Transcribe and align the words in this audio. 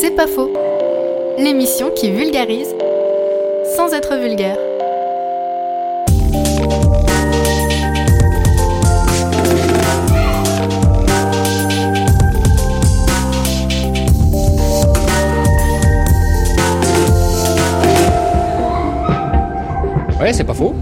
C'est 0.00 0.16
pas 0.16 0.26
faux. 0.26 0.50
L'émission 1.36 1.90
qui 1.90 2.10
vulgarise 2.10 2.74
sans 3.76 3.92
être 3.92 4.16
vulgaire. 4.16 4.56
Ouais, 20.18 20.32
c'est 20.32 20.44
pas 20.44 20.54
faux. 20.54 20.74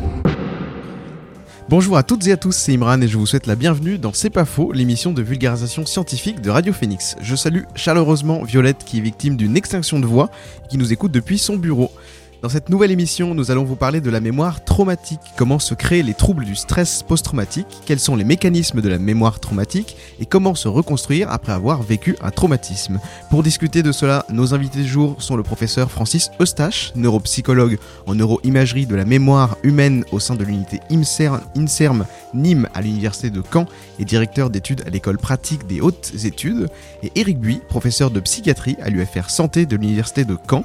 Bonjour 1.71 1.99
à 1.99 2.03
toutes 2.03 2.27
et 2.27 2.33
à 2.33 2.39
tous, 2.39 2.57
c'est 2.57 2.73
Imran 2.73 3.03
et 3.03 3.09
je 3.09 3.19
vous 3.19 3.27
souhaite 3.27 3.47
la 3.47 3.55
bienvenue 3.55 3.99
dans 3.99 4.15
C'est 4.15 4.31
pas 4.31 4.47
faux, 4.47 4.73
l'émission 4.73 5.13
de 5.13 5.21
vulgarisation 5.21 5.85
scientifique 5.85 6.41
de 6.41 6.49
Radio 6.49 6.73
Phoenix. 6.73 7.15
Je 7.21 7.37
salue 7.37 7.65
chaleureusement 7.75 8.43
Violette 8.43 8.85
qui 8.87 8.97
est 8.97 9.03
victime 9.03 9.37
d'une 9.37 9.55
extinction 9.55 10.01
de 10.01 10.07
voix 10.07 10.31
et 10.65 10.69
qui 10.69 10.79
nous 10.79 10.95
écoute 10.95 11.13
depuis 11.13 11.37
son 11.37 11.59
bureau. 11.59 11.93
Dans 12.41 12.49
cette 12.49 12.69
nouvelle 12.69 12.93
émission, 12.93 13.35
nous 13.35 13.51
allons 13.51 13.65
vous 13.65 13.75
parler 13.75 14.01
de 14.01 14.11
la 14.11 14.21
mémoire 14.21 14.65
traumatique, 14.65 15.19
comment 15.37 15.59
se 15.59 15.75
créent 15.75 16.05
les 16.05 16.15
troubles 16.15 16.45
du 16.45 16.55
stress 16.55 17.03
post-traumatique, 17.03 17.67
quels 17.85 17.99
sont 17.99 18.15
les 18.15 18.23
mécanismes 18.23 18.81
de 18.81 18.89
la 18.89 19.01
mémoire 19.01 19.41
traumatique 19.41 19.97
et 20.21 20.25
comment 20.25 20.55
se 20.55 20.69
reconstruire 20.69 21.33
après 21.33 21.51
avoir 21.51 21.83
vécu 21.83 22.15
un 22.23 22.31
traumatisme. 22.31 23.01
Pour 23.29 23.43
discuter 23.43 23.83
de 23.83 23.91
cela, 23.91 24.25
nos 24.31 24.55
invités 24.55 24.83
du 24.83 24.89
jour 24.89 25.21
sont 25.21 25.35
le 25.35 25.43
professeur 25.43 25.91
Francis 25.91 26.31
Eustache, 26.41 26.93
neuropsychologue 26.95 27.77
en 28.07 28.15
neuroimagerie 28.15 28.87
de 28.87 28.95
la 28.95 29.05
mémoire 29.05 29.57
humaine 29.65 30.05
au 30.13 30.21
sein 30.21 30.37
de 30.37 30.45
l'unité 30.45 30.79
INSERM 30.93 32.07
Nîmes 32.35 32.69
à 32.73 32.83
l'université 32.83 33.31
de 33.31 33.43
Caen 33.53 33.67
et 33.99 34.05
directeur 34.05 34.49
d'études 34.49 34.85
à 34.87 34.91
l'école 34.91 35.19
pratique 35.19 35.67
des 35.67 35.81
hautes 35.81 36.13
études, 36.25 36.69
et 37.03 37.11
Éric 37.17 37.41
Buy, 37.41 37.61
professeur 37.69 38.13
de 38.13 38.21
psychiatrie 38.21 38.77
à 38.81 38.91
l'UFR 38.91 39.29
Santé 39.29 39.67
de 39.67 39.75
l'université 39.75 40.25
de 40.25 40.37
Caen 40.49 40.65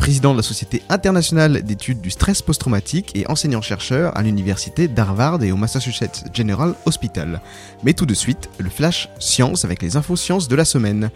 président 0.00 0.32
de 0.32 0.38
la 0.38 0.42
Société 0.42 0.82
internationale 0.88 1.62
d'études 1.62 2.00
du 2.00 2.10
stress 2.10 2.40
post-traumatique 2.40 3.12
et 3.14 3.28
enseignant-chercheur 3.28 4.16
à 4.16 4.22
l'université 4.22 4.88
d'Harvard 4.88 5.42
et 5.42 5.52
au 5.52 5.56
Massachusetts 5.56 6.24
General 6.32 6.74
Hospital. 6.86 7.42
Mais 7.84 7.92
tout 7.92 8.06
de 8.06 8.14
suite, 8.14 8.48
le 8.58 8.70
flash 8.70 9.10
science 9.18 9.66
avec 9.66 9.82
les 9.82 9.96
infos 9.96 10.16
sciences 10.16 10.48
de 10.48 10.56
la 10.56 10.64
semaine. 10.64 11.10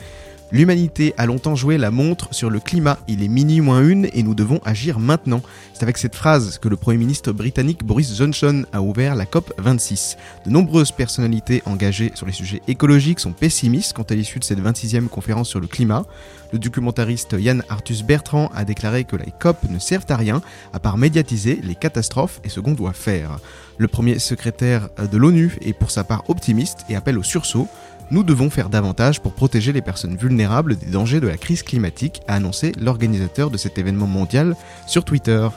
L'humanité 0.55 1.15
a 1.19 1.27
longtemps 1.27 1.57
joué 1.57 1.79
la 1.79 1.91
montre 1.91 2.29
sur 2.31 2.49
le 2.49 2.61
climat, 2.61 2.97
il 3.09 3.25
est 3.25 3.29
minuit 3.29 3.61
moins 3.61 3.83
une 3.83 4.09
et 4.13 4.23
nous 4.23 4.37
devons 4.37 4.61
agir 4.65 5.01
maintenant. 5.01 5.43
C'est 5.73 5.83
avec 5.83 5.99
cette 5.99 6.15
phrase 6.15 6.59
que 6.59 6.69
le 6.69 6.77
Premier 6.77 6.97
ministre 6.97 7.33
britannique 7.33 7.83
Boris 7.83 8.17
Johnson 8.17 8.65
a 8.73 8.81
ouvert 8.81 9.17
la 9.17 9.27
COP 9.27 9.53
26. 9.59 10.17
De 10.47 10.51
nombreuses 10.51 10.93
personnalités 10.93 11.61
engagées 11.67 12.13
sur 12.15 12.25
les 12.25 12.33
sujets 12.33 12.63
écologiques 12.69 13.19
sont 13.19 13.33
pessimistes 13.33 13.95
quant 13.95 14.05
à 14.05 14.15
l'issue 14.15 14.39
de 14.39 14.45
cette 14.45 14.61
26e 14.61 15.09
conférence 15.09 15.49
sur 15.49 15.59
le 15.59 15.67
climat. 15.67 16.05
Le 16.53 16.61
documentariste 16.61 17.35
Yann 17.37 17.65
Arthus 17.69 18.05
Bertrand 18.05 18.49
a 18.55 18.65
déclaré 18.65 19.03
que 19.03 19.17
les 19.17 19.33
COP 19.37 19.57
ne 19.69 19.81
servent 19.81 20.07
à 20.09 20.17
rien 20.17 20.41
à 20.73 20.79
part 20.79 20.99
médiatiser 20.99 21.59
les 21.65 21.75
catastrophes 21.75 22.41
et 22.45 22.49
ce 22.49 22.61
qu'on 22.61 22.75
doit 22.75 22.93
faire. 22.93 23.41
Le 23.77 23.89
premier 23.89 24.21
secrétaire 24.21 24.89
de 25.11 25.19
l'ONU 25.19 25.59
est 25.63 25.73
pour 25.73 25.91
sa 25.91 26.05
part 26.05 26.23
optimiste 26.31 26.85
et 26.89 26.95
appelle 26.95 27.19
au 27.19 27.25
sursaut 27.25 27.67
nous 28.11 28.23
devons 28.23 28.51
faire 28.51 28.69
davantage 28.69 29.21
pour 29.21 29.33
protéger 29.33 29.73
les 29.73 29.83
personnes 29.83 30.17
vulnérables 30.17 30.77
des 30.77 30.87
dangers 30.87 31.21
de 31.21 31.29
la 31.29 31.37
crise 31.37 31.63
climatique, 31.63 32.21
a 32.29 32.35
annoncé 32.35 32.73
l'organisateur 32.81 33.51
de 33.51 33.57
cet 33.57 33.79
événement 33.79 34.07
mondial 34.07 34.57
sur 34.87 35.05
Twitter. 35.05 35.49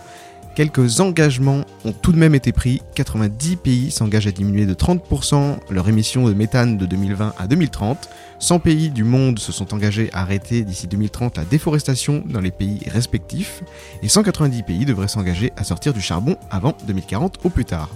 Quelques 0.57 1.01
engagements 1.01 1.65
ont 1.85 1.91
tout 1.91 2.11
de 2.11 2.17
même 2.17 2.33
été 2.33 2.51
pris. 2.51 2.81
90 2.95 3.57
pays 3.57 3.91
s'engagent 3.91 4.25
à 4.25 4.31
diminuer 4.31 4.65
de 4.65 4.73
30% 4.73 5.57
leur 5.69 5.87
émission 5.87 6.27
de 6.27 6.33
méthane 6.33 6.77
de 6.77 6.87
2020 6.87 7.35
à 7.37 7.45
2030. 7.45 8.09
100 8.39 8.59
pays 8.59 8.89
du 8.89 9.03
monde 9.03 9.37
se 9.37 9.51
sont 9.51 9.75
engagés 9.75 10.09
à 10.13 10.21
arrêter 10.21 10.63
d'ici 10.63 10.87
2030 10.87 11.37
la 11.37 11.45
déforestation 11.45 12.23
dans 12.25 12.39
les 12.39 12.49
pays 12.49 12.79
respectifs. 12.87 13.61
Et 14.01 14.09
190 14.09 14.63
pays 14.63 14.85
devraient 14.85 15.07
s'engager 15.07 15.53
à 15.57 15.63
sortir 15.63 15.93
du 15.93 16.01
charbon 16.01 16.37
avant 16.49 16.75
2040 16.87 17.37
au 17.43 17.49
plus 17.49 17.65
tard. 17.65 17.91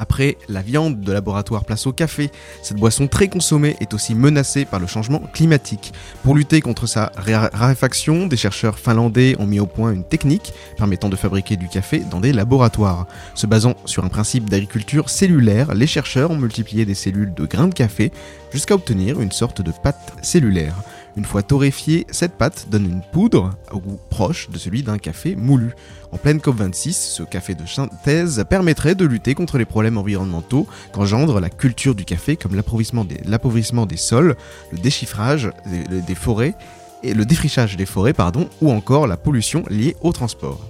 Après 0.00 0.38
la 0.48 0.62
viande 0.62 1.02
de 1.02 1.12
laboratoire 1.12 1.66
place 1.66 1.86
au 1.86 1.92
café, 1.92 2.30
cette 2.62 2.78
boisson 2.78 3.06
très 3.06 3.28
consommée 3.28 3.76
est 3.80 3.92
aussi 3.92 4.14
menacée 4.14 4.64
par 4.64 4.80
le 4.80 4.86
changement 4.86 5.20
climatique. 5.34 5.92
Pour 6.24 6.34
lutter 6.34 6.62
contre 6.62 6.86
sa 6.86 7.12
raréfaction, 7.16 8.26
des 8.26 8.38
chercheurs 8.38 8.78
finlandais 8.78 9.36
ont 9.38 9.46
mis 9.46 9.60
au 9.60 9.66
point 9.66 9.92
une 9.92 10.04
technique 10.04 10.54
permettant 10.78 11.10
de 11.10 11.16
fabriquer 11.16 11.58
du 11.58 11.68
café 11.68 11.98
dans 12.10 12.20
des 12.20 12.32
laboratoires. 12.32 13.06
Se 13.34 13.46
basant 13.46 13.74
sur 13.84 14.02
un 14.02 14.08
principe 14.08 14.48
d'agriculture 14.48 15.10
cellulaire, 15.10 15.74
les 15.74 15.86
chercheurs 15.86 16.30
ont 16.30 16.36
multiplié 16.36 16.86
des 16.86 16.94
cellules 16.94 17.34
de 17.34 17.44
grains 17.44 17.68
de 17.68 17.74
café 17.74 18.10
jusqu'à 18.52 18.74
obtenir 18.74 19.20
une 19.20 19.32
sorte 19.32 19.60
de 19.60 19.70
pâte 19.70 20.14
cellulaire. 20.22 20.76
Une 21.16 21.24
fois 21.24 21.42
torréfiée, 21.42 22.06
cette 22.10 22.34
pâte 22.34 22.68
donne 22.70 22.84
une 22.84 23.02
poudre 23.12 23.50
au 23.72 23.80
goût 23.80 23.98
proche 24.10 24.48
de 24.50 24.58
celui 24.58 24.82
d'un 24.82 24.98
café 24.98 25.34
moulu. 25.34 25.72
En 26.12 26.18
pleine 26.18 26.38
COP26, 26.38 26.92
ce 26.92 27.22
café 27.22 27.54
de 27.54 27.66
synthèse 27.66 28.44
permettrait 28.48 28.94
de 28.94 29.04
lutter 29.04 29.34
contre 29.34 29.58
les 29.58 29.64
problèmes 29.64 29.98
environnementaux 29.98 30.66
qu'engendre 30.92 31.40
la 31.40 31.50
culture 31.50 31.94
du 31.94 32.04
café 32.04 32.36
comme 32.36 32.54
l'appauvrissement 32.54 33.04
des, 33.04 33.96
sols, 33.96 34.36
le 34.72 34.78
déchiffrage 34.78 35.50
des, 35.66 36.14
forêts 36.14 36.54
et 37.02 37.14
le 37.14 37.24
défrichage 37.24 37.76
des 37.76 37.86
forêts 37.86 38.12
pardon, 38.12 38.48
ou 38.60 38.70
encore 38.70 39.06
la 39.06 39.16
pollution 39.16 39.64
liée 39.68 39.96
au 40.00 40.12
transport. 40.12 40.60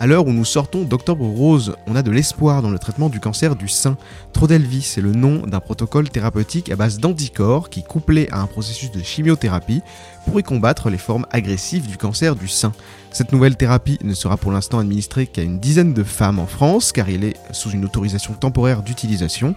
À 0.00 0.06
l'heure 0.06 0.26
où 0.26 0.32
nous 0.32 0.44
sortons 0.44 0.82
d'Octobre 0.82 1.24
Rose, 1.24 1.76
on 1.86 1.94
a 1.94 2.02
de 2.02 2.10
l'espoir 2.10 2.60
dans 2.60 2.70
le 2.70 2.78
traitement 2.78 3.08
du 3.08 3.20
cancer 3.20 3.54
du 3.54 3.68
sein. 3.68 3.96
Trodelvis 4.32 4.82
c'est 4.82 5.00
le 5.00 5.12
nom 5.12 5.46
d'un 5.46 5.60
protocole 5.60 6.08
thérapeutique 6.08 6.70
à 6.70 6.76
base 6.76 6.98
d'anticorps 6.98 7.70
qui, 7.70 7.82
couplé 7.84 8.28
à 8.32 8.40
un 8.40 8.46
processus 8.46 8.90
de 8.90 9.00
chimiothérapie, 9.00 9.82
pourrait 10.26 10.42
combattre 10.42 10.90
les 10.90 10.98
formes 10.98 11.26
agressives 11.30 11.86
du 11.86 11.98
cancer 11.98 12.34
du 12.34 12.48
sein. 12.48 12.72
Cette 13.12 13.32
nouvelle 13.32 13.56
thérapie 13.56 13.98
ne 14.02 14.14
sera 14.14 14.36
pour 14.36 14.50
l'instant 14.50 14.78
administrée 14.78 15.26
qu'à 15.26 15.42
une 15.42 15.60
dizaine 15.60 15.94
de 15.94 16.02
femmes 16.02 16.38
en 16.38 16.46
France, 16.46 16.92
car 16.92 17.08
il 17.08 17.24
est 17.24 17.36
sous 17.52 17.70
une 17.70 17.84
autorisation 17.84 18.34
temporaire 18.34 18.82
d'utilisation. 18.82 19.54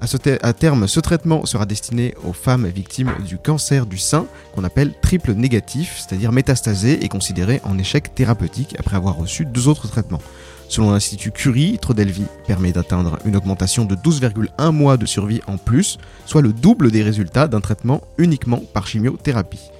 À, 0.00 0.52
terme, 0.52 0.86
ce 0.86 1.00
traitement 1.00 1.46
sera 1.46 1.66
destiné 1.66 2.14
aux 2.24 2.32
femmes 2.32 2.66
victimes 2.66 3.12
du 3.26 3.38
cancer 3.38 3.86
du 3.86 3.98
sein, 3.98 4.26
qu'on 4.54 4.62
appelle 4.62 4.92
triple 5.00 5.32
négatif, 5.32 5.96
c'est-à-dire 5.98 6.32
métastasé 6.32 7.04
et 7.04 7.08
considéré 7.08 7.60
en 7.64 7.78
échec 7.78 8.14
thérapeutique 8.14 8.76
après 8.78 8.96
avoir 8.96 9.16
reçu 9.16 9.46
deux 9.46 9.68
autres 9.68 9.88
traitements. 9.88 10.20
Selon 10.68 10.90
l'Institut 10.90 11.30
Curie, 11.30 11.78
Trodelvy 11.80 12.24
permet 12.46 12.72
d'atteindre 12.72 13.18
une 13.24 13.36
augmentation 13.36 13.84
de 13.84 13.94
12,1 13.94 14.70
mois 14.70 14.96
de 14.96 15.06
survie 15.06 15.40
en 15.46 15.56
plus, 15.56 15.98
soit 16.26 16.42
le 16.42 16.52
double 16.52 16.90
des 16.90 17.02
résultats 17.02 17.48
d'un 17.48 17.60
traitement 17.60 18.02
uniquement 18.18 18.62
par 18.72 18.86
chimiothérapie. 18.86 19.70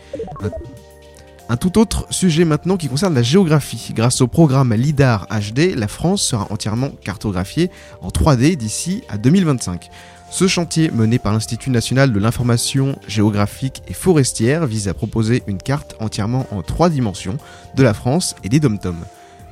Tout 1.56 1.78
autre 1.78 2.06
sujet 2.10 2.44
maintenant 2.44 2.76
qui 2.76 2.88
concerne 2.88 3.14
la 3.14 3.22
géographie. 3.22 3.92
Grâce 3.94 4.20
au 4.20 4.26
programme 4.26 4.74
LIDAR 4.74 5.28
HD, 5.28 5.76
la 5.76 5.86
France 5.86 6.22
sera 6.22 6.48
entièrement 6.50 6.90
cartographiée 7.04 7.70
en 8.02 8.08
3D 8.08 8.56
d'ici 8.56 9.04
à 9.08 9.16
2025. 9.16 9.88
Ce 10.28 10.48
chantier, 10.48 10.90
mené 10.90 11.20
par 11.20 11.32
l'Institut 11.32 11.70
national 11.70 12.12
de 12.12 12.18
l'information 12.18 12.98
géographique 13.06 13.82
et 13.86 13.92
forestière, 13.92 14.66
vise 14.66 14.88
à 14.88 14.94
proposer 14.94 15.44
une 15.46 15.58
carte 15.58 15.94
entièrement 16.00 16.46
en 16.50 16.62
trois 16.62 16.90
dimensions 16.90 17.38
de 17.76 17.82
la 17.84 17.94
France 17.94 18.34
et 18.42 18.48
des 18.48 18.58
dom 18.58 18.76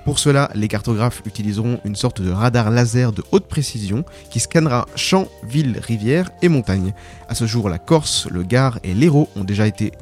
Pour 0.05 0.19
cela, 0.19 0.51
les 0.57 0.67
cartographes 0.67 1.23
utiliseront 1.27 1.79
une 1.85 1.95
sorte 1.95 2.21
de 2.21 2.31
radar 2.31 2.73
laser 2.73 3.13
de 3.13 3.23
haute 3.31 3.47
précision 3.47 4.05
qui 4.31 4.41
scannera 4.41 4.87
champs, 4.97 5.29
villes, 5.45 5.79
rivières 5.81 6.31
et 6.43 6.49
montagnes. 6.49 6.93
À 7.29 7.37
ce 7.37 7.47
jour, 7.47 7.69
la 7.69 7.79
Corse, 7.79 8.27
le 8.29 8.43
Gard 8.43 8.81
et 8.83 8.95
l'Hérault 8.95 9.29
ont 9.37 9.45
déjà 9.45 9.69
été 9.69 9.93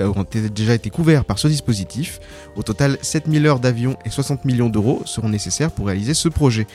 ont 0.00 0.26
déjà 0.32 0.74
été 0.74 0.90
couverts 0.90 1.24
par 1.24 1.38
ce 1.38 1.48
dispositif. 1.48 2.20
Au 2.56 2.62
total, 2.62 2.98
7000 3.02 3.46
heures 3.46 3.60
d'avion 3.60 3.96
et 4.04 4.10
60 4.10 4.44
millions 4.44 4.68
d'euros 4.68 5.02
seront 5.04 5.28
nécessaires 5.28 5.70
pour 5.70 5.86
réaliser 5.86 6.14
ce 6.14 6.28
projet. 6.28 6.66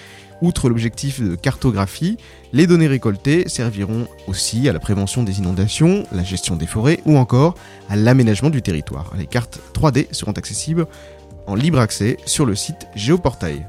Outre 0.41 0.67
l'objectif 0.67 1.21
de 1.21 1.35
cartographie, 1.35 2.17
les 2.51 2.67
données 2.67 2.87
récoltées 2.87 3.47
serviront 3.47 4.07
aussi 4.27 4.67
à 4.67 4.73
la 4.73 4.79
prévention 4.79 5.23
des 5.23 5.39
inondations, 5.39 6.05
la 6.11 6.23
gestion 6.23 6.55
des 6.55 6.67
forêts 6.67 6.99
ou 7.05 7.17
encore 7.17 7.55
à 7.89 7.95
l'aménagement 7.95 8.49
du 8.49 8.61
territoire. 8.61 9.13
Les 9.17 9.25
cartes 9.25 9.59
3D 9.73 10.07
seront 10.11 10.33
accessibles 10.33 10.85
en 11.47 11.55
libre 11.55 11.79
accès 11.79 12.17
sur 12.25 12.45
le 12.45 12.55
site 12.55 12.87
Géoportail. 12.95 13.65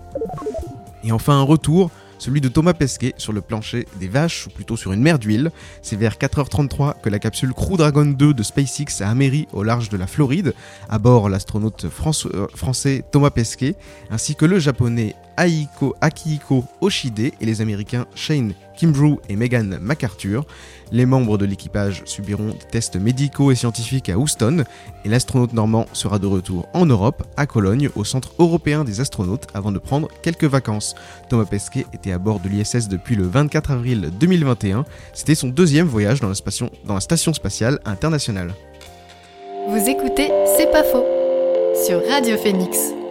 Et 1.05 1.13
enfin 1.13 1.35
un 1.35 1.43
retour 1.43 1.91
celui 2.25 2.41
de 2.41 2.49
Thomas 2.49 2.73
Pesquet 2.73 3.13
sur 3.19 3.35
le 3.35 3.43
plancher 3.43 3.87
des 4.01 4.09
vaches, 4.09 4.47
ou 4.47 4.51
plutôt 4.51 4.79
sur 4.79 4.95
une 4.95 5.03
mer 5.03 5.19
d'huile. 5.19 5.51
C'est 5.83 5.97
vers 5.97 6.15
4h33 6.15 6.95
que 7.03 7.11
la 7.11 7.19
capsule 7.19 7.53
Crew 7.53 7.77
Dragon 7.77 8.07
2 8.07 8.33
de 8.33 8.43
SpaceX 8.43 9.03
a 9.03 9.11
améri 9.11 9.47
au 9.53 9.63
large 9.63 9.91
de 9.91 9.99
la 9.99 10.07
Floride, 10.07 10.55
à 10.89 10.99
bord 10.99 11.29
l'astronaute 11.29 11.85
euh, 11.85 12.47
français 12.55 13.05
Thomas 13.13 13.29
Pesquet, 13.29 13.75
ainsi 14.11 14.37
que 14.37 14.47
le 14.47 14.59
japonais 14.59 15.15
Aiko, 15.37 15.95
Akihiko 16.01 16.65
Oshide 16.81 17.21
et 17.21 17.45
les 17.45 17.61
américains 17.61 18.07
Shane 18.15 18.55
Kimbrough 18.77 19.21
et 19.29 19.37
Megan 19.37 19.79
MacArthur. 19.81 20.47
Les 20.93 21.07
membres 21.07 21.39
de 21.39 21.45
l'équipage 21.45 22.03
subiront 22.05 22.51
des 22.51 22.67
tests 22.71 22.97
médicaux 22.97 23.51
et 23.51 23.55
scientifiques 23.55 24.09
à 24.09 24.19
Houston 24.19 24.65
et 25.05 25.09
l'astronaute 25.09 25.53
normand 25.53 25.87
sera 25.93 26.19
de 26.19 26.27
retour 26.27 26.69
en 26.73 26.87
Europe, 26.87 27.23
à 27.37 27.47
Cologne, 27.47 27.89
au 27.97 28.05
Centre 28.05 28.33
européen 28.39 28.85
des 28.85 29.01
astronautes, 29.01 29.47
avant 29.55 29.73
de 29.73 29.79
prendre 29.79 30.09
quelques 30.23 30.45
vacances. 30.45 30.95
Thomas 31.29 31.47
Pesquet 31.47 31.87
était 31.93 32.13
à 32.13 32.19
bord 32.19 32.41
de 32.41 32.49
l'ISS 32.49 32.89
depuis 32.89 33.17
le 33.17 33.25
24 33.25 33.71
avril 33.71 34.11
2021. 34.21 34.85
C'était 35.13 35.35
son 35.35 35.49
deuxième 35.49 35.87
voyage 35.87 36.21
dans 36.21 36.29
la, 36.29 36.35
station, 36.35 36.71
dans 36.85 36.95
la 36.95 37.01
station 37.01 37.33
spatiale 37.33 37.81
internationale. 37.85 38.55
Vous 39.69 39.89
écoutez 39.89 40.31
C'est 40.57 40.71
pas 40.71 40.85
faux 40.85 41.07
sur 41.87 42.01
Radio 42.09 42.37
Phoenix. 42.37 43.04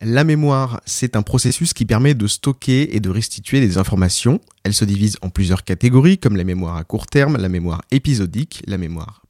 La 0.00 0.22
mémoire, 0.22 0.80
c'est 0.86 1.16
un 1.16 1.22
processus 1.22 1.72
qui 1.72 1.84
permet 1.84 2.14
de 2.14 2.28
stocker 2.28 2.94
et 2.94 3.00
de 3.00 3.10
restituer 3.10 3.60
des 3.60 3.78
informations. 3.78 4.40
Elle 4.62 4.74
se 4.74 4.84
divise 4.84 5.16
en 5.22 5.28
plusieurs 5.28 5.64
catégories 5.64 6.18
comme 6.18 6.36
la 6.36 6.44
mémoire 6.44 6.76
à 6.76 6.84
court 6.84 7.06
terme, 7.06 7.36
la 7.36 7.48
mémoire 7.48 7.82
épisodique, 7.90 8.62
la 8.68 8.78
mémoire 8.78 9.22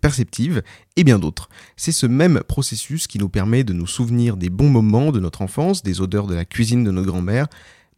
perceptive 0.00 0.62
et 0.96 1.04
bien 1.04 1.18
d'autres. 1.18 1.48
C'est 1.76 1.92
ce 1.92 2.06
même 2.06 2.42
processus 2.46 3.06
qui 3.06 3.18
nous 3.18 3.28
permet 3.28 3.62
de 3.62 3.72
nous 3.72 3.86
souvenir 3.86 4.36
des 4.36 4.50
bons 4.50 4.70
moments 4.70 5.12
de 5.12 5.20
notre 5.20 5.42
enfance, 5.42 5.82
des 5.82 6.00
odeurs 6.00 6.26
de 6.26 6.34
la 6.34 6.44
cuisine 6.44 6.82
de 6.82 6.90
notre 6.90 7.08
grand-mère, 7.08 7.46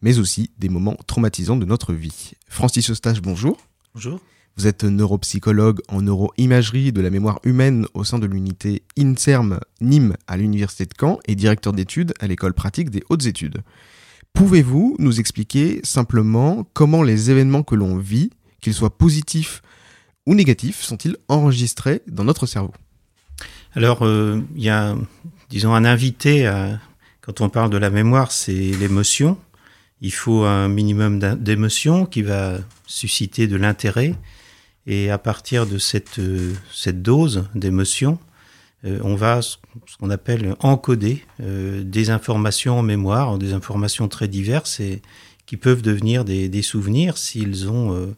mais 0.03 0.19
aussi 0.19 0.51
des 0.59 0.69
moments 0.69 0.97
traumatisants 1.07 1.57
de 1.57 1.67
notre 1.67 1.93
vie. 1.95 2.33
Francis 2.49 2.91
Eustache, 2.91 3.23
bonjour. 3.23 3.57
Bonjour. 3.95 4.21
Vous 4.57 4.67
êtes 4.67 4.85
neuropsychologue 4.85 5.81
en 5.89 6.03
neuroimagerie 6.03 6.93
de 6.93 7.01
la 7.01 7.11
mémoire 7.11 7.41
humaine 7.45 7.87
au 7.95 8.05
sein 8.05 8.19
de 8.19 8.27
l'unité 8.27 8.83
INSERM 8.99 9.61
Nîmes 9.81 10.17
à 10.27 10.37
l'Université 10.37 10.85
de 10.85 10.95
Caen 10.99 11.19
et 11.27 11.35
directeur 11.35 11.73
d'études 11.73 12.13
à 12.21 12.27
l'école 12.27 12.53
pratique 12.53 12.91
des 12.91 13.03
hautes 13.09 13.27
études. 13.27 13.63
Pouvez-vous 14.35 14.97
nous 14.99 15.19
expliquer 15.19 15.81
simplement 15.83 16.67
comment 16.75 17.03
les 17.03 17.31
événements 17.31 17.63
que 17.63 17.75
l'on 17.75 17.97
vit, 17.97 18.31
qu'ils 18.61 18.75
soient 18.75 18.97
positifs 18.97 19.63
ou 20.27 20.35
négatifs, 20.35 20.83
sont-ils 20.83 21.17
enregistrés 21.29 22.03
dans 22.07 22.25
notre 22.25 22.47
cerveau? 22.47 22.75
Alors, 23.75 24.05
euh, 24.05 24.43
il 24.55 24.63
y 24.63 24.69
a, 24.69 24.97
disons, 25.49 25.75
un 25.75 25.85
invité, 25.85 26.51
quand 27.21 27.41
on 27.41 27.49
parle 27.49 27.71
de 27.71 27.79
la 27.79 27.91
mémoire, 27.91 28.33
c'est 28.33 28.53
l'émotion. 28.53 29.39
Il 30.01 30.13
faut 30.13 30.45
un 30.45 30.69
minimum 30.69 31.19
d'émotion 31.37 32.07
qui 32.07 32.23
va 32.23 32.59
susciter 32.87 33.47
de 33.47 33.57
l'intérêt. 33.57 34.15
Et 34.87 35.11
à 35.11 35.19
partir 35.19 35.67
de 35.67 35.79
cette, 35.79 36.19
euh, 36.19 36.55
cette 36.73 37.03
dose 37.03 37.49
d'émotion, 37.55 38.19
euh, 38.85 38.99
on 39.03 39.15
va 39.15 39.43
ce 39.43 39.57
qu'on 39.99 40.11
appelle 40.11 40.57
encoder 40.61 41.25
euh, 41.41 41.85
des 41.85 42.11
informations 42.11 42.79
en 42.79 42.83
mémoire, 42.83 43.39
des 43.39 43.53
informations 43.53 44.09
très 44.09 44.29
diverses 44.29 44.81
et 44.81 45.03
qui 45.47 45.57
peuvent 45.57 45.83
devenir 45.83 46.25
des, 46.25 46.49
des 46.49 46.63
souvenirs 46.63 47.19
s'ils 47.19 47.69
ont, 47.69 48.15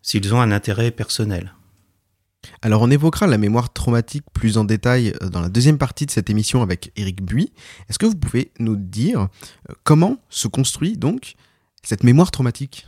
s'ils 0.00 0.32
ont 0.32 0.40
un 0.40 0.52
intérêt 0.52 0.92
personnel. 0.92 1.54
Alors 2.62 2.82
on 2.82 2.90
évoquera 2.90 3.26
la 3.26 3.36
mémoire 3.36 3.72
traumatique 3.72 4.22
plus 4.32 4.58
en 4.58 4.64
détail 4.64 5.12
dans 5.32 5.40
la 5.40 5.48
deuxième 5.48 5.76
partie 5.76 6.06
de 6.06 6.12
cette 6.12 6.30
émission 6.30 6.62
avec 6.62 6.92
Eric 6.94 7.20
Buy. 7.20 7.52
Est-ce 7.88 7.98
que 7.98 8.06
vous 8.06 8.14
pouvez 8.14 8.52
nous 8.60 8.76
dire 8.76 9.26
comment 9.82 10.18
se 10.28 10.46
construit 10.46 10.96
donc 10.96 11.34
cette 11.82 12.04
mémoire 12.04 12.30
traumatique? 12.30 12.86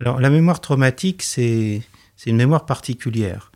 Alors 0.00 0.20
la 0.20 0.30
mémoire 0.30 0.60
traumatique, 0.60 1.24
c'est 1.24 1.82
c'est 2.16 2.30
une 2.30 2.36
mémoire 2.36 2.66
particulière. 2.66 3.52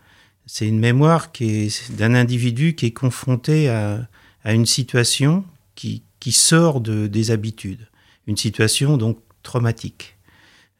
C'est 0.46 0.66
une 0.66 0.78
mémoire 0.78 1.32
qui 1.32 1.66
est 1.66 1.92
d'un 1.92 2.14
individu 2.14 2.74
qui 2.74 2.86
est 2.86 2.92
confronté 2.92 3.68
à, 3.68 4.08
à 4.44 4.54
une 4.54 4.66
situation 4.66 5.44
qui, 5.74 6.02
qui 6.20 6.32
sort 6.32 6.80
de, 6.80 7.06
des 7.06 7.30
habitudes, 7.30 7.88
une 8.26 8.36
situation 8.36 8.96
donc 8.96 9.18
traumatique. 9.42 10.18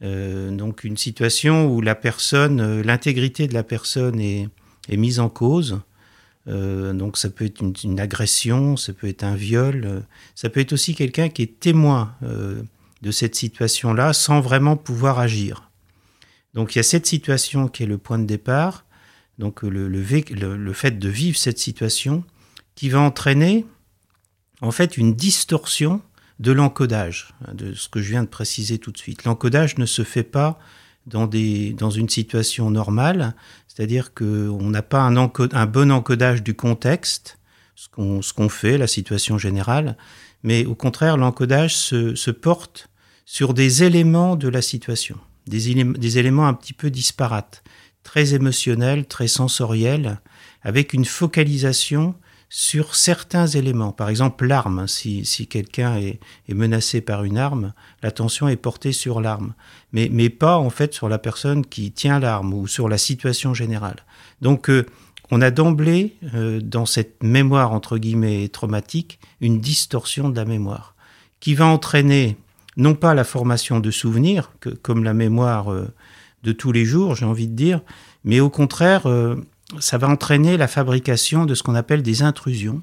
Euh, 0.03 0.51
donc 0.51 0.85
une 0.85 0.97
situation 0.97 1.67
où 1.67 1.81
la 1.81 1.95
personne, 1.95 2.61
euh, 2.61 2.83
l'intégrité 2.83 3.49
de 3.49 3.55
la 3.55 3.65
personne 3.65 4.21
est, 4.21 4.49
est, 4.89 4.97
mise 4.97 5.19
en 5.19 5.29
cause. 5.29 5.81
Euh, 6.47 6.93
donc 6.93 7.17
ça 7.17 7.31
peut 7.31 7.45
être 7.45 7.61
une, 7.61 8.01
agression, 8.01 8.77
ça 8.77 8.93
peut 8.93 9.09
être 9.09 9.25
un 9.25 9.35
viol, 9.35 10.03
ça 10.35 10.49
peut 10.49 10.61
être 10.61 10.73
aussi 10.73 10.95
quelqu'un 10.95 11.29
qui 11.29 11.43
est 11.43 11.61
témoin 11.61 12.15
de 12.23 13.11
cette 13.11 13.35
situation-là 13.35 14.13
sans 14.13 14.41
vraiment 14.41 14.77
pouvoir 14.77 15.19
agir. 15.19 15.68
Donc 16.59 16.75
il 16.75 16.79
y 16.79 16.81
a 16.81 16.83
cette 16.83 17.07
situation 17.07 17.69
qui 17.69 17.85
est 17.85 17.87
le 17.87 17.99
point 17.99 18.19
de 18.19 18.25
départ, 18.25 18.85
donc 19.39 19.63
le, 19.63 20.03
fait 20.03 20.99
de 20.99 21.09
vivre 21.09 21.39
cette 21.39 21.61
situation 21.61 22.25
qui 22.75 22.89
va 22.89 22.99
entraîner 22.99 23.65
en 24.61 24.73
fait 24.73 24.97
une 24.97 25.15
distorsion 25.15 26.03
de 26.41 26.51
l'encodage, 26.51 27.29
de 27.53 27.75
ce 27.75 27.89
que 27.89 28.03
je 28.03 28.11
viens 28.11 28.25
de 28.25 28.29
préciser 28.29 28.79
tout 28.79 28.91
de 28.91 28.99
suite. 28.99 29.23
L'encodage 29.23 29.79
ne 29.79 29.87
se 29.87 30.03
fait 30.03 30.25
pas 30.25 30.59
dans, 31.07 31.31
une 31.31 32.09
situation 32.09 32.73
normale, 32.73 33.37
c'est-à-dire 33.69 34.13
qu'on 34.13 34.69
n'a 34.69 34.83
pas 34.83 35.03
un, 35.03 35.67
bon 35.67 35.93
encodage 35.93 36.43
du 36.43 36.55
contexte, 36.55 37.39
ce 37.77 37.89
qu'on 37.89 38.19
qu 38.21 38.53
fait, 38.53 38.79
la 38.79 38.89
situation 38.89 39.39
générale, 39.39 39.97
mais 40.43 40.67
au 40.67 40.75
contraire, 40.75 41.19
l'encodage 41.19 41.77
se 41.77 42.31
porte 42.33 42.89
sur 43.25 43.55
des 43.55 43.85
éléments 43.85 44.35
de 44.35 44.49
la 44.49 44.61
situation 44.61 45.21
des, 45.49 46.19
éléments 46.19 46.47
un 46.47 46.55
petit 46.55 46.73
peu 46.73 46.91
disparates, 46.91 47.63
très 48.03 48.35
émotionnels, 48.35 49.07
très 49.07 49.29
sensoriels, 49.29 50.21
avec 50.63 50.93
une 50.93 51.05
focalisation 51.05 52.15
sur 52.51 52.95
certains 52.95 53.47
éléments. 53.47 53.93
Par 53.93 54.09
exemple, 54.09 54.47
l'arme. 54.47 54.89
Si, 54.89 55.27
si 55.27 55.47
quelqu'un 55.47 55.97
est, 55.97 56.19
est, 56.49 56.55
menacé 56.55 57.01
par 57.01 57.25
une 57.25 57.37
arme, 57.37 57.75
l'attention 58.03 58.49
est 58.49 58.57
portée 58.57 58.93
sur 58.93 59.21
l'arme, 59.21 59.55
mais, 59.93 60.09
mais 60.11 60.31
pas 60.31 60.57
en 60.57 60.71
fait 60.71 60.95
sur 60.95 61.09
la 61.09 61.19
personne 61.19 61.67
qui 61.67 61.93
tient 61.93 62.19
l'arme 62.19 62.55
ou 62.55 62.67
sur 62.67 62.89
la 62.89 62.97
situation 62.97 63.53
générale. 63.53 64.05
Donc, 64.41 64.71
euh, 64.71 64.87
on 65.31 65.43
a 65.43 65.51
d'emblée, 65.51 66.17
euh, 66.35 66.61
dans 66.61 66.87
cette 66.87 67.23
mémoire 67.23 67.73
entre 67.73 67.99
guillemets 67.99 68.49
traumatique, 68.49 69.19
une 69.41 69.61
distorsion 69.61 70.31
de 70.31 70.37
la 70.37 70.47
mémoire 70.47 70.95
qui 71.41 71.55
va 71.55 71.67
entraîner 71.67 72.37
non 72.79 72.95
pas 72.95 73.13
la 73.13 73.25
formation 73.25 73.81
de 73.81 73.91
souvenirs, 73.91 74.53
que, 74.61 74.71
comme 74.71 75.05
la 75.05 75.13
mémoire 75.13 75.71
euh, 75.73 75.89
de 76.45 76.53
tous 76.53 76.73
les 76.73 76.85
jours, 76.85 77.17
j'ai 77.17 77.27
envie 77.27 77.49
de 77.49 77.55
dire, 77.55 77.83
mais 78.25 78.41
au 78.41 78.49
contraire, 78.49 79.07
euh, 79.07 79.37
ça 79.81 79.99
va 79.99 80.09
entraîner 80.09 80.57
la 80.57 80.69
fabrication 80.69 81.45
de 81.45 81.55
ce 81.55 81.63
qu'on 81.63 81.75
appelle 81.75 82.03
des 82.03 82.23
intrusions, 82.23 82.81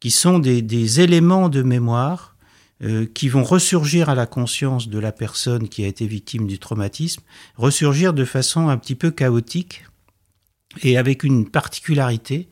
qui 0.00 0.10
sont 0.10 0.38
des, 0.38 1.00
éléments 1.00 1.50
de 1.50 1.62
mémoire 1.62 2.34
euh, 2.82 3.06
qui 3.12 3.28
vont 3.28 3.44
ressurgir 3.44 4.08
à 4.08 4.14
la 4.14 4.24
conscience 4.24 4.88
de 4.88 4.98
la 4.98 5.12
personne 5.12 5.68
qui 5.68 5.84
a 5.84 5.86
été 5.86 6.06
victime 6.06 6.46
du 6.46 6.58
traumatisme, 6.58 7.22
ressurgir 7.56 8.14
de 8.14 8.24
façon 8.24 8.68
un 8.68 8.78
petit 8.78 8.94
peu 8.94 9.10
chaotique 9.10 9.84
et 10.82 10.96
avec 10.96 11.24
une 11.24 11.50
particularité 11.50 12.48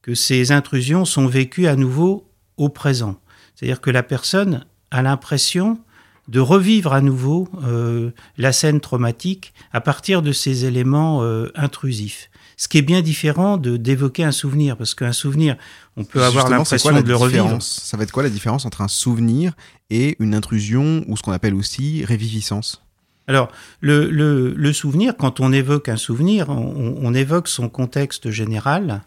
que 0.00 0.14
ces 0.14 0.52
intrusions 0.52 1.04
sont 1.04 1.26
vécues 1.26 1.66
à 1.66 1.74
nouveau 1.74 2.30
au 2.56 2.68
présent. 2.68 3.18
C'est-à-dire 3.54 3.80
que 3.80 3.90
la 3.90 4.04
personne 4.04 4.64
a 4.92 5.02
l'impression 5.02 5.80
de 6.28 6.40
revivre 6.40 6.92
à 6.92 7.00
nouveau 7.00 7.48
euh, 7.64 8.10
la 8.38 8.52
scène 8.52 8.80
traumatique 8.80 9.52
à 9.72 9.80
partir 9.80 10.22
de 10.22 10.32
ces 10.32 10.64
éléments 10.64 11.22
euh, 11.22 11.50
intrusifs. 11.54 12.30
Ce 12.56 12.68
qui 12.68 12.78
est 12.78 12.82
bien 12.82 13.02
différent 13.02 13.56
de 13.56 13.76
d'évoquer 13.76 14.22
un 14.22 14.32
souvenir, 14.32 14.76
parce 14.76 14.94
qu'un 14.94 15.12
souvenir, 15.12 15.56
on 15.96 16.04
peut 16.04 16.22
avoir 16.22 16.48
l'impression 16.48 16.92
de 16.92 17.06
le 17.06 17.16
revivre. 17.16 17.60
Ça 17.60 17.96
va 17.96 18.04
être 18.04 18.12
quoi 18.12 18.22
la 18.22 18.30
différence 18.30 18.64
entre 18.64 18.80
un 18.80 18.88
souvenir 18.88 19.54
et 19.90 20.16
une 20.20 20.34
intrusion, 20.34 21.04
ou 21.08 21.16
ce 21.16 21.22
qu'on 21.22 21.32
appelle 21.32 21.54
aussi 21.54 22.04
réviviscence? 22.04 22.82
Alors, 23.26 23.50
le, 23.80 24.10
le, 24.10 24.54
le, 24.54 24.72
souvenir, 24.72 25.16
quand 25.16 25.40
on 25.40 25.52
évoque 25.52 25.88
un 25.88 25.96
souvenir, 25.96 26.50
on, 26.50 26.96
on 27.00 27.14
évoque 27.14 27.48
son 27.48 27.68
contexte 27.68 28.30
général 28.30 29.02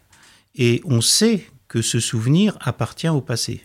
et 0.56 0.82
on 0.84 1.00
sait 1.00 1.44
que 1.68 1.82
ce 1.82 2.00
souvenir 2.00 2.58
appartient 2.60 3.08
au 3.08 3.20
passé 3.20 3.62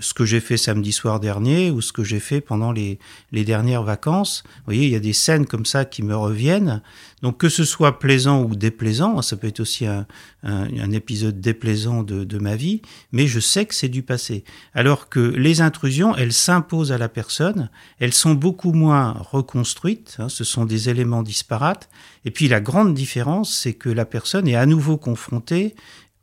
ce 0.00 0.14
que 0.14 0.24
j'ai 0.24 0.40
fait 0.40 0.56
samedi 0.56 0.92
soir 0.92 1.20
dernier 1.20 1.70
ou 1.70 1.80
ce 1.80 1.92
que 1.92 2.04
j'ai 2.04 2.20
fait 2.20 2.40
pendant 2.40 2.72
les, 2.72 2.98
les, 3.32 3.44
dernières 3.44 3.82
vacances. 3.82 4.42
Vous 4.44 4.64
voyez, 4.66 4.84
il 4.84 4.92
y 4.92 4.96
a 4.96 5.00
des 5.00 5.12
scènes 5.12 5.46
comme 5.46 5.66
ça 5.66 5.84
qui 5.84 6.02
me 6.02 6.16
reviennent. 6.16 6.82
Donc 7.22 7.38
que 7.38 7.48
ce 7.48 7.64
soit 7.64 7.98
plaisant 7.98 8.42
ou 8.42 8.54
déplaisant, 8.54 9.20
ça 9.22 9.36
peut 9.36 9.48
être 9.48 9.60
aussi 9.60 9.86
un, 9.86 10.06
un, 10.42 10.64
un 10.78 10.90
épisode 10.90 11.40
déplaisant 11.40 12.02
de, 12.02 12.24
de, 12.24 12.38
ma 12.38 12.56
vie, 12.56 12.80
mais 13.12 13.26
je 13.26 13.40
sais 13.40 13.66
que 13.66 13.74
c'est 13.74 13.88
du 13.88 14.02
passé. 14.02 14.44
Alors 14.74 15.08
que 15.08 15.20
les 15.20 15.60
intrusions, 15.60 16.16
elles 16.16 16.32
s'imposent 16.32 16.92
à 16.92 16.98
la 16.98 17.08
personne, 17.08 17.68
elles 17.98 18.14
sont 18.14 18.34
beaucoup 18.34 18.72
moins 18.72 19.12
reconstruites, 19.12 20.16
hein, 20.18 20.28
ce 20.28 20.44
sont 20.44 20.64
des 20.64 20.88
éléments 20.88 21.22
disparates. 21.22 21.90
Et 22.24 22.30
puis 22.30 22.48
la 22.48 22.60
grande 22.60 22.94
différence, 22.94 23.54
c'est 23.54 23.74
que 23.74 23.90
la 23.90 24.06
personne 24.06 24.48
est 24.48 24.56
à 24.56 24.66
nouveau 24.66 24.96
confrontée 24.96 25.74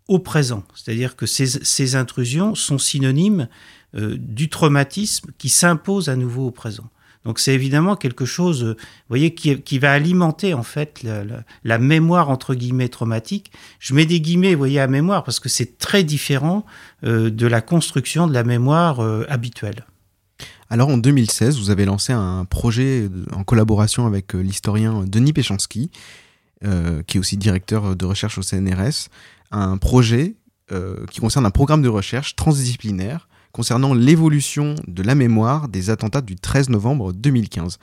au 0.08 0.20
présent. 0.20 0.64
C'est-à-dire 0.76 1.16
que 1.16 1.26
ces, 1.26 1.96
intrusions 1.96 2.56
sont 2.56 2.78
synonymes 2.78 3.48
euh, 3.96 4.16
du 4.18 4.50
traumatisme 4.50 5.32
qui 5.38 5.50
s'impose 5.50 6.10
à 6.10 6.16
nouveau 6.16 6.48
au 6.48 6.52
présent. 6.52 6.90
Donc 7.26 7.40
c'est 7.40 7.54
évidemment 7.54 7.98
quelque 7.98 8.24
chose, 8.24 8.64
vous 8.64 8.76
voyez, 9.10 9.34
qui, 9.34 9.80
va 9.80 9.92
alimenter 9.92 10.54
en 10.54 10.64
fait 10.64 11.04
la, 11.64 11.78
mémoire 11.78 12.30
entre 12.30 12.56
guillemets 12.56 12.88
traumatique. 12.88 13.52
Je 13.80 13.94
mets 13.94 14.06
des 14.06 14.22
guillemets, 14.22 14.54
vous 14.54 14.60
voyez, 14.60 14.80
à 14.80 14.88
mémoire 14.88 15.26
parce 15.26 15.42
que 15.42 15.50
c'est 15.50 15.78
très 15.78 16.04
différent 16.04 16.66
euh, 17.04 17.30
de 17.30 17.46
la 17.46 17.60
construction 17.60 18.28
de 18.28 18.34
la 18.34 18.46
mémoire 18.46 19.02
euh, 19.02 19.26
habituelle. 19.28 19.86
Alors 20.70 20.90
en 20.90 20.98
2016, 20.98 21.60
vous 21.60 21.70
avez 21.70 21.86
lancé 21.86 22.14
un 22.14 22.46
projet 22.46 23.10
en 23.32 23.44
collaboration 23.44 24.06
avec 24.06 24.36
euh, 24.36 24.40
l'historien 24.40 25.06
Denis 25.06 25.34
Péchanski, 25.34 25.92
euh, 26.66 27.04
qui 27.08 27.18
est 27.18 27.20
aussi 27.20 27.38
directeur 27.38 27.96
de 27.96 28.06
recherche 28.06 28.38
au 28.38 28.42
CNRS, 28.42 29.10
un 29.52 29.78
projet 29.78 30.36
euh, 30.72 31.06
qui 31.12 31.20
concerne 31.20 31.46
un 31.46 31.52
programme 31.52 31.82
de 31.82 31.90
recherche 31.90 32.36
transdisciplinaire 32.36 33.28
concernant 33.52 33.94
l'évolution 33.94 34.76
de 34.88 35.02
la 35.04 35.16
mémoire 35.16 35.68
des 35.68 35.90
attentats 35.90 36.22
du 36.22 36.36
13 36.36 36.70
novembre 36.70 37.14
2015. 37.14 37.80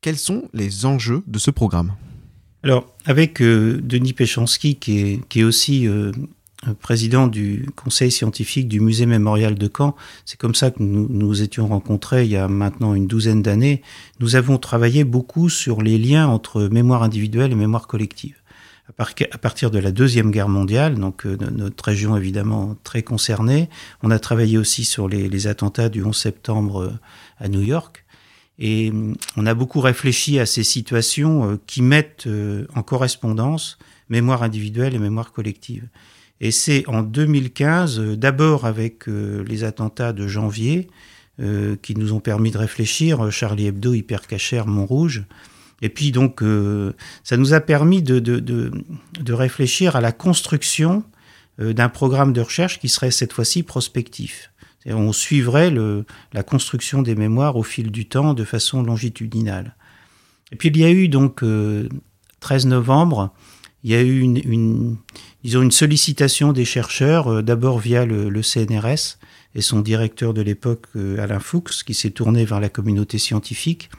Quels 0.00 0.16
sont 0.16 0.48
les 0.54 0.86
enjeux 0.86 1.22
de 1.26 1.38
ce 1.38 1.50
programme? 1.50 1.94
Alors, 2.62 2.94
avec 3.04 3.42
Denis 3.42 4.12
Péchanski, 4.12 4.76
qui 4.76 4.98
est, 4.98 5.28
qui 5.28 5.40
est 5.40 5.44
aussi 5.44 5.88
président 6.78 7.26
du 7.26 7.68
conseil 7.74 8.10
scientifique 8.10 8.68
du 8.68 8.80
musée 8.80 9.06
mémorial 9.06 9.54
de 9.54 9.70
Caen. 9.74 9.96
C'est 10.24 10.38
comme 10.38 10.54
ça 10.54 10.70
que 10.70 10.82
nous 10.82 11.06
nous 11.08 11.42
étions 11.42 11.66
rencontrés 11.66 12.24
il 12.24 12.30
y 12.30 12.36
a 12.36 12.48
maintenant 12.48 12.94
une 12.94 13.06
douzaine 13.06 13.42
d'années. 13.42 13.82
Nous 14.20 14.36
avons 14.36 14.58
travaillé 14.58 15.04
beaucoup 15.04 15.48
sur 15.48 15.80
les 15.82 15.98
liens 15.98 16.28
entre 16.28 16.62
mémoire 16.64 17.02
individuelle 17.02 17.52
et 17.52 17.54
mémoire 17.54 17.86
collective. 17.86 18.36
À 18.98 19.38
partir 19.38 19.70
de 19.70 19.78
la 19.78 19.92
Deuxième 19.92 20.30
Guerre 20.30 20.48
mondiale, 20.48 20.96
donc 20.96 21.24
euh, 21.24 21.36
notre 21.36 21.84
région 21.84 22.16
évidemment 22.16 22.76
très 22.84 23.02
concernée, 23.02 23.68
on 24.02 24.10
a 24.10 24.18
travaillé 24.18 24.58
aussi 24.58 24.84
sur 24.84 25.08
les, 25.08 25.28
les 25.28 25.46
attentats 25.46 25.88
du 25.88 26.02
11 26.02 26.16
septembre 26.16 26.82
euh, 26.82 26.92
à 27.38 27.48
New 27.48 27.62
York. 27.62 28.04
Et 28.58 28.90
mm, 28.90 29.14
on 29.36 29.46
a 29.46 29.54
beaucoup 29.54 29.80
réfléchi 29.80 30.38
à 30.38 30.46
ces 30.46 30.64
situations 30.64 31.52
euh, 31.52 31.56
qui 31.66 31.82
mettent 31.82 32.28
en 32.74 32.82
correspondance 32.82 33.78
mémoire 34.08 34.42
individuelle 34.42 34.94
et 34.94 34.98
mémoire 34.98 35.32
collective. 35.32 35.88
Et 36.40 36.50
c'est 36.50 36.86
en 36.88 37.02
2015, 37.02 38.00
euh, 38.00 38.16
d'abord 38.16 38.66
avec 38.66 39.06
les 39.06 39.64
attentats 39.64 40.12
de 40.12 40.26
janvier, 40.26 40.88
qui 41.80 41.94
nous 41.94 42.12
ont 42.12 42.20
permis 42.20 42.50
de 42.50 42.58
réfléchir, 42.58 43.32
Charlie 43.32 43.66
Hebdo, 43.66 43.94
Hypercacher, 43.94 44.64
Montrouge. 44.66 45.24
Et 45.82 45.88
puis 45.88 46.12
donc, 46.12 46.42
ça 47.24 47.36
nous 47.36 47.54
a 47.54 47.60
permis 47.60 48.02
de, 48.02 48.18
de, 48.18 48.38
de, 48.38 48.70
de 49.18 49.32
réfléchir 49.32 49.96
à 49.96 50.00
la 50.00 50.12
construction 50.12 51.04
d'un 51.58 51.88
programme 51.88 52.32
de 52.32 52.40
recherche 52.42 52.78
qui 52.80 52.88
serait 52.88 53.10
cette 53.10 53.32
fois-ci 53.32 53.62
prospectif. 53.62 54.50
On 54.86 55.12
suivrait 55.12 55.70
le, 55.70 56.04
la 56.32 56.42
construction 56.42 57.00
des 57.00 57.14
mémoires 57.14 57.56
au 57.56 57.62
fil 57.62 57.90
du 57.90 58.06
temps 58.06 58.34
de 58.34 58.44
façon 58.44 58.82
longitudinale. 58.82 59.74
Et 60.52 60.56
puis 60.56 60.68
il 60.68 60.76
y 60.76 60.84
a 60.84 60.90
eu 60.90 61.08
donc 61.08 61.42
13 62.40 62.66
novembre, 62.66 63.32
il 63.82 63.90
y 63.90 63.94
a 63.94 64.02
eu 64.02 64.20
une, 64.20 64.40
une, 64.44 64.96
disons, 65.42 65.62
une 65.62 65.70
sollicitation 65.70 66.52
des 66.52 66.64
chercheurs, 66.64 67.28
euh, 67.28 67.42
d'abord 67.42 67.78
via 67.78 68.04
le, 68.04 68.28
le, 68.28 68.42
CNRS 68.42 69.18
et 69.54 69.62
son 69.62 69.80
directeur 69.80 70.34
de 70.34 70.42
l'époque, 70.42 70.86
euh, 70.96 71.22
Alain 71.22 71.40
Fuchs, 71.40 71.82
qui 71.84 71.94
s'est 71.94 72.10
tourné 72.10 72.44
vers 72.44 72.60
la 72.60 72.68
communauté 72.68 73.18
scientifique. 73.18 73.90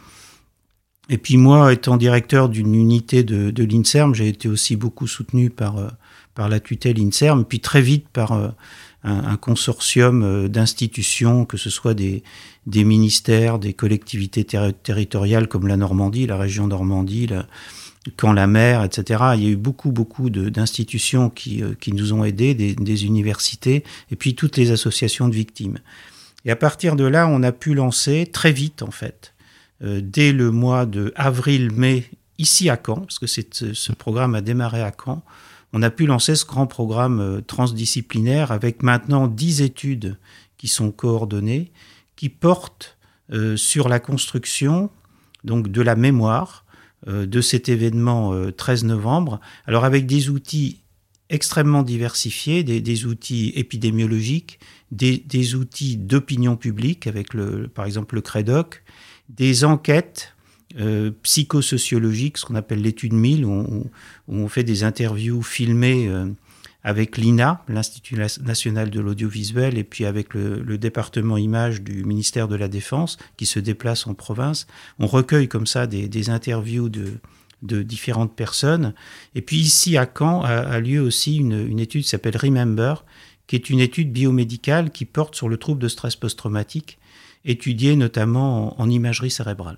Et 1.11 1.19
puis 1.19 1.37
moi, 1.37 1.71
étant 1.71 1.97
directeur 1.97 2.49
d'une 2.49 2.73
unité 2.73 3.23
de, 3.23 3.51
de 3.51 3.63
l'INSERM, 3.63 4.15
j'ai 4.15 4.27
été 4.27 4.47
aussi 4.47 4.75
beaucoup 4.75 5.05
soutenu 5.05 5.51
par, 5.51 5.77
euh, 5.77 5.89
par 6.33 6.49
la 6.49 6.59
tutelle 6.59 6.99
INSERM, 6.99 7.45
puis 7.45 7.59
très 7.59 7.81
vite 7.81 8.07
par 8.09 8.31
un, 8.31 8.55
un, 9.03 9.35
consortium 9.35 10.47
d'institutions, 10.47 11.45
que 11.45 11.57
ce 11.57 11.69
soit 11.69 11.93
des, 11.93 12.23
des 12.65 12.83
ministères, 12.83 13.59
des 13.59 13.73
collectivités 13.73 14.45
territoriales 14.45 15.47
comme 15.47 15.67
la 15.67 15.77
Normandie, 15.77 16.27
la 16.27 16.37
région 16.37 16.67
Normandie, 16.67 17.27
la, 17.27 17.45
quand 18.17 18.33
la 18.33 18.47
mer, 18.47 18.83
etc. 18.83 19.23
Il 19.35 19.43
y 19.43 19.47
a 19.47 19.49
eu 19.49 19.55
beaucoup, 19.55 19.91
beaucoup 19.91 20.29
d'institutions 20.29 21.29
qui, 21.29 21.63
euh, 21.63 21.73
qui 21.79 21.93
nous 21.93 22.13
ont 22.13 22.23
aidés, 22.23 22.53
des, 22.53 22.73
des, 22.75 23.05
universités, 23.05 23.83
et 24.11 24.15
puis 24.15 24.35
toutes 24.35 24.57
les 24.57 24.71
associations 24.71 25.27
de 25.27 25.35
victimes. 25.35 25.77
Et 26.45 26.51
à 26.51 26.55
partir 26.55 26.95
de 26.95 27.03
là, 27.03 27.27
on 27.27 27.43
a 27.43 27.51
pu 27.51 27.75
lancer 27.75 28.27
très 28.31 28.51
vite, 28.51 28.81
en 28.81 28.91
fait, 28.91 29.30
euh, 29.30 29.30
dès 29.81 30.31
le 30.31 30.51
mois 30.51 30.85
de 30.85 31.11
avril-mai, 31.15 32.05
ici 32.37 32.69
à 32.69 32.79
Caen, 32.83 33.01
parce 33.01 33.19
que 33.19 33.27
ce 33.27 33.91
programme 33.93 34.35
a 34.35 34.41
démarré 34.41 34.81
à 34.81 34.91
Caen, 34.91 35.23
on 35.73 35.81
a 35.81 35.89
pu 35.89 36.05
lancer 36.05 36.35
ce 36.35 36.45
grand 36.45 36.67
programme 36.67 37.19
euh, 37.19 37.41
transdisciplinaire 37.41 38.51
avec 38.51 38.83
maintenant 38.83 39.27
dix 39.27 39.61
études 39.61 40.17
qui 40.57 40.67
sont 40.67 40.91
coordonnées, 40.91 41.71
qui 42.15 42.29
portent 42.29 42.97
euh, 43.31 43.55
sur 43.55 43.87
la 43.89 43.99
construction 43.99 44.89
donc 45.43 45.69
de 45.69 45.81
la 45.81 45.95
mémoire, 45.95 46.65
euh, 47.07 47.25
de 47.25 47.41
cet 47.41 47.67
événement 47.67 48.31
13 48.51 48.83
euh, 48.83 48.87
novembre. 48.87 49.39
Alors 49.65 49.85
avec 49.85 50.05
des 50.05 50.29
outils 50.29 50.81
extrêmement 51.29 51.81
diversifiés, 51.81 52.63
des, 52.63 53.05
outils 53.05 53.53
épidémiologiques, 53.55 54.59
des, 54.91 55.55
outils 55.55 55.95
d'opinion 55.97 56.57
publique 56.57 57.07
avec 57.07 57.33
le, 57.33 57.69
par 57.69 57.85
exemple 57.85 58.15
le 58.15 58.21
CREDOC, 58.21 58.83
des 59.35 59.63
enquêtes 59.63 60.35
euh, 60.79 61.11
psychosociologiques, 61.23 62.37
ce 62.37 62.45
qu'on 62.45 62.55
appelle 62.55 62.81
l'étude 62.81 63.13
1000, 63.13 63.45
où 63.45 63.89
on, 64.27 64.47
fait 64.47 64.63
des 64.63 64.83
interviews 64.83 65.41
filmées 65.41 66.09
avec 66.83 67.17
l'INA, 67.17 67.63
l'Institut 67.67 68.15
national 68.15 68.89
de 68.89 68.99
l'audiovisuel, 68.99 69.77
et 69.77 69.83
puis 69.83 70.05
avec 70.05 70.33
le, 70.33 70.77
département 70.77 71.37
images 71.37 71.81
du 71.81 72.03
ministère 72.03 72.47
de 72.47 72.55
la 72.55 72.67
Défense, 72.67 73.17
qui 73.37 73.45
se 73.45 73.59
déplace 73.59 74.07
en 74.07 74.13
province. 74.13 74.67
On 74.97 75.07
recueille 75.07 75.47
comme 75.47 75.67
ça 75.67 75.85
des, 75.85 76.29
interviews 76.29 76.89
de, 76.89 77.19
de, 77.61 77.83
différentes 77.83 78.35
personnes. 78.35 78.93
Et 79.35 79.41
puis 79.41 79.57
ici 79.57 79.97
à 79.97 80.09
Caen 80.11 80.41
a, 80.41 80.79
lieu 80.79 81.01
aussi 81.01 81.37
une, 81.37 81.67
une 81.67 81.79
étude 81.79 82.03
qui 82.03 82.09
s'appelle 82.09 82.37
Remember, 82.37 83.05
qui 83.45 83.55
est 83.55 83.69
une 83.69 83.79
étude 83.79 84.11
biomédicale 84.11 84.89
qui 84.91 85.05
porte 85.05 85.35
sur 85.35 85.49
le 85.49 85.57
trouble 85.57 85.81
de 85.81 85.87
stress 85.87 86.15
post-traumatique, 86.15 86.97
étudiée 87.45 87.95
notamment 87.95 88.79
en, 88.79 88.83
en 88.83 88.89
imagerie 88.89 89.31
cérébrale. 89.31 89.77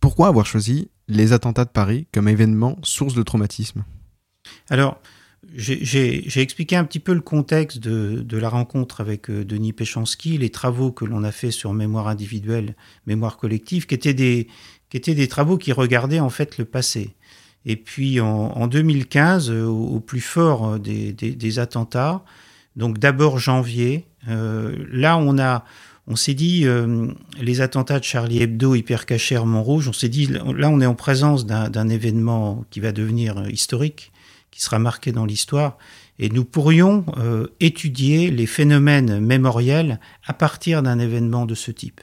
Pourquoi 0.00 0.28
avoir 0.28 0.46
choisi 0.46 0.90
les 1.08 1.32
attentats 1.32 1.64
de 1.64 1.70
Paris 1.70 2.06
comme 2.12 2.28
événement 2.28 2.78
source 2.82 3.14
de 3.14 3.22
traumatisme? 3.22 3.84
Alors, 4.68 5.00
j'ai 5.54 6.40
expliqué 6.40 6.76
un 6.76 6.84
petit 6.84 7.00
peu 7.00 7.12
le 7.12 7.20
contexte 7.20 7.78
de, 7.78 8.22
de 8.22 8.36
la 8.38 8.48
rencontre 8.48 9.00
avec 9.00 9.30
euh, 9.30 9.44
Denis 9.44 9.72
Péchanski, 9.72 10.38
les 10.38 10.50
travaux 10.50 10.92
que 10.92 11.04
l'on 11.04 11.24
a 11.24 11.32
fait 11.32 11.50
sur 11.50 11.72
mémoire 11.72 12.08
individuelle, 12.08 12.76
mémoire 13.06 13.36
collective, 13.36 13.86
qui 13.86 13.94
étaient 13.94 14.14
des, 14.14 14.48
qui 14.90 14.96
étaient 14.96 15.14
des 15.14 15.28
travaux 15.28 15.58
qui 15.58 15.72
regardaient 15.72 16.20
en 16.20 16.30
fait 16.30 16.58
le 16.58 16.64
passé. 16.64 17.16
Et 17.66 17.76
puis 17.76 18.20
en, 18.20 18.28
en 18.28 18.66
2015, 18.66 19.50
euh, 19.50 19.64
au, 19.64 19.96
au, 19.96 20.00
plus 20.00 20.20
fort 20.20 20.68
euh, 20.74 20.78
des, 20.78 21.12
des, 21.12 21.32
des 21.32 21.58
attentats, 21.58 22.24
donc 22.76 22.98
d'abord 22.98 23.38
janvier, 23.38 24.06
euh, 24.28 24.76
là 24.90 25.18
on 25.18 25.38
a, 25.38 25.64
on 26.10 26.16
s'est 26.16 26.34
dit 26.34 26.66
euh, 26.66 27.06
les 27.40 27.62
attentats 27.62 27.98
de 27.98 28.04
Charlie 28.04 28.42
Hebdo, 28.42 28.74
Hypercacher, 28.74 29.40
Montrouge, 29.46 29.88
on 29.88 29.92
s'est 29.92 30.08
dit 30.08 30.26
là 30.26 30.68
on 30.68 30.80
est 30.80 30.86
en 30.86 30.94
présence 30.94 31.46
d'un 31.46 31.88
événement 31.88 32.64
qui 32.70 32.80
va 32.80 32.92
devenir 32.92 33.48
historique 33.48 34.12
qui 34.50 34.62
sera 34.62 34.78
marqué 34.78 35.12
dans 35.12 35.24
l'histoire. 35.24 35.78
Et 36.18 36.28
nous 36.28 36.44
pourrions 36.44 37.04
euh, 37.16 37.46
étudier 37.60 38.30
les 38.30 38.46
phénomènes 38.46 39.20
mémoriels 39.20 40.00
à 40.26 40.34
partir 40.34 40.82
d'un 40.82 40.98
événement 40.98 41.46
de 41.46 41.54
ce 41.54 41.70
type. 41.70 42.00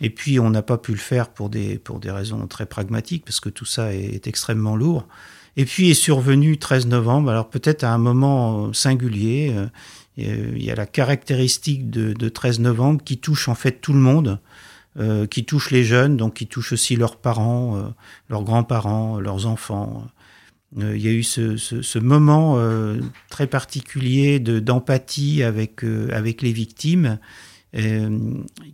Et 0.00 0.10
puis, 0.10 0.38
on 0.38 0.50
n'a 0.50 0.62
pas 0.62 0.78
pu 0.78 0.92
le 0.92 0.98
faire 0.98 1.28
pour 1.28 1.48
des, 1.48 1.80
raisons 2.04 2.46
très 2.46 2.66
pragmatiques, 2.66 3.24
parce 3.24 3.40
que 3.40 3.48
tout 3.48 3.64
ça 3.64 3.94
est, 3.94 4.26
extrêmement 4.26 4.76
lourd. 4.76 5.06
Et 5.56 5.66
puis 5.66 5.90
est 5.90 5.94
survenu 5.94 6.56
13 6.56 6.86
novembre, 6.86 7.30
alors 7.30 7.50
peut-être 7.50 7.84
à 7.84 7.92
un 7.92 7.98
moment 7.98 8.72
singulier. 8.72 9.52
Euh, 9.54 9.66
il 10.16 10.62
y 10.62 10.70
a 10.70 10.74
la 10.74 10.86
caractéristique 10.86 11.90
de, 11.90 12.12
de, 12.12 12.28
13 12.28 12.60
novembre 12.60 13.02
qui 13.02 13.18
touche 13.18 13.48
en 13.48 13.54
fait 13.54 13.80
tout 13.80 13.92
le 13.92 13.98
monde, 13.98 14.40
euh, 14.98 15.26
qui 15.26 15.46
touche 15.46 15.70
les 15.70 15.84
jeunes, 15.84 16.18
donc 16.18 16.34
qui 16.34 16.46
touche 16.46 16.72
aussi 16.72 16.96
leurs 16.96 17.16
parents, 17.16 17.78
euh, 17.78 17.88
leurs 18.28 18.42
grands-parents, 18.42 19.18
leurs 19.20 19.46
enfants. 19.46 20.06
Euh, 20.78 20.94
il 20.94 21.02
y 21.02 21.08
a 21.08 21.12
eu 21.12 21.22
ce, 21.22 21.98
moment 21.98 22.58
très 23.30 23.46
particulier 23.46 24.38
d'empathie 24.38 25.42
avec, 25.42 25.82
les 25.82 26.52
victimes 26.52 27.18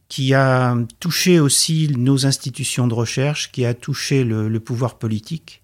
qui 0.08 0.34
a 0.34 0.76
touché 0.98 1.38
aussi 1.38 1.94
nos 1.96 2.26
institutions 2.26 2.88
de 2.88 2.94
recherche, 2.94 3.52
qui 3.52 3.64
a 3.64 3.74
touché 3.74 4.24
le 4.24 4.58
pouvoir 4.58 4.98
politique. 4.98 5.62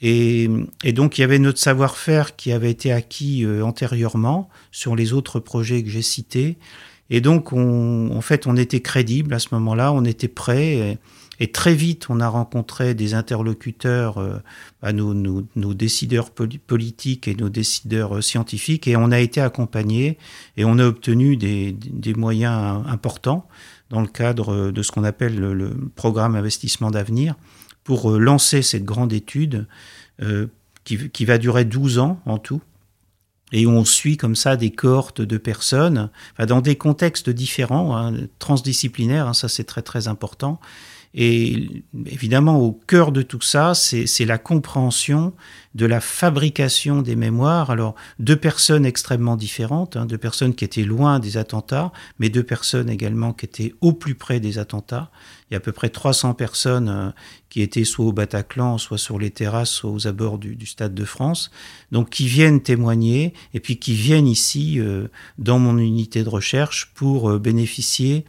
Et, 0.00 0.48
et, 0.84 0.92
donc 0.92 1.18
il 1.18 1.22
y 1.22 1.24
avait 1.24 1.40
notre 1.40 1.58
savoir-faire 1.58 2.36
qui 2.36 2.52
avait 2.52 2.70
été 2.70 2.92
acquis 2.92 3.44
antérieurement 3.62 4.48
sur 4.70 4.94
les 4.94 5.12
autres 5.12 5.40
projets 5.40 5.82
que 5.82 5.90
j'ai 5.90 6.02
cités. 6.02 6.56
Et 7.10 7.20
donc 7.20 7.52
on, 7.52 8.10
en 8.14 8.20
fait 8.20 8.46
on 8.46 8.56
était 8.56 8.80
crédible 8.80 9.34
à 9.34 9.38
ce 9.38 9.48
moment-là, 9.52 9.92
on 9.92 10.04
était 10.04 10.28
prêt. 10.28 10.98
Et, 11.40 11.52
très 11.52 11.74
vite, 11.74 12.10
on 12.10 12.18
a 12.18 12.28
rencontré 12.28 12.94
des 12.94 13.14
interlocuteurs, 13.14 14.18
euh, 14.18 14.38
bah, 14.82 14.92
nos, 14.92 15.14
nos, 15.14 15.44
nos, 15.54 15.72
décideurs 15.72 16.30
politiques 16.30 17.28
et 17.28 17.34
nos 17.36 17.48
décideurs 17.48 18.16
euh, 18.16 18.20
scientifiques, 18.20 18.88
et 18.88 18.96
on 18.96 19.12
a 19.12 19.20
été 19.20 19.40
accompagnés 19.40 20.18
et 20.56 20.64
on 20.64 20.80
a 20.80 20.84
obtenu 20.84 21.36
des, 21.36 21.72
des 21.72 22.14
moyens 22.14 22.84
importants 22.88 23.46
dans 23.88 24.00
le 24.00 24.08
cadre 24.08 24.72
de 24.72 24.82
ce 24.82 24.90
qu'on 24.90 25.04
appelle 25.04 25.38
le, 25.38 25.54
le, 25.54 25.70
programme 25.94 26.34
investissement 26.34 26.90
d'avenir 26.90 27.36
pour 27.88 28.10
euh, 28.10 28.18
lancer 28.18 28.60
cette 28.60 28.84
grande 28.84 29.14
étude 29.14 29.66
euh, 30.20 30.48
qui, 30.84 31.24
va 31.24 31.38
durer 31.38 31.64
12 31.64 31.98
ans 31.98 32.20
en 32.26 32.36
tout. 32.36 32.60
Et 33.50 33.66
on 33.66 33.82
suit 33.86 34.18
comme 34.18 34.36
ça 34.36 34.58
des 34.58 34.70
cohortes 34.70 35.22
de 35.22 35.38
personnes, 35.38 36.10
dans 36.38 36.60
des 36.60 36.76
contextes 36.76 37.30
différents, 37.30 37.96
hein, 37.96 38.12
transdisciplinaires, 38.38 39.28
hein, 39.28 39.32
ça 39.32 39.48
c'est 39.48 39.64
très 39.64 39.80
très 39.80 40.06
important, 40.06 40.60
Et 41.14 41.82
évidemment, 42.06 42.58
au 42.60 42.72
cœur 42.72 43.12
de 43.12 43.22
tout 43.22 43.40
ça, 43.40 43.74
c'est 43.74 44.24
la 44.24 44.38
compréhension 44.38 45.32
de 45.74 45.86
la 45.86 46.00
fabrication 46.00 47.02
des 47.02 47.16
mémoires. 47.16 47.70
Alors, 47.70 47.94
deux 48.18 48.36
personnes 48.36 48.84
extrêmement 48.84 49.36
différentes, 49.36 49.96
hein, 49.96 50.06
deux 50.06 50.18
personnes 50.18 50.54
qui 50.54 50.64
étaient 50.64 50.82
loin 50.82 51.18
des 51.18 51.36
attentats, 51.36 51.92
mais 52.18 52.28
deux 52.28 52.42
personnes 52.42 52.90
également 52.90 53.32
qui 53.32 53.46
étaient 53.46 53.74
au 53.80 53.92
plus 53.92 54.14
près 54.14 54.40
des 54.40 54.58
attentats. 54.58 55.10
Il 55.50 55.54
y 55.54 55.56
a 55.56 55.58
à 55.58 55.60
peu 55.60 55.72
près 55.72 55.88
300 55.88 56.34
personnes 56.34 56.88
euh, 56.88 57.10
qui 57.48 57.62
étaient 57.62 57.84
soit 57.84 58.04
au 58.04 58.12
Bataclan, 58.12 58.76
soit 58.76 58.98
sur 58.98 59.18
les 59.18 59.30
terrasses, 59.30 59.70
soit 59.70 59.90
aux 59.90 60.06
abords 60.06 60.38
du, 60.38 60.66
Stade 60.66 60.94
de 60.94 61.04
France, 61.04 61.50
donc 61.90 62.10
qui 62.10 62.26
viennent 62.26 62.60
témoigner 62.60 63.32
et 63.54 63.60
puis 63.60 63.78
qui 63.78 63.94
viennent 63.94 64.28
ici 64.28 64.78
euh, 64.78 65.08
dans 65.38 65.58
mon 65.58 65.78
unité 65.78 66.22
de 66.22 66.28
recherche 66.28 66.92
pour 66.94 67.30
euh, 67.30 67.38
bénéficier 67.38 68.26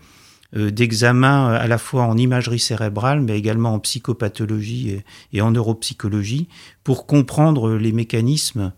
d'examens 0.53 1.50
à 1.50 1.68
la 1.68 1.77
fois 1.77 2.03
en 2.03 2.18
imagerie 2.18 2.60
cérébrale, 2.60 3.22
mais 3.22 3.38
également 3.38 3.74
en 3.74 3.79
psychopathologie 3.79 5.01
et, 5.32 5.41
en 5.41 5.51
neuropsychologie, 5.51 6.48
pour 6.84 7.06
comprendre 7.06 7.75
les 7.75 7.91
mécanismes 7.91 8.74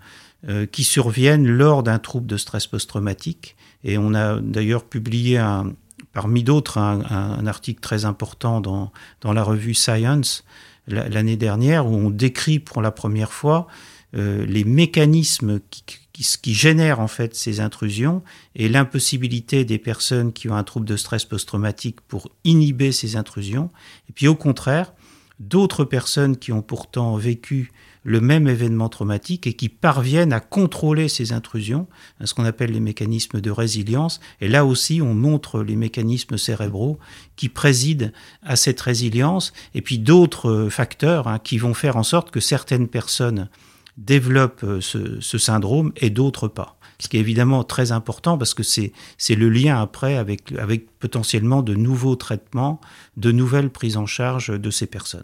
euh, 0.49 0.65
qui 0.65 0.83
surviennent 0.83 1.45
lors 1.45 1.83
d'un 1.83 1.99
trouble 1.99 2.25
de 2.25 2.35
stress 2.35 2.65
post-traumatique. 2.65 3.55
Et 3.83 3.99
on 3.99 4.15
a 4.15 4.39
d'ailleurs 4.41 4.85
publié 4.85 5.37
un, 5.37 5.71
parmi 6.13 6.43
d'autres 6.43 6.79
un, 6.79 7.45
article 7.45 7.79
très 7.79 8.05
important 8.05 8.59
dans, 8.59 8.91
dans 9.21 9.33
la 9.33 9.43
revue 9.43 9.75
Science 9.75 10.43
l'année 10.87 11.37
dernière 11.37 11.85
où 11.85 11.93
on 11.93 12.09
décrit 12.09 12.57
pour 12.57 12.81
la 12.81 12.89
première 12.89 13.31
fois 13.31 13.67
euh, 14.15 14.43
les 14.47 14.63
mécanismes 14.63 15.59
qui, 15.69 15.99
qui, 16.21 16.37
qui 16.41 16.53
génère 16.53 16.99
en 16.99 17.07
fait 17.07 17.35
ces 17.35 17.59
intrusions 17.59 18.23
et 18.55 18.69
l'impossibilité 18.69 19.65
des 19.65 19.77
personnes 19.77 20.33
qui 20.33 20.49
ont 20.49 20.55
un 20.55 20.63
trouble 20.63 20.85
de 20.85 20.95
stress 20.95 21.25
post-traumatique 21.25 22.01
pour 22.01 22.29
inhiber 22.43 22.91
ces 22.91 23.15
intrusions. 23.15 23.69
Et 24.09 24.13
puis 24.13 24.27
au 24.27 24.35
contraire, 24.35 24.93
d'autres 25.39 25.83
personnes 25.83 26.37
qui 26.37 26.51
ont 26.51 26.61
pourtant 26.61 27.15
vécu 27.15 27.71
le 28.03 28.19
même 28.19 28.47
événement 28.47 28.89
traumatique 28.89 29.45
et 29.45 29.53
qui 29.53 29.69
parviennent 29.69 30.33
à 30.33 30.39
contrôler 30.39 31.07
ces 31.07 31.33
intrusions, 31.33 31.87
hein, 32.19 32.25
ce 32.25 32.33
qu'on 32.33 32.45
appelle 32.45 32.71
les 32.71 32.79
mécanismes 32.79 33.41
de 33.41 33.51
résilience. 33.51 34.19
Et 34.39 34.47
là 34.47 34.65
aussi, 34.65 35.01
on 35.01 35.13
montre 35.13 35.61
les 35.61 35.75
mécanismes 35.75 36.37
cérébraux 36.37 36.97
qui 37.35 37.47
président 37.49 38.11
à 38.41 38.55
cette 38.55 38.81
résilience, 38.81 39.53
et 39.75 39.81
puis 39.81 39.99
d'autres 39.99 40.67
facteurs 40.69 41.27
hein, 41.27 41.39
qui 41.39 41.59
vont 41.59 41.75
faire 41.75 41.97
en 41.97 42.03
sorte 42.03 42.31
que 42.31 42.39
certaines 42.39 42.87
personnes 42.87 43.49
développent 43.97 44.63
euh, 44.63 44.81
ce, 44.81 45.37
syndrome 45.37 45.91
et 45.97 46.09
d'autres 46.09 46.47
pas. 46.47 46.77
Ce 46.99 47.07
qui 47.07 47.17
est 47.17 47.19
évidemment 47.19 47.63
très 47.63 47.91
important 47.91 48.37
parce 48.37 48.53
que 48.53 48.61
c'est 48.61 48.91
le 49.29 49.49
lien 49.49 49.81
après 49.81 50.17
avec, 50.17 50.51
avec 50.51 50.85
potentiellement 50.99 51.63
de 51.63 51.73
nouveaux 51.73 52.15
traitements, 52.15 52.79
de 53.17 53.31
nouvelles 53.31 53.71
prises 53.71 53.97
en 53.97 54.05
charge 54.05 54.49
de 54.49 54.69
ces 54.69 54.85
personnes. 54.85 55.23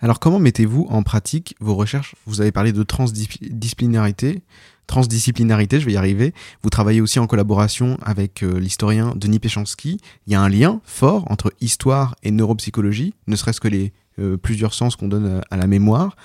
Alors 0.00 0.20
comment 0.20 0.38
mettez-vous 0.38 0.86
en 0.88 1.02
pratique 1.02 1.54
vos 1.60 1.74
recherches? 1.74 2.14
Vous 2.24 2.40
avez 2.40 2.50
parlé 2.50 2.72
de 2.72 2.82
transdisciplinarité. 2.82 4.42
Transdisciplinarité, 4.86 5.80
je 5.80 5.84
vais 5.84 5.92
y 5.92 5.96
arriver. 5.98 6.32
Vous 6.62 6.70
travaillez 6.70 7.02
aussi 7.02 7.18
en 7.18 7.26
collaboration 7.26 7.98
avec 8.00 8.42
euh, 8.42 8.58
l'historien 8.58 9.12
Denis 9.14 9.38
Péchanski. 9.38 10.00
Il 10.26 10.32
y 10.32 10.36
a 10.36 10.40
un 10.40 10.48
lien 10.48 10.80
fort 10.84 11.30
entre 11.30 11.52
histoire 11.60 12.16
et 12.22 12.30
neuropsychologie, 12.30 13.12
ne 13.26 13.36
serait-ce 13.36 13.60
que 13.60 13.68
les 13.68 13.92
euh, 14.18 14.36
plusieurs 14.36 14.74
sens 14.74 14.96
qu'on 14.96 15.08
donne 15.08 15.42
à 15.50 15.56
la 15.56 15.66
mémoire. 15.66 16.16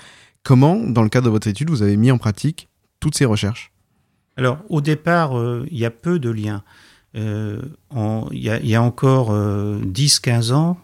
Comment, 0.44 0.76
dans 0.76 1.02
le 1.02 1.08
cadre 1.08 1.24
de 1.24 1.30
votre 1.30 1.48
étude, 1.48 1.70
vous 1.70 1.82
avez 1.82 1.96
mis 1.96 2.10
en 2.10 2.18
pratique 2.18 2.68
toutes 3.00 3.16
ces 3.16 3.24
recherches? 3.24 3.72
Alors, 4.36 4.58
au 4.68 4.82
départ, 4.82 5.38
euh, 5.38 5.66
il 5.70 5.78
y 5.78 5.86
a 5.86 5.90
peu 5.90 6.18
de 6.18 6.28
liens. 6.28 6.62
Euh, 7.16 7.62
il, 8.30 8.42
y 8.42 8.74
a, 8.74 8.82
encore 8.82 9.32
10-15 9.32 10.50
euh, 10.50 10.54
ans, 10.54 10.78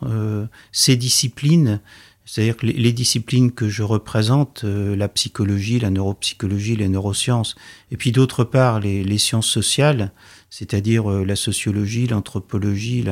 ces 0.72 0.96
disciplines, 0.96 1.80
c'est-à-dire 2.24 2.54
les, 2.62 2.92
disciplines 2.92 3.52
que 3.52 3.68
je 3.68 3.82
représente, 3.82 4.62
la 4.64 5.08
psychologie, 5.08 5.78
la 5.80 5.90
neuropsychologie, 5.90 6.76
les 6.76 6.88
neurosciences, 6.88 7.56
et 7.90 7.96
puis 7.96 8.12
d'autre 8.12 8.44
part 8.44 8.80
les, 8.80 9.18
sciences 9.18 9.48
sociales, 9.48 10.12
c'est-à-dire 10.50 11.10
euh, 11.10 11.24
la 11.24 11.36
sociologie, 11.36 12.08
l'anthropologie, 12.08 13.04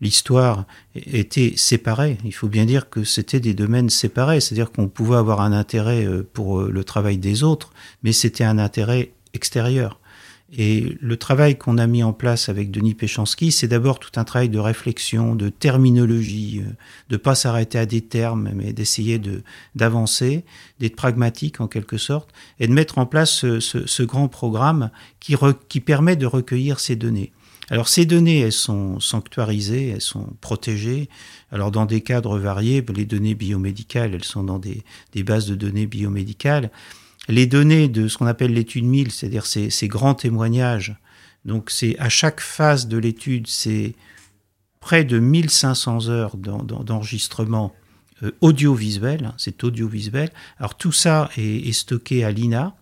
l'histoire, 0.00 0.64
étaient 0.94 1.52
séparés. 1.56 2.16
Il 2.24 2.32
faut 2.32 2.48
bien 2.48 2.64
dire 2.64 2.88
que 2.88 3.04
c'était 3.04 3.40
des 3.40 3.54
domaines 3.54 3.90
séparés, 3.90 4.40
c'est-à-dire 4.40 4.72
qu'on 4.72 4.88
pouvait 4.88 5.16
avoir 5.16 5.42
un 5.42 5.52
intérêt 5.52 6.04
euh, 6.06 6.26
pour 6.32 6.60
euh, 6.60 6.70
le 6.72 6.82
travail 6.82 7.18
des 7.18 7.42
autres, 7.42 7.70
mais 8.02 8.12
c'était 8.12 8.44
un 8.44 8.58
intérêt 8.58 9.12
extérieur. 9.34 9.99
Et 10.52 10.96
le 11.00 11.16
travail 11.16 11.56
qu'on 11.56 11.78
a 11.78 11.86
mis 11.86 12.02
en 12.02 12.12
place 12.12 12.48
avec 12.48 12.72
Denis 12.72 12.94
Péchanski, 12.94 13.52
c'est 13.52 13.68
d'abord 13.68 14.00
tout 14.00 14.10
un 14.16 14.24
travail 14.24 14.48
de 14.48 14.58
réflexion, 14.58 15.36
de 15.36 15.48
terminologie, 15.48 16.62
euh, 16.66 16.72
de 17.08 17.16
pas 17.16 17.36
s'arrêter 17.36 17.78
à 17.78 17.86
des 17.86 18.00
termes, 18.00 18.50
mais 18.54 18.72
d'essayer 18.72 19.20
de 19.20 19.42
d'avancer, 19.76 20.44
d'être 20.80 20.96
pragmatique 20.96 21.60
en 21.60 21.68
quelque 21.68 21.98
sorte, 21.98 22.30
et 22.58 22.66
de 22.66 22.72
mettre 22.72 22.98
en 22.98 23.06
place 23.06 23.30
ce, 23.30 23.60
ce, 23.60 24.02
grand 24.02 24.26
programme 24.26 24.90
qui, 25.20 25.36
qui 25.68 25.80
permet 25.80 26.16
de 26.16 26.26
recueillir 26.26 26.80
ces 26.80 26.96
données. 26.96 27.30
Alors 27.68 27.88
ces 27.88 28.04
données, 28.04 28.40
elles 28.40 28.50
sont 28.50 28.98
sanctuarisées, 28.98 29.90
elles 29.90 30.00
sont 30.00 30.26
protégées. 30.40 31.08
Alors 31.52 31.70
dans 31.70 31.86
des 31.86 32.00
cadres 32.00 32.36
variés, 32.38 32.84
les 32.96 33.04
données 33.04 33.36
biomédicales, 33.36 34.14
elles 34.14 34.24
sont 34.24 34.42
dans 34.42 34.58
des, 34.58 34.82
des 35.12 35.22
bases 35.22 35.46
de 35.46 35.54
données 35.54 35.86
biomédicales 35.86 36.70
les 37.30 37.46
données 37.46 37.88
de 37.88 38.08
ce 38.08 38.18
qu'on 38.18 38.26
appelle 38.26 38.52
l'étude 38.52 38.84
1000, 38.84 39.10
c'est-à-dire 39.12 39.46
ces, 39.46 39.88
grands 39.88 40.14
témoignages, 40.14 40.96
donc 41.44 41.70
c'est 41.70 41.98
à 41.98 42.08
chaque 42.08 42.40
phase 42.40 42.88
de 42.88 42.98
l'étude, 42.98 43.46
c'est 43.46 43.94
près 44.80 45.04
de 45.04 45.18
1500 45.18 46.08
heures 46.08 46.36
d'enregistrement 46.36 47.74
euh, 48.22 48.30
audiovisuel, 48.40 49.26
hein, 49.26 49.34
c'est 49.38 49.64
audiovisuel. 49.64 50.30
Alors 50.58 50.76
tout 50.76 50.92
ça 50.92 51.30
est, 51.36 51.72
stocké 51.72 52.24
à 52.24 52.30
l'INA, 52.30 52.74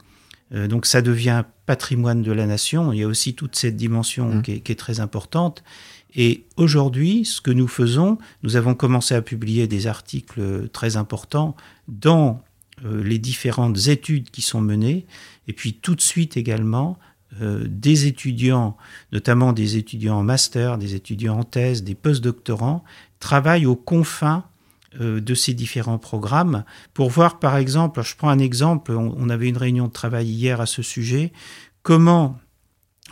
euh, 0.52 0.66
donc 0.66 0.86
ça 0.86 1.02
devient 1.02 1.44
patrimoine 1.66 2.22
de 2.22 2.32
la 2.32 2.46
nation. 2.46 2.92
Il 2.92 2.98
y 3.00 3.02
a 3.02 3.06
aussi 3.06 3.34
toute 3.34 3.54
cette 3.54 3.76
dimension 3.76 4.34
mmh. 4.34 4.42
qui, 4.42 4.52
est, 4.52 4.60
qui, 4.60 4.72
est, 4.72 4.76
très 4.76 5.00
importante. 5.00 5.62
Et 6.14 6.46
aujourd'hui, 6.56 7.24
ce 7.24 7.40
que 7.40 7.50
nous 7.50 7.68
faisons, 7.68 8.18
nous 8.42 8.56
avons 8.56 8.74
commencé 8.74 9.14
à 9.14 9.22
publier 9.22 9.66
des 9.66 9.86
articles 9.86 10.68
très 10.72 10.96
importants 10.96 11.54
dans 11.86 12.30
euh, 12.30 12.47
les 12.84 13.18
différentes 13.18 13.88
études 13.88 14.30
qui 14.30 14.42
sont 14.42 14.60
menées, 14.60 15.06
et 15.46 15.52
puis 15.52 15.74
tout 15.74 15.94
de 15.94 16.00
suite 16.00 16.36
également 16.36 16.98
euh, 17.42 17.66
des 17.68 18.06
étudiants, 18.06 18.78
notamment 19.12 19.52
des 19.52 19.76
étudiants 19.76 20.16
en 20.16 20.22
master, 20.22 20.78
des 20.78 20.94
étudiants 20.94 21.38
en 21.38 21.44
thèse, 21.44 21.84
des 21.84 21.94
postdoctorants, 21.94 22.82
travaillent 23.20 23.66
aux 23.66 23.76
confins 23.76 24.44
euh, 24.98 25.20
de 25.20 25.34
ces 25.34 25.52
différents 25.52 25.98
programmes. 25.98 26.64
Pour 26.94 27.10
voir 27.10 27.38
par 27.38 27.58
exemple, 27.58 28.02
je 28.02 28.16
prends 28.16 28.30
un 28.30 28.38
exemple, 28.38 28.92
on, 28.92 29.28
avait 29.28 29.48
une 29.48 29.58
réunion 29.58 29.88
de 29.88 29.92
travail 29.92 30.26
hier 30.26 30.62
à 30.62 30.66
ce 30.66 30.80
sujet, 30.80 31.34
comment 31.82 32.38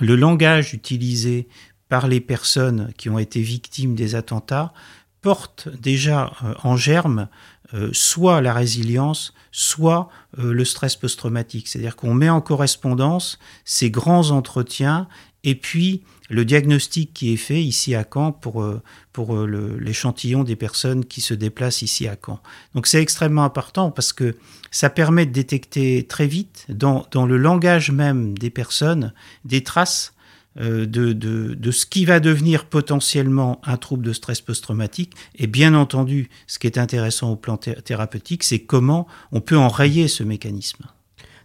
le 0.01 0.17
langage 0.17 0.73
utilisé 0.73 1.47
par 1.91 2.09
les 2.09 2.21
personnes 2.21 2.93
qui 2.97 3.11
ont 3.11 3.19
été 3.19 3.43
victimes 3.43 3.95
des 3.95 4.15
attentats 4.15 4.73
porte 5.21 5.69
déjà 5.69 6.33
en 6.63 6.77
germe 6.77 7.29
euh, 7.75 7.91
soit 7.93 8.41
la 8.41 8.53
résilience, 8.55 9.35
soit 9.51 10.09
euh, 10.39 10.53
le 10.53 10.65
stress 10.65 10.97
post-traumatique. 10.97 11.69
C'est-à-dire 11.69 11.97
qu'on 11.97 12.15
met 12.15 12.31
en 12.31 12.41
correspondance 12.41 13.39
ces 13.65 13.91
grands 13.91 14.31
entretiens 14.31 15.09
et 15.43 15.55
puis 15.55 16.03
le 16.29 16.45
diagnostic 16.45 17.13
qui 17.15 17.33
est 17.33 17.37
fait 17.37 17.63
ici 17.63 17.95
à 17.95 18.05
Caen 18.13 18.33
pour, 18.33 18.63
euh, 18.63 18.83
pour 19.13 19.37
l'échantillon 19.37 20.45
des 20.45 20.57
personnes 20.57 21.05
qui 21.05 21.21
se 21.21 21.35
déplacent 21.35 21.83
ici 21.83 22.07
à 22.09 22.17
Caen. 22.25 22.41
Donc 22.75 22.87
c'est 22.87 23.01
extrêmement 23.01 23.45
important 23.45 23.91
parce 23.91 24.13
que 24.13 24.37
ça 24.71 24.91
permet 24.91 25.27
de 25.27 25.33
détecter 25.33 26.07
très 26.07 26.27
vite 26.27 26.67
dans, 26.69 27.07
dans 27.11 27.27
le 27.27 27.37
langage 27.37 27.91
même 27.91 28.37
des 28.39 28.51
personnes 28.51 29.13
des 29.45 29.63
traces 29.63 30.16
euh, 30.59 30.87
de, 30.87 31.13
de, 31.13 31.71
ce 31.71 31.85
qui 31.85 32.05
va 32.05 32.19
devenir 32.21 32.65
potentiellement 32.65 33.61
un 33.65 33.77
trouble 33.77 34.05
de 34.05 34.13
stress 34.13 34.41
post-traumatique. 34.41 35.15
Et 35.35 35.47
bien 35.47 35.75
entendu, 35.75 36.31
ce 36.47 36.59
qui 36.59 36.67
est 36.67 36.79
intéressant 36.79 37.33
au 37.33 37.37
plan 37.37 37.57
thérapeutique, 37.57 38.43
c'est 38.43 38.61
comment 38.61 39.07
on 39.33 39.41
peut 39.41 39.57
enrayer 39.57 40.09
ce 40.09 40.23
mécanisme. 40.23 40.87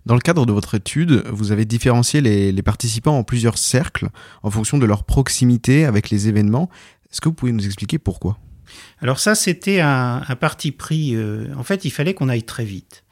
Dans 0.06 0.16
le 0.16 0.22
cadre 0.22 0.46
de 0.46 0.52
votre 0.52 0.76
étude, 0.76 1.24
vous 1.30 1.52
avez 1.52 1.66
différencié 1.66 2.22
les, 2.22 2.64
participants 2.64 3.18
en 3.18 3.24
plusieurs 3.24 3.58
cercles 3.58 4.10
en 4.44 4.50
fonction 4.50 4.78
de 4.78 4.86
leur 4.86 5.04
proximité 5.04 5.86
avec 5.86 6.10
les 6.10 6.28
événements. 6.28 6.70
Est-ce 7.12 7.22
que 7.22 7.30
vous 7.30 7.36
pouvez 7.36 7.52
nous 7.52 7.66
expliquer 7.66 8.00
pourquoi? 8.00 8.38
Alors 9.00 9.20
ça, 9.20 9.36
c'était 9.36 9.82
un, 9.82 10.22
parti 10.40 10.72
pris. 10.72 11.16
Euh, 11.16 11.48
en 11.58 11.64
fait, 11.64 11.86
il 11.86 11.92
fallait 11.92 12.14
qu'on 12.14 12.30
aille 12.30 12.44
très 12.44 12.66
vite. 12.66 13.04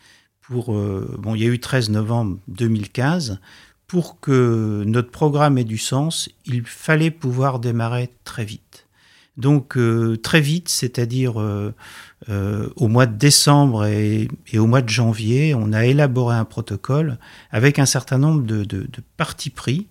Pour, 0.41 0.73
euh, 0.73 1.15
bon, 1.19 1.35
il 1.35 1.43
y 1.43 1.45
a 1.45 1.49
eu 1.49 1.59
13 1.59 1.91
novembre 1.91 2.39
2015 2.47 3.39
pour 3.89 4.19
que 4.19 4.83
notre 4.85 5.09
programme 5.09 5.57
ait 5.57 5.63
du 5.63 5.79
sens, 5.79 6.29
il 6.45 6.63
fallait 6.63 7.09
pouvoir 7.09 7.57
démarrer 7.59 8.11
très 8.23 8.45
vite. 8.45 8.87
Donc 9.35 9.77
euh, 9.77 10.15
très 10.15 10.41
vite, 10.41 10.69
c'est-à-dire 10.69 11.41
euh, 11.41 11.73
euh, 12.29 12.69
au 12.75 12.87
mois 12.87 13.07
de 13.07 13.17
décembre 13.17 13.85
et, 13.85 14.27
au 14.55 14.67
mois 14.67 14.83
de 14.83 14.89
janvier, 14.89 15.55
on 15.55 15.73
a 15.73 15.85
élaboré 15.85 16.35
un 16.35 16.45
protocole 16.45 17.17
avec 17.49 17.79
un 17.79 17.87
certain 17.87 18.19
nombre 18.19 18.43
de, 18.43 18.63
de, 18.63 18.81
de 18.81 19.03
partis 19.17 19.49
pris 19.49 19.87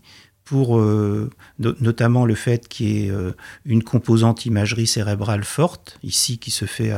pour 0.48 0.78
euh, 0.78 1.28
notamment 1.58 2.24
le 2.24 2.34
fait 2.34 2.68
qu'il 2.68 2.88
y 2.88 3.04
ait 3.04 3.10
euh, 3.10 3.32
une 3.66 3.82
composante 3.82 4.46
imagerie 4.46 4.86
cérébrale 4.86 5.44
forte, 5.44 5.98
ici 6.02 6.38
qui 6.38 6.50
se 6.50 6.64
fait 6.64 6.90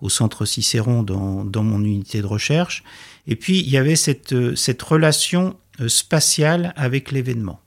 au 0.00 0.08
centre 0.08 0.44
Cicéron 0.44 1.04
dans, 1.04 1.44
dans, 1.44 1.62
mon 1.62 1.84
unité 1.84 2.20
de 2.20 2.26
recherche. 2.26 2.82
Et 3.28 3.36
puis 3.36 3.60
il 3.60 3.70
y 3.70 3.76
avait 3.76 3.94
cette, 3.94 4.32
euh, 4.32 4.56
cette 4.56 4.82
relation 4.82 5.56
spatiale 5.88 6.72
avec 6.76 7.10
l'événement. 7.10 7.60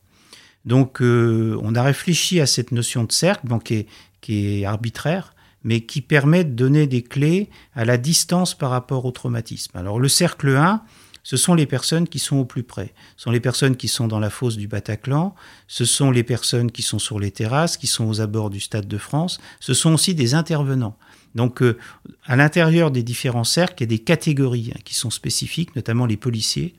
Donc 0.66 1.00
on 1.02 1.76
a 1.76 1.84
réfléchi 1.84 2.40
à 2.42 2.46
cette 2.46 2.72
notion 2.72 3.04
de 3.04 3.12
cercle, 3.12 3.48
bon, 3.48 3.60
qui, 3.60 3.76
est, 3.76 3.88
qui 4.22 4.62
est 4.62 4.66
arbitraire, 4.66 5.34
mais 5.64 5.82
qui 5.82 6.02
permet 6.02 6.44
de 6.44 6.52
donner 6.52 6.88
des 6.88 7.02
clés 7.02 7.50
à 7.76 7.86
la 7.86 7.98
distance 7.98 8.58
par 8.58 8.70
rapport 8.70 9.06
au 9.06 9.12
traumatisme. 9.12 9.78
Alors 9.78 10.00
le 10.00 10.08
cercle 10.08 10.56
1, 10.56 10.84
ce 11.24 11.38
sont 11.38 11.54
les 11.54 11.66
personnes 11.66 12.08
qui 12.08 12.20
sont 12.20 12.38
au 12.38 12.46
plus 12.46 12.64
près. 12.64 12.94
Ce 13.18 13.24
sont 13.24 13.32
les 13.32 13.40
personnes 13.40 13.76
qui 13.76 13.88
sont 13.88 14.08
dans 14.08 14.20
la 14.20 14.30
fosse 14.30 14.58
du 14.58 14.68
Bataclan, 14.68 15.36
ce 15.68 15.86
sont 15.86 16.12
les 16.12 16.24
personnes 16.24 16.72
qui 16.72 16.82
sont 16.82 17.00
sur 17.00 17.20
les 17.20 17.32
terrasses, 17.32 17.78
qui 17.78 17.88
sont 17.88 18.08
aux 18.08 18.22
abords 18.22 18.50
du 18.50 18.60
Stade 18.60 18.88
de 18.88 18.98
France, 18.98 19.40
ce 19.60 19.74
sont 19.74 19.94
aussi 19.94 20.16
des 20.16 20.34
intervenants. 20.34 20.98
Donc, 21.36 21.62
euh, 21.62 21.78
à 22.26 22.36
l'intérieur 22.36 22.90
des 22.90 23.04
différents 23.04 23.44
cercles, 23.44 23.76
il 23.78 23.82
y 23.82 23.84
a 23.84 23.88
des 23.88 24.00
catégories 24.00 24.72
hein, 24.74 24.80
qui 24.84 24.96
sont 24.96 25.12
spécifiques, 25.12 25.76
notamment 25.76 26.08
les 26.08 26.18
policiers, 26.18 26.74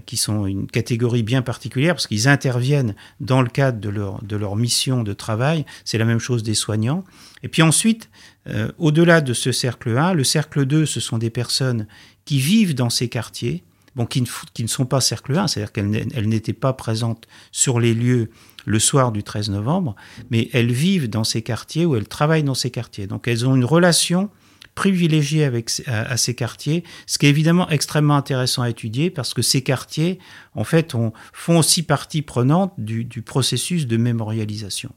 qui 0.00 0.16
sont 0.16 0.46
une 0.46 0.66
catégorie 0.66 1.22
bien 1.22 1.42
particulière 1.42 1.94
parce 1.94 2.06
qu'ils 2.06 2.28
interviennent 2.28 2.94
dans 3.20 3.42
le 3.42 3.48
cadre 3.48 3.80
de 3.80 3.88
leur, 3.88 4.22
de 4.22 4.36
leur 4.36 4.56
mission 4.56 5.02
de 5.02 5.12
travail. 5.12 5.64
C'est 5.84 5.98
la 5.98 6.04
même 6.04 6.18
chose 6.18 6.42
des 6.42 6.54
soignants. 6.54 7.04
Et 7.42 7.48
puis 7.48 7.62
ensuite, 7.62 8.10
euh, 8.48 8.70
au-delà 8.78 9.20
de 9.20 9.32
ce 9.32 9.52
cercle 9.52 9.96
1, 9.96 10.14
le 10.14 10.24
cercle 10.24 10.66
2, 10.66 10.86
ce 10.86 11.00
sont 11.00 11.18
des 11.18 11.30
personnes 11.30 11.86
qui 12.24 12.38
vivent 12.38 12.74
dans 12.74 12.90
ces 12.90 13.08
quartiers, 13.08 13.64
bon, 13.96 14.06
qui, 14.06 14.22
ne, 14.22 14.66
sont 14.66 14.86
pas 14.86 15.00
cercle 15.00 15.36
1, 15.36 15.48
c'est-à-dire 15.48 15.72
qu'elles 15.72 16.28
n'étaient 16.28 16.52
pas 16.52 16.72
présentes 16.72 17.26
sur 17.52 17.80
les 17.80 17.94
lieux 17.94 18.30
le 18.66 18.78
soir 18.78 19.12
du 19.12 19.22
13 19.22 19.50
novembre, 19.50 19.94
mais 20.30 20.48
elles 20.52 20.72
vivent 20.72 21.08
dans 21.08 21.24
ces 21.24 21.42
quartiers 21.42 21.84
ou 21.84 21.96
elles 21.96 22.08
travaillent 22.08 22.44
dans 22.44 22.54
ces 22.54 22.70
quartiers. 22.70 23.06
Donc 23.06 23.28
elles 23.28 23.46
ont 23.46 23.54
une 23.54 23.64
relation 23.64 24.30
privilégiée 24.74 25.44
avec, 25.44 25.70
à, 25.86 26.16
ces 26.16 26.34
quartiers, 26.34 26.84
ce 27.06 27.18
qui 27.18 27.26
est 27.26 27.30
évidemment 27.30 27.68
extrêmement 27.70 28.16
intéressant 28.16 28.62
à 28.62 28.70
étudier 28.70 29.10
parce 29.10 29.34
que 29.34 29.42
ces 29.42 29.62
quartiers, 29.62 30.18
en 30.54 30.64
fait, 30.64 30.94
font 31.32 31.58
aussi 31.58 31.82
partie 31.82 32.22
prenante 32.22 32.72
du, 32.78 33.04
du 33.04 33.22
processus 33.22 33.86
de 33.86 33.96
mémorialisation. 33.96 34.92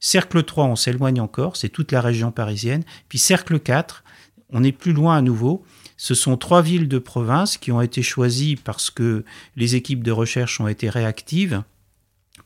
Cercle 0.00 0.42
3, 0.42 0.64
on 0.64 0.76
s'éloigne 0.76 1.20
encore, 1.20 1.56
c'est 1.56 1.68
toute 1.68 1.92
la 1.92 2.00
région 2.00 2.32
parisienne. 2.32 2.82
Puis 3.08 3.18
cercle 3.18 3.60
4, 3.60 4.04
on 4.50 4.64
est 4.64 4.72
plus 4.72 4.92
loin 4.92 5.16
à 5.16 5.22
nouveau, 5.22 5.64
ce 6.02 6.16
sont 6.16 6.36
trois 6.36 6.62
villes 6.62 6.88
de 6.88 6.98
province 6.98 7.56
qui 7.56 7.70
ont 7.70 7.80
été 7.80 8.02
choisies 8.02 8.56
parce 8.56 8.90
que 8.90 9.24
les 9.54 9.76
équipes 9.76 10.02
de 10.02 10.10
recherche 10.10 10.60
ont 10.60 10.66
été 10.66 10.90
réactives. 10.90 11.62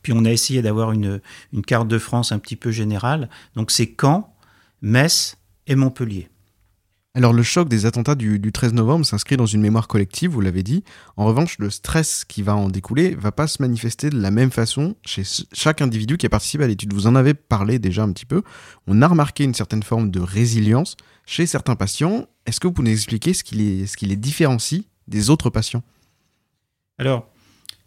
Puis 0.03 0.13
on 0.13 0.25
a 0.25 0.31
essayé 0.31 0.61
d'avoir 0.61 0.91
une, 0.91 1.19
carte 1.65 1.87
de 1.87 1.97
France 1.97 2.31
un 2.31 2.37
petit 2.37 2.55
peu 2.55 2.69
générale. 2.69 3.29
Donc 3.55 3.71
c'est 3.71 3.95
Caen, 3.99 4.31
Metz 4.83 5.37
et 5.65 5.73
Montpellier. 5.73 6.29
Alors 7.17 7.33
le 7.33 7.41
choc 7.41 7.67
des 7.67 7.87
attentats 7.87 8.13
du, 8.13 8.39
13 8.51 8.73
novembre 8.73 9.03
s'inscrit 9.03 9.37
dans 9.37 9.47
une 9.47 9.59
mémoire 9.59 9.87
collective, 9.87 10.29
vous 10.29 10.39
l'avez 10.39 10.61
dit. 10.61 10.83
En 11.15 11.25
revanche, 11.25 11.57
le 11.57 11.71
stress 11.71 12.25
qui 12.25 12.43
va 12.43 12.55
en 12.55 12.69
découler 12.69 13.15
va 13.15 13.31
pas 13.31 13.47
se 13.47 13.59
manifester 13.59 14.11
de 14.11 14.21
la 14.21 14.29
même 14.29 14.51
façon 14.51 14.95
chez 15.03 15.23
chaque 15.51 15.81
individu 15.81 16.17
qui 16.17 16.27
a 16.27 16.29
participé 16.29 16.65
à 16.65 16.67
l'étude. 16.67 16.93
Vous 16.93 17.07
en 17.07 17.15
avez 17.15 17.33
parlé 17.33 17.79
déjà 17.79 18.03
un 18.03 18.11
petit 18.11 18.27
peu. 18.27 18.43
On 18.85 19.01
a 19.01 19.07
remarqué 19.07 19.45
une 19.45 19.55
certaine 19.55 19.81
forme 19.81 20.11
de 20.11 20.19
résilience 20.19 20.95
chez 21.25 21.47
certains 21.47 21.75
patients 21.75 22.27
est-ce 22.47 22.61
que 22.61 22.67
vous 22.67 22.73
pouvez 22.73 22.89
nous 22.89 22.95
expliquer 22.95 23.33
ce 23.33 23.43
qui 23.43 23.55
les, 23.55 24.15
différencie 24.15 24.83
des 25.07 25.29
autres 25.31 25.49
patients? 25.49 25.83
Alors, 26.97 27.27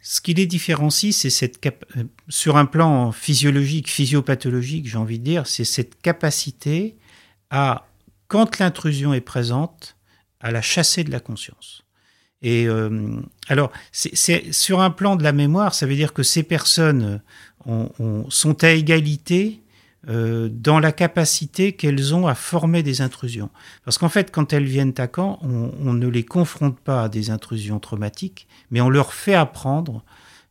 ce 0.02 0.20
qui 0.20 0.34
les 0.34 0.46
différencie, 0.46 1.16
c'est 1.16 1.30
cette 1.30 1.64
euh, 1.96 2.04
sur 2.28 2.56
un 2.56 2.66
plan 2.66 3.10
physiologique, 3.10 3.88
physiopathologique, 3.88 4.88
j'ai 4.88 4.98
envie 4.98 5.18
de 5.18 5.24
dire, 5.24 5.46
c'est 5.46 5.64
cette 5.64 6.02
capacité 6.02 6.98
à, 7.48 7.86
quand 8.30 8.58
l'intrusion 8.60 9.12
est 9.12 9.20
présente, 9.20 9.96
à 10.40 10.52
la 10.52 10.62
chasser 10.62 11.04
de 11.04 11.10
la 11.10 11.20
conscience. 11.20 11.82
Et 12.42 12.66
euh, 12.66 13.20
alors, 13.48 13.70
c'est 13.92 14.54
sur 14.54 14.80
un 14.80 14.90
plan 14.90 15.16
de 15.16 15.22
la 15.22 15.32
mémoire, 15.32 15.74
ça 15.74 15.84
veut 15.84 15.96
dire 15.96 16.14
que 16.14 16.22
ces 16.22 16.42
personnes 16.42 17.20
sont 18.30 18.64
à 18.64 18.70
égalité 18.70 19.60
euh, 20.08 20.48
dans 20.50 20.78
la 20.78 20.92
capacité 20.92 21.72
qu'elles 21.72 22.14
ont 22.14 22.26
à 22.26 22.34
former 22.34 22.82
des 22.82 23.02
intrusions. 23.02 23.50
Parce 23.84 23.98
qu'en 23.98 24.08
fait, 24.08 24.30
quand 24.30 24.54
elles 24.54 24.64
viennent 24.64 24.94
à 24.96 25.08
Caen, 25.14 25.38
on, 25.42 25.92
ne 25.92 26.08
les 26.08 26.24
confronte 26.24 26.80
pas 26.80 27.02
à 27.02 27.08
des 27.10 27.28
intrusions 27.28 27.80
traumatiques, 27.80 28.46
mais 28.70 28.80
on 28.80 28.88
leur 28.88 29.12
fait 29.12 29.34
apprendre 29.34 30.02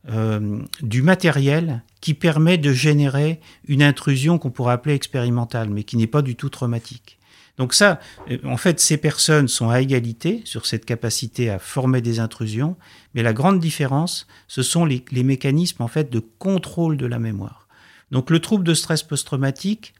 euh, 0.08 0.60
du 0.82 1.02
matériel 1.02 1.82
qui 2.00 2.14
permet 2.14 2.58
de 2.58 2.72
générer 2.72 3.40
une 3.66 3.82
intrusion 3.82 4.38
qu'on 4.38 4.50
pourrait 4.50 4.74
appeler 4.74 4.94
expérimentale, 4.94 5.70
mais 5.70 5.82
qui 5.82 5.96
n'est 5.96 6.06
pas 6.06 6.22
du 6.22 6.36
tout 6.36 6.50
traumatique. 6.50 7.18
Donc 7.56 7.74
ça, 7.74 8.00
euh, 8.30 8.38
en 8.44 8.56
fait, 8.56 8.80
ces 8.80 8.96
personnes 8.96 9.48
sont 9.48 9.70
à 9.70 9.80
égalité 9.80 10.42
sur 10.44 10.66
cette 10.66 10.84
capacité 10.84 11.50
à 11.50 11.58
former 11.58 12.00
des 12.00 12.20
intrusions, 12.20 12.76
mais 13.14 13.22
la 13.22 13.32
grande 13.32 13.60
différence, 13.60 14.26
ce 14.48 14.62
sont 14.62 14.84
les, 14.84 15.04
les 15.10 15.22
mécanismes 15.22 15.82
en 15.82 15.88
fait 15.88 16.10
de 16.10 16.20
contrôle 16.38 16.96
de 16.96 17.06
la 17.06 17.18
mémoire. 17.18 17.68
Donc 18.10 18.30
le 18.30 18.40
trouble 18.40 18.64
de 18.64 18.74
stress 18.74 19.02
post-traumatique, 19.02 19.94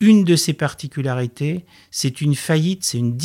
une 0.00 0.24
de 0.24 0.36
ses 0.36 0.52
particularités, 0.52 1.64
c'est 1.90 2.20
une 2.20 2.34
faillite, 2.34 2.84
c'est 2.84 2.98
une, 2.98 3.16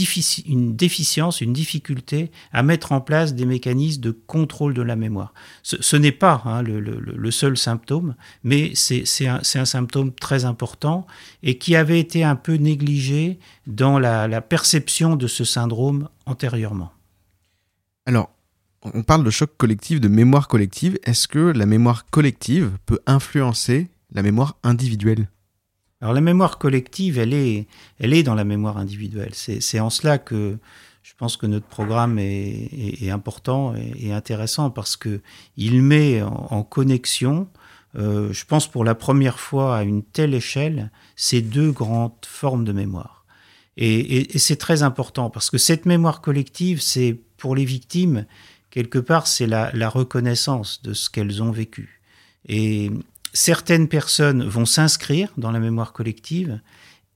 déficience, 0.76 1.42
une 1.42 1.54
difficulté 1.54 2.32
à 2.52 2.64
mettre 2.64 2.92
en 2.92 3.02
place 3.02 3.34
des 3.34 3.46
mécanismes 3.46 4.02
de 4.02 4.12
contrôle 4.12 4.74
de 4.74 4.82
la 4.82 4.96
mémoire. 4.96 5.34
Ce, 5.64 5.96
n'est 5.96 6.12
pas 6.12 6.42
hein, 6.46 6.62
le, 6.62 7.32
seul 7.32 7.58
symptôme, 7.58 8.16
mais 8.44 8.72
c'est 8.76 9.28
un, 9.28 9.44
symptôme 9.44 10.14
très 10.14 10.46
important 10.46 11.06
et 11.44 11.58
qui 11.58 11.76
avait 11.76 12.00
été 12.00 12.24
un 12.24 12.36
peu 12.36 12.56
négligé 12.56 13.40
dans 13.68 14.00
la, 14.00 14.28
la 14.28 14.42
perception 14.42 15.16
de 15.16 15.28
ce 15.28 15.44
syndrome 15.44 16.10
antérieurement. 16.26 16.92
Alors, 18.06 18.32
on 18.82 19.04
parle 19.04 19.24
de 19.24 19.30
choc 19.30 19.52
collectif, 19.58 20.00
de 20.00 20.08
mémoire 20.08 20.48
collective. 20.48 20.98
Est-ce 21.04 21.28
que 21.28 21.40
la 21.40 21.66
mémoire 21.66 22.06
collective 22.10 22.72
peut 22.86 23.00
influencer 23.06 23.90
la 24.12 24.24
mémoire 24.24 24.58
individuelle? 24.64 25.30
Alors 26.02 26.14
la 26.14 26.22
mémoire 26.22 26.58
collective, 26.58 27.20
elle 27.20 27.34
est, 27.34 27.68
elle 28.00 28.14
est 28.14 28.24
dans 28.24 28.36
la 28.36 28.46
mémoire 28.46 28.78
individuelle. 28.78 29.34
C'est 29.34 29.80
en 29.80 29.90
cela 29.90 30.18
que 30.18 30.58
je 31.04 31.14
pense 31.18 31.36
que 31.36 31.46
notre 31.46 31.66
programme 31.66 32.20
est, 32.20 33.10
important 33.10 33.74
et, 33.76 34.14
intéressant 34.14 34.70
parce 34.70 34.96
que 34.96 35.22
il 35.58 35.82
met 35.82 36.22
en, 36.22 36.64
connexion, 36.64 37.50
euh, 37.98 38.32
je 38.32 38.46
pense 38.46 38.68
pour 38.68 38.86
la 38.86 38.96
première 38.96 39.40
fois 39.40 39.78
à 39.78 39.84
une 39.84 40.04
telle 40.04 40.34
échelle, 40.34 40.92
ces 41.16 41.42
deux 41.42 41.72
grandes 41.72 42.14
formes 42.26 42.64
de 42.64 42.72
mémoire. 42.72 43.26
Et, 43.76 44.38
c'est 44.38 44.58
très 44.58 44.84
important 44.84 45.30
parce 45.30 45.50
que 45.50 45.58
cette 45.58 45.86
mémoire 45.86 46.22
collective, 46.22 46.82
c'est 46.82 47.20
pour 47.38 47.56
les 47.56 47.66
victimes, 47.66 48.26
quelque 48.70 49.00
part, 49.00 49.28
c'est 49.28 49.48
la, 49.48 49.72
la, 49.74 49.90
reconnaissance 49.90 50.82
de 50.84 50.94
ce 50.94 51.10
qu'elles 51.10 51.42
ont 51.42 51.52
vécu. 51.52 52.02
Et, 52.48 52.92
certaines 53.34 53.88
personnes 53.88 54.44
vont 54.44 54.65
s'inscrire 54.65 55.32
dans 55.38 55.52
la 55.52 55.60
mémoire 55.60 55.94
collective 55.94 56.60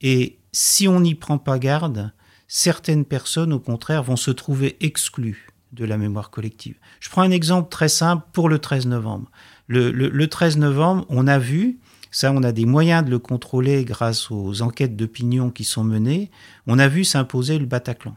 et 0.01 0.39
si 0.51 0.87
on 0.87 0.99
n'y 0.99 1.15
prend 1.15 1.37
pas 1.37 1.57
garde, 1.57 2.11
certaines 2.47 3.05
personnes, 3.05 3.53
au 3.53 3.59
contraire, 3.59 4.03
vont 4.03 4.15
se 4.15 4.31
trouver 4.31 4.77
exclues 4.81 5.47
de 5.71 5.85
la 5.85 5.97
mémoire 5.97 6.29
collective. 6.29 6.77
Je 6.99 7.09
prends 7.09 7.23
un 7.23 7.31
exemple 7.31 7.69
très 7.69 7.89
simple 7.89 8.27
pour 8.31 8.47
le 8.47 8.59
13 8.59 8.85
novembre. 8.85 9.31
Le, 9.67 10.25
13 10.27 10.57
novembre, 10.57 11.05
on 11.09 11.25
a 11.25 11.39
vu, 11.39 11.79
ça 12.11 12.31
on 12.31 12.43
a 12.43 12.51
des 12.51 12.65
moyens 12.65 13.03
de 13.03 13.09
le 13.09 13.17
contrôler 13.17 13.83
grâce 13.85 14.29
aux 14.29 14.61
enquêtes 14.61 14.95
d'opinion 14.95 15.49
qui 15.49 15.63
sont 15.63 15.83
menées, 15.83 16.29
on 16.67 16.77
a 16.77 16.87
vu 16.87 17.03
s'imposer 17.03 17.57
le 17.57 17.65
Bataclan. 17.65 18.15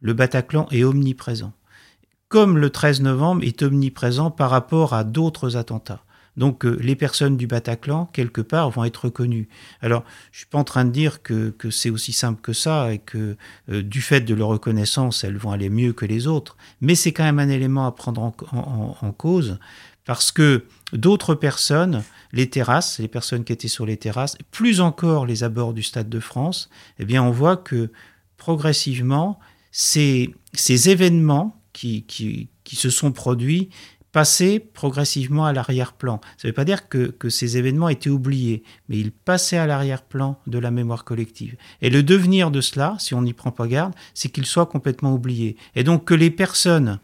Le 0.00 0.14
Bataclan 0.14 0.66
est 0.70 0.84
omniprésent. 0.84 1.52
Comme 2.28 2.56
le 2.56 2.70
13 2.70 3.02
novembre 3.02 3.44
est 3.44 3.62
omniprésent 3.62 4.30
par 4.30 4.48
rapport 4.48 4.94
à 4.94 5.04
d'autres 5.04 5.56
attentats. 5.56 6.04
Donc 6.36 6.64
euh, 6.64 6.78
les 6.80 6.96
personnes 6.96 7.36
du 7.36 7.46
Bataclan, 7.46 8.06
quelque 8.06 8.40
part, 8.40 8.70
vont 8.70 8.84
être 8.84 9.04
reconnues. 9.04 9.48
Alors, 9.80 10.04
je 10.30 10.38
suis 10.38 10.46
pas 10.46 10.58
en 10.58 10.64
train 10.64 10.84
de 10.84 10.90
dire 10.90 11.22
que, 11.22 11.54
c'est 11.70 11.90
aussi 11.90 12.12
simple 12.12 12.40
que 12.40 12.52
ça 12.52 12.92
et 12.92 12.98
que 12.98 13.36
euh, 13.70 13.82
du 13.82 14.00
fait 14.00 14.22
de 14.22 14.34
leur 14.34 14.48
reconnaissance, 14.48 15.24
elles 15.24 15.36
vont 15.36 15.50
aller 15.50 15.68
mieux 15.68 15.92
que 15.92 16.06
les 16.06 16.26
autres, 16.26 16.56
mais 16.80 16.94
c'est 16.94 17.12
quand 17.12 17.24
même 17.24 17.38
un 17.38 17.48
élément 17.48 17.86
à 17.86 17.92
prendre 17.92 18.22
en, 18.22 19.12
cause 19.12 19.58
parce 20.04 20.32
que 20.32 20.64
d'autres 20.92 21.34
personnes, 21.34 22.02
les 22.32 22.48
terrasses, 22.48 22.98
les 22.98 23.08
personnes 23.08 23.44
qui 23.44 23.52
étaient 23.52 23.68
sur 23.68 23.86
les 23.86 23.96
terrasses, 23.96 24.36
plus 24.50 24.80
encore 24.80 25.26
les 25.26 25.44
abords 25.44 25.74
du 25.74 25.82
Stade 25.82 26.08
de 26.08 26.18
France, 26.18 26.70
eh 26.98 27.04
bien, 27.04 27.22
on 27.22 27.30
voit 27.30 27.56
que 27.56 27.92
progressivement, 28.36 29.38
ces, 29.70 30.34
événements 30.66 31.60
qui 31.72 32.04
se 32.66 32.90
sont 32.90 33.12
produits 33.12 33.70
passaient 34.12 34.60
progressivement 34.60 35.46
à 35.46 35.52
l'arrière-plan. 35.52 36.20
Ça 36.36 36.46
ne 36.46 36.50
veut 36.50 36.54
pas 36.54 36.64
dire 36.64 36.88
que, 36.88 37.14
ces 37.28 37.56
événements 37.56 37.88
étaient 37.88 38.10
oubliés, 38.10 38.62
mais 38.88 38.98
ils 38.98 39.10
passaient 39.10 39.56
à 39.56 39.66
l'arrière-plan 39.66 40.38
de 40.46 40.58
la 40.58 40.70
mémoire 40.70 41.04
collective. 41.04 41.56
Et 41.80 41.90
le 41.90 42.02
devenir 42.02 42.50
de 42.50 42.60
cela, 42.60 42.96
si 42.98 43.14
on 43.14 43.22
n'y 43.22 43.32
prend 43.32 43.50
pas 43.50 43.66
garde, 43.66 43.94
c'est 44.14 44.28
qu'ils 44.28 44.46
soient 44.46 44.66
complètement 44.66 45.14
oubliés. 45.14 45.56
Et 45.74 45.82
donc 45.82 46.04
que 46.04 46.14
les 46.14 46.30
personnes 46.30 47.00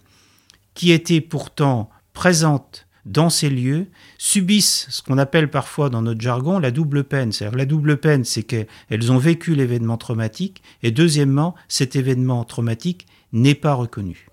qui 0.75 0.93
étaient 0.93 1.23
pourtant 1.23 1.91
présentes 2.13 2.87
dans 3.07 3.31
ces 3.31 3.49
lieux 3.49 3.87
subissent 4.19 4.87
ce 4.91 5.03
qu'on 5.03 5.19
appelle 5.19 5.51
parfois 5.51 5.89
dans 5.89 6.03
notre 6.03 6.21
jargon 6.21 6.59
la 6.59 6.71
double 6.71 7.05
peine. 7.05 7.33
C'est-à-dire 7.33 7.57
la 7.57 7.65
double 7.65 7.97
peine, 7.97 8.25
c'est 8.25 8.43
qu'elles 8.43 9.13
ont 9.13 9.19
vécu 9.19 9.55
l'événement 9.55 9.97
traumatique 9.97 10.63
et 10.83 10.91
deuxièmement, 10.91 11.55
cet 11.69 11.97
événement 11.97 12.45
traumatique 12.45 13.07
n'est 13.33 13.55
pas 13.55 13.75
reconnu. 13.75 14.28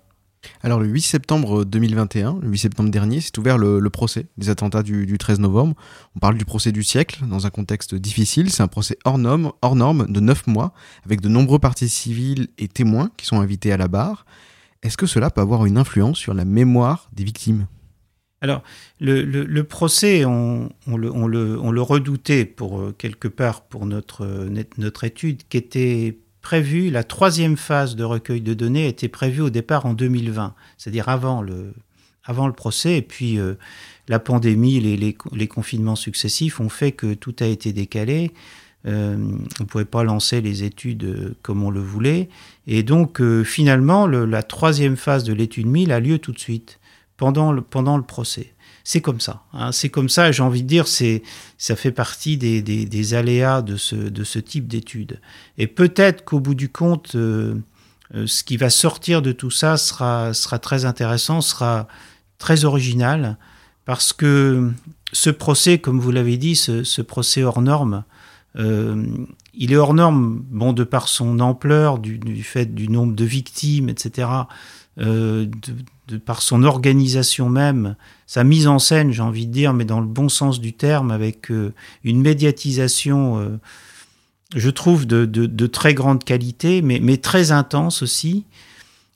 Alors 0.62 0.80
le 0.80 0.86
8 0.86 1.02
septembre 1.02 1.64
2021, 1.64 2.38
le 2.42 2.48
8 2.48 2.58
septembre 2.58 2.90
dernier, 2.90 3.20
s'est 3.20 3.38
ouvert 3.38 3.58
le, 3.58 3.80
procès 3.90 4.26
des 4.36 4.50
attentats 4.50 4.82
du, 4.82 5.16
13 5.18 5.40
novembre. 5.40 5.74
On 6.14 6.18
parle 6.18 6.36
du 6.36 6.44
procès 6.44 6.72
du 6.72 6.82
siècle 6.82 7.24
dans 7.26 7.46
un 7.46 7.50
contexte 7.50 7.94
difficile. 7.94 8.50
C'est 8.50 8.62
un 8.62 8.68
procès 8.68 8.98
hors 9.04 9.18
norme, 9.18 9.52
hors 9.62 9.74
de 9.74 10.20
9 10.20 10.46
mois, 10.46 10.72
avec 11.04 11.20
de 11.20 11.28
nombreux 11.28 11.58
partis 11.58 11.88
civils 11.88 12.48
et 12.58 12.68
témoins 12.68 13.10
qui 13.16 13.26
sont 13.26 13.40
invités 13.40 13.72
à 13.72 13.76
la 13.76 13.88
barre. 13.88 14.26
Est-ce 14.82 14.96
que 14.96 15.06
cela 15.06 15.30
peut 15.30 15.40
avoir 15.40 15.66
une 15.66 15.78
influence 15.78 16.18
sur 16.18 16.34
la 16.34 16.44
mémoire 16.44 17.08
des 17.12 17.24
victimes? 17.24 17.66
Alors, 18.42 18.62
le, 19.00 19.62
procès, 19.62 20.24
on, 20.24 20.68
le, 20.86 21.82
redoutait 21.82 22.44
pour 22.44 22.80
euh, 22.80 22.94
quelque 22.96 23.28
part 23.28 23.62
pour 23.62 23.86
notre, 23.86 24.26
notre 24.76 25.04
étude, 25.04 25.42
qui 25.48 25.56
était 25.56 26.18
la 26.52 27.04
troisième 27.04 27.56
phase 27.56 27.96
de 27.96 28.04
recueil 28.04 28.40
de 28.40 28.54
données 28.54 28.88
était 28.88 29.08
prévue 29.08 29.42
au 29.42 29.50
départ 29.50 29.86
en 29.86 29.94
2020, 29.94 30.54
c'est-à-dire 30.76 31.08
avant 31.08 31.42
le, 31.42 31.74
avant 32.24 32.46
le 32.46 32.52
procès, 32.52 32.98
et 32.98 33.02
puis 33.02 33.38
euh, 33.38 33.54
la 34.08 34.18
pandémie, 34.18 34.80
les, 34.80 34.96
les, 34.96 35.48
confinements 35.48 35.96
successifs 35.96 36.60
ont 36.60 36.68
fait 36.68 36.92
que 36.92 37.14
tout 37.14 37.34
a 37.40 37.46
été 37.46 37.72
décalé. 37.72 38.32
Euh, 38.86 39.16
on 39.58 39.62
ne 39.62 39.68
pouvait 39.68 39.84
pas 39.84 40.04
lancer 40.04 40.40
les 40.40 40.62
études 40.62 41.34
comme 41.42 41.64
on 41.64 41.70
le 41.70 41.80
voulait. 41.80 42.28
Et 42.66 42.82
donc, 42.82 43.20
finalement, 43.42 44.06
la 44.06 44.42
troisième 44.42 44.96
phase 44.96 45.24
de 45.24 45.32
l'étude 45.32 45.66
1000 45.66 45.90
a 45.90 45.98
lieu 45.98 46.18
tout 46.18 46.32
de 46.32 46.38
suite 46.38 46.78
pendant 47.16 47.52
le 47.52 48.02
procès. 48.02 48.54
C'est 48.88 49.00
comme 49.00 49.18
ça. 49.18 49.42
Hein. 49.52 49.72
c'est 49.72 49.88
comme 49.88 50.08
ça, 50.08 50.30
j'ai 50.30 50.44
envie 50.44 50.62
de 50.62 50.68
dire, 50.68 50.86
c'est, 50.86 51.24
ça 51.58 51.74
fait 51.74 51.90
partie 51.90 52.36
des, 52.36 52.62
des, 52.62 53.14
aléas 53.14 53.60
de 53.60 53.76
ce, 53.76 53.96
de 53.96 54.22
ce 54.22 54.38
type 54.38 54.68
d'études. 54.68 55.20
Et 55.58 55.66
peut-être 55.66 56.24
qu'au 56.24 56.38
bout 56.38 56.54
du 56.54 56.68
compte, 56.68 57.16
euh, 57.16 57.56
euh, 58.14 58.28
ce 58.28 58.44
qui 58.44 58.56
va 58.56 58.70
sortir 58.70 59.22
de 59.22 59.32
tout 59.32 59.50
ça 59.50 59.76
sera, 59.76 60.32
sera 60.34 60.60
très 60.60 60.84
intéressant, 60.84 61.40
sera 61.40 61.88
très 62.38 62.64
original, 62.64 63.38
parce 63.86 64.12
que 64.12 64.70
ce 65.12 65.30
procès, 65.30 65.78
comme 65.78 65.98
vous 65.98 66.12
l'avez 66.12 66.36
dit, 66.36 66.54
ce, 66.54 66.84
ce, 66.84 67.02
procès 67.02 67.42
hors 67.42 67.62
norme, 67.62 68.04
euh, 68.54 69.04
il 69.56 69.72
est 69.72 69.76
hors 69.76 69.94
norme, 69.94 70.44
bon, 70.50 70.72
de 70.72 70.84
par 70.84 71.08
son 71.08 71.40
ampleur, 71.40 71.98
du, 71.98 72.42
fait 72.42 72.74
du 72.74 72.88
nombre 72.88 73.14
de 73.14 73.24
victimes, 73.24 73.88
etc., 73.88 74.28
de, 74.98 75.48
de 76.08 76.18
par 76.18 76.42
son 76.42 76.62
organisation 76.62 77.48
même, 77.48 77.96
sa 78.26 78.44
mise 78.44 78.66
en 78.66 78.78
scène, 78.78 79.12
j'ai 79.12 79.22
envie 79.22 79.46
de 79.46 79.52
dire, 79.52 79.72
mais 79.72 79.84
dans 79.84 80.00
le 80.00 80.06
bon 80.06 80.28
sens 80.28 80.60
du 80.60 80.72
terme, 80.72 81.10
avec 81.10 81.50
euh, 81.50 81.72
une 82.04 82.20
médiatisation, 82.20 83.38
euh, 83.40 83.58
je 84.54 84.70
trouve, 84.70 85.06
de, 85.06 85.66
très 85.66 85.94
grande 85.94 86.22
qualité, 86.22 86.80
mais, 86.82 87.16
très 87.16 87.50
intense 87.50 88.02
aussi. 88.02 88.44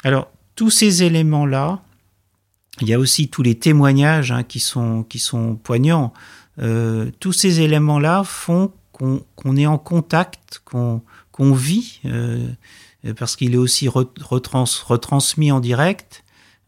Alors, 0.02 0.30
tous 0.56 0.70
ces 0.70 1.04
éléments-là, 1.04 1.80
il 2.80 2.88
y 2.88 2.94
a 2.94 2.98
aussi 2.98 3.28
tous 3.28 3.42
les 3.42 3.54
témoignages 3.54 4.32
hein, 4.32 4.42
qui, 4.42 4.58
sont, 4.58 5.04
qui 5.04 5.18
sont 5.18 5.54
poignants. 5.54 6.12
Euh, 6.60 7.10
tous 7.20 7.32
ces 7.32 7.60
éléments-là 7.60 8.24
font 8.24 8.72
qu'on 9.00 9.56
est 9.56 9.66
en 9.66 9.78
contact, 9.78 10.62
qu'on 10.64 11.02
vit, 11.54 12.00
parce 13.16 13.36
qu'il 13.36 13.54
est 13.54 13.58
aussi 13.58 13.88
retransmis 13.88 15.52
en 15.52 15.60
direct 15.60 16.22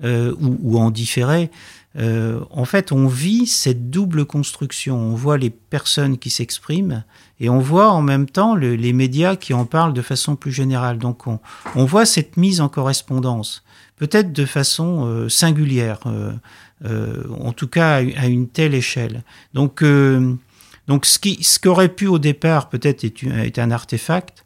euh, 0.05 0.35
ou, 0.41 0.79
en 0.79 0.91
différé, 0.91 1.49
euh, 1.97 2.41
en 2.51 2.65
fait, 2.65 2.91
on 2.91 3.07
vit 3.07 3.47
cette 3.47 3.89
double 3.89 4.25
construction. 4.25 4.97
On 4.97 5.15
voit 5.15 5.39
les 5.39 5.51
personnes 5.51 6.19
qui 6.19 6.29
s'expriment 6.29 7.05
et 7.39 7.49
on 7.49 7.61
voit 7.61 7.89
en 7.93 8.03
même 8.03 8.27
temps 8.27 8.57
les 8.57 8.93
médias 8.93 9.37
qui 9.37 9.55
en 9.55 9.65
parlent 9.65 9.93
de 9.93 10.03
façon 10.03 10.35
plus 10.35 10.51
générale. 10.51 10.99
Donc, 10.99 11.29
on, 11.29 11.85
voit 11.85 12.05
cette 12.05 12.37
mise 12.37 12.61
en 12.61 12.69
correspondance, 12.69 13.63
peut-être 13.97 14.33
de 14.33 14.45
façon 14.45 15.07
euh, 15.07 15.29
singulière, 15.29 16.01
en 16.85 17.53
tout 17.53 17.69
cas 17.69 18.03
à, 18.17 18.27
une 18.27 18.49
telle 18.49 18.75
échelle. 18.75 19.23
Donc, 19.55 19.85
donc 20.89 21.07
ce, 21.07 21.19
qui, 21.19 21.43
ce 21.43 21.59
qui 21.59 21.69
aurait 21.69 21.89
pu 21.89 22.07
au 22.07 22.19
départ 22.19 22.69
peut-être 22.69 23.05
être 23.05 23.59
un 23.59 23.71
artefact, 23.71 24.45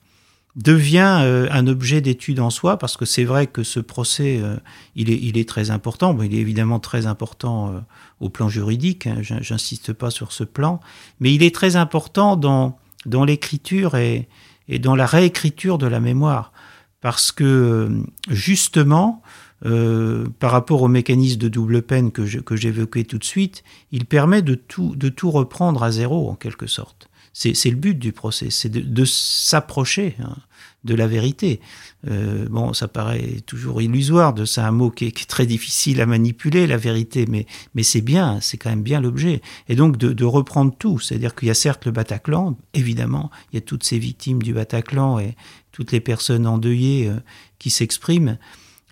devient 0.56 1.20
euh, 1.20 1.48
un 1.50 1.66
objet 1.66 2.00
d'étude 2.00 2.40
en 2.40 2.48
soi, 2.48 2.78
parce 2.78 2.96
que 2.96 3.04
c'est 3.04 3.24
vrai 3.24 3.46
que 3.46 3.62
ce 3.62 3.78
procès, 3.78 4.38
euh, 4.42 4.56
il, 4.94 5.10
est, 5.10 5.18
il 5.20 5.36
est 5.36 5.48
très 5.48 5.70
important. 5.70 6.14
Bon, 6.14 6.22
il 6.22 6.34
est 6.34 6.38
évidemment 6.38 6.80
très 6.80 7.06
important 7.06 7.68
euh, 7.68 7.80
au 8.20 8.30
plan 8.30 8.48
juridique, 8.48 9.06
hein, 9.06 9.18
j'insiste 9.20 9.92
pas 9.92 10.10
sur 10.10 10.32
ce 10.32 10.44
plan, 10.44 10.80
mais 11.20 11.32
il 11.34 11.42
est 11.42 11.54
très 11.54 11.76
important 11.76 12.36
dans, 12.36 12.78
dans 13.04 13.24
l'écriture 13.24 13.96
et, 13.96 14.28
et 14.68 14.78
dans 14.78 14.96
la 14.96 15.04
réécriture 15.04 15.76
de 15.76 15.86
la 15.86 16.00
mémoire, 16.00 16.52
parce 17.02 17.32
que 17.32 18.02
justement, 18.30 19.22
par 19.62 20.50
rapport 20.50 20.82
au 20.82 20.88
mécanisme 20.88 21.38
de 21.38 21.48
double 21.48 21.82
peine 21.82 22.12
que 22.12 22.56
j'évoquais 22.56 23.04
tout 23.04 23.18
de 23.18 23.24
suite, 23.24 23.64
il 23.90 24.04
permet 24.04 24.42
de 24.42 24.54
tout, 24.54 24.94
reprendre 25.30 25.82
à 25.82 25.90
zéro 25.90 26.28
en 26.30 26.34
quelque 26.34 26.66
sorte. 26.66 27.08
C'est 27.32 27.68
le 27.68 27.76
but 27.76 27.98
du 27.98 28.12
procès, 28.12 28.48
c'est 28.48 28.70
de, 28.70 29.04
s'approcher 29.04 30.16
hein, 30.22 30.36
de 30.84 30.94
la 30.94 31.06
vérité. 31.06 31.60
Euh, 32.08 32.46
bon, 32.48 32.72
ça 32.72 32.88
paraît 32.88 33.42
toujours 33.44 33.82
illusoire, 33.82 34.32
de 34.32 34.46
ça 34.46 34.66
un 34.66 34.70
mot 34.70 34.90
qui 34.90 35.04
est, 35.04 35.28
très 35.28 35.44
difficile 35.44 36.00
à 36.00 36.06
manipuler, 36.06 36.66
la 36.66 36.78
vérité, 36.78 37.26
mais, 37.28 37.44
mais 37.74 37.82
c'est 37.82 38.00
bien, 38.00 38.38
c'est 38.40 38.56
quand 38.56 38.70
même 38.70 38.82
bien 38.82 39.02
l'objet. 39.02 39.42
Et 39.68 39.74
donc 39.74 39.98
de, 39.98 40.24
reprendre 40.24 40.74
tout, 40.78 40.98
c'est-à-dire 40.98 41.34
qu'il 41.34 41.48
y 41.48 41.50
a 41.50 41.54
certes 41.54 41.84
le 41.84 41.92
Bataclan, 41.92 42.56
évidemment, 42.72 43.30
il 43.52 43.56
y 43.56 43.58
a 43.58 43.60
toutes 43.60 43.84
ces 43.84 43.98
victimes 43.98 44.42
du 44.42 44.54
Bataclan 44.54 45.18
et 45.18 45.36
toutes 45.72 45.92
les 45.92 46.00
personnes 46.00 46.46
endeuillées 46.46 47.08
euh, 47.08 47.20
qui 47.58 47.68
s'expriment, 47.68 48.38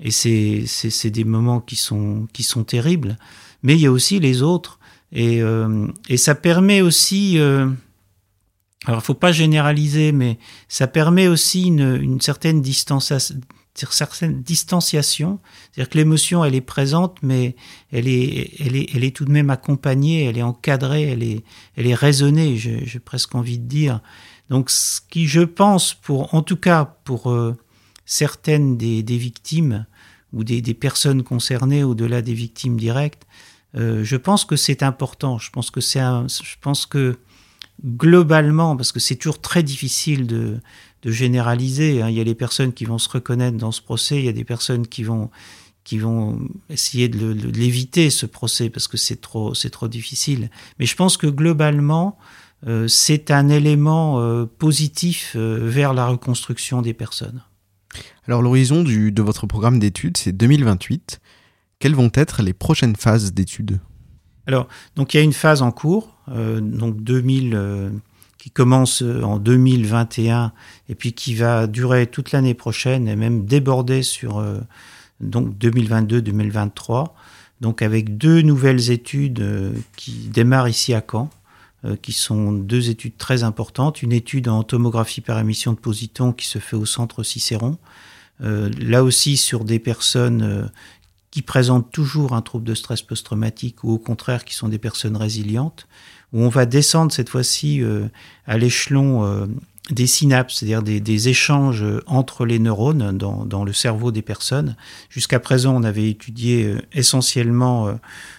et 0.00 0.10
c'est 0.10 1.10
des 1.10 1.24
moments 1.24 1.60
qui 1.60 1.76
sont, 1.76 2.26
qui 2.32 2.42
sont 2.42 2.64
terribles, 2.64 3.16
mais 3.62 3.74
il 3.74 3.80
y 3.80 3.86
a 3.86 3.92
aussi 3.92 4.18
les 4.20 4.42
autres, 4.42 4.78
et, 5.12 5.42
euh, 5.42 5.86
et 6.08 6.16
ça 6.16 6.34
permet 6.34 6.80
aussi... 6.80 7.38
Alors, 8.86 9.00
il 9.00 9.04
faut 9.04 9.14
pas 9.14 9.32
généraliser, 9.32 10.12
mais 10.12 10.38
ça 10.68 10.86
permet 10.86 11.26
aussi 11.26 11.68
une, 11.68 12.20
certaine, 12.20 12.60
distanciation. 12.60 13.40
C'est-à-dire 15.72 15.88
que 15.88 15.96
l'émotion, 15.96 16.44
elle 16.44 16.54
est 16.54 16.60
présente, 16.60 17.16
mais 17.22 17.56
elle 17.92 18.08
est, 18.08 18.50
elle, 18.60 18.76
est, 18.76 18.94
elle 18.94 19.04
est 19.04 19.16
tout 19.16 19.24
de 19.24 19.32
même 19.32 19.48
accompagnée, 19.48 20.24
elle 20.24 20.36
est 20.36 20.42
encadrée, 20.42 21.04
elle 21.04 21.22
est, 21.22 21.44
elle 21.76 21.86
est 21.86 21.94
raisonnée, 21.94 22.56
j'ai 22.56 23.00
presque 23.00 23.34
envie 23.34 23.58
de 23.58 23.66
dire. 23.66 24.00
Donc, 24.50 24.68
ce 24.68 25.00
qui, 25.08 25.26
je 25.26 25.40
pense, 25.40 25.94
pour, 25.94 26.34
en 26.34 26.42
tout 26.42 26.58
cas 26.58 26.84
pour 27.04 27.30
euh, 27.30 27.56
certaines 28.06 28.76
des, 28.76 29.02
victimes 29.02 29.86
ou 30.32 30.44
des, 30.44 30.62
personnes 30.74 31.22
concernées 31.22 31.84
au-delà 31.84 32.22
des 32.22 32.34
victimes 32.34 32.76
directes, 32.76 33.26
euh, 33.76 34.04
je 34.04 34.16
pense 34.16 34.44
que 34.44 34.56
c'est 34.56 34.82
important. 34.82 35.38
Je 35.38 35.50
pense 35.50 35.70
que 35.70 35.80
c'est 35.80 36.00
je 36.00 36.56
pense 36.60 36.86
que 36.86 37.18
globalement, 37.84 38.76
parce 38.76 38.92
que 38.92 39.00
c'est 39.00 39.16
toujours 39.16 39.40
très 39.40 39.62
difficile 39.62 40.26
de, 40.26 40.60
généraliser, 41.06 42.00
hein. 42.00 42.08
il 42.08 42.16
y 42.16 42.20
a 42.20 42.24
les 42.24 42.34
personnes 42.34 42.72
qui 42.72 42.86
vont 42.86 42.96
se 42.96 43.10
reconnaître 43.10 43.58
dans 43.58 43.72
ce 43.72 43.82
procès, 43.82 44.18
il 44.18 44.24
y 44.24 44.28
a 44.28 44.32
des 44.32 44.44
personnes 44.44 44.86
qui 44.86 45.02
vont, 45.02 45.28
qui 45.84 45.98
vont 45.98 46.48
essayer 46.70 47.08
de, 47.08 47.30
l'éviter, 47.50 48.08
ce 48.08 48.24
procès, 48.24 48.70
parce 48.70 48.88
que 48.88 48.96
c'est 48.96 49.20
trop, 49.20 49.52
trop 49.52 49.88
difficile. 49.88 50.50
Mais 50.78 50.86
je 50.86 50.96
pense 50.96 51.18
que 51.18 51.26
globalement, 51.26 52.18
euh, 52.66 52.88
c'est 52.88 53.30
un 53.30 53.50
élément 53.50 54.20
euh, 54.20 54.46
positif 54.46 55.34
euh, 55.36 55.58
vers 55.62 55.92
la 55.92 56.06
reconstruction 56.06 56.80
des 56.80 56.94
personnes. 56.94 57.42
Alors 58.26 58.40
l'horizon 58.40 58.82
de 58.82 59.22
votre 59.22 59.46
programme 59.46 59.78
d'études, 59.78 60.16
c'est 60.16 60.32
2028. 60.32 61.20
Quelles 61.78 61.94
vont 61.94 62.10
être 62.14 62.42
les 62.42 62.54
prochaines 62.54 62.96
phases 62.96 63.34
d'études? 63.34 63.80
Alors, 64.46 64.68
donc 64.96 65.12
il 65.12 65.18
y 65.18 65.20
a 65.20 65.22
une 65.22 65.32
phase 65.32 65.62
en 65.62 65.70
cours, 65.70 66.16
euh, 66.30 66.60
donc 66.60 67.02
2000, 67.02 67.52
euh, 67.54 67.90
qui 68.38 68.50
commence 68.50 69.02
euh, 69.02 69.22
en 69.22 69.38
2021 69.38 70.52
et 70.88 70.94
puis 70.94 71.12
qui 71.12 71.34
va 71.34 71.66
durer 71.66 72.06
toute 72.06 72.32
l'année 72.32 72.54
prochaine 72.54 73.08
et 73.08 73.16
même 73.16 73.44
déborder 73.44 74.02
sur 74.02 74.44
donc 75.20 75.54
2022-2023. 75.58 77.08
Donc 77.60 77.82
avec 77.82 78.16
deux 78.16 78.42
nouvelles 78.42 78.90
études 78.90 79.44
qui 79.96 80.28
démarrent 80.28 80.68
ici 80.68 80.92
à 80.92 81.02
Caen, 81.10 81.30
qui 82.02 82.12
sont 82.12 82.52
deux 82.52 82.90
études 82.90 83.16
très 83.16 83.42
importantes. 83.44 84.02
Une 84.02 84.12
étude 84.12 84.48
en 84.48 84.62
tomographie 84.62 85.20
par 85.20 85.38
émission 85.38 85.72
de 85.72 85.78
positons 85.78 86.32
qui 86.32 86.46
se 86.46 86.58
fait 86.58 86.76
au 86.76 86.84
centre 86.84 87.22
Cicéron. 87.22 87.78
Là 88.40 89.04
aussi 89.04 89.36
sur 89.36 89.64
des 89.64 89.78
personnes 89.78 90.70
qui 91.34 91.42
présentent 91.42 91.90
toujours 91.90 92.32
un 92.32 92.42
trouble 92.42 92.64
de 92.64 92.76
stress 92.76 93.02
post-traumatique 93.02 93.82
ou 93.82 93.90
au 93.90 93.98
contraire 93.98 94.44
qui 94.44 94.54
sont 94.54 94.68
des 94.68 94.78
personnes 94.78 95.16
résilientes, 95.16 95.88
où 96.32 96.42
on 96.42 96.48
va 96.48 96.64
descendre 96.64 97.10
cette 97.10 97.28
fois-ci 97.28 97.82
euh, 97.82 98.06
à 98.46 98.56
l'échelon 98.56 99.24
euh, 99.24 99.46
des 99.90 100.06
synapses, 100.06 100.56
c'est-à-dire 100.56 100.82
des, 100.82 101.28
échanges 101.28 101.84
entre 102.06 102.46
les 102.46 102.58
neurones 102.58 103.16
dans, 103.18 103.64
le 103.64 103.72
cerveau 103.72 104.12
des 104.12 104.22
personnes. 104.22 104.76
Jusqu'à 105.10 105.40
présent, 105.40 105.74
on 105.76 105.82
avait 105.82 106.08
étudié 106.08 106.64
euh, 106.64 106.80
essentiellement 106.92 107.88
euh, 107.88 107.94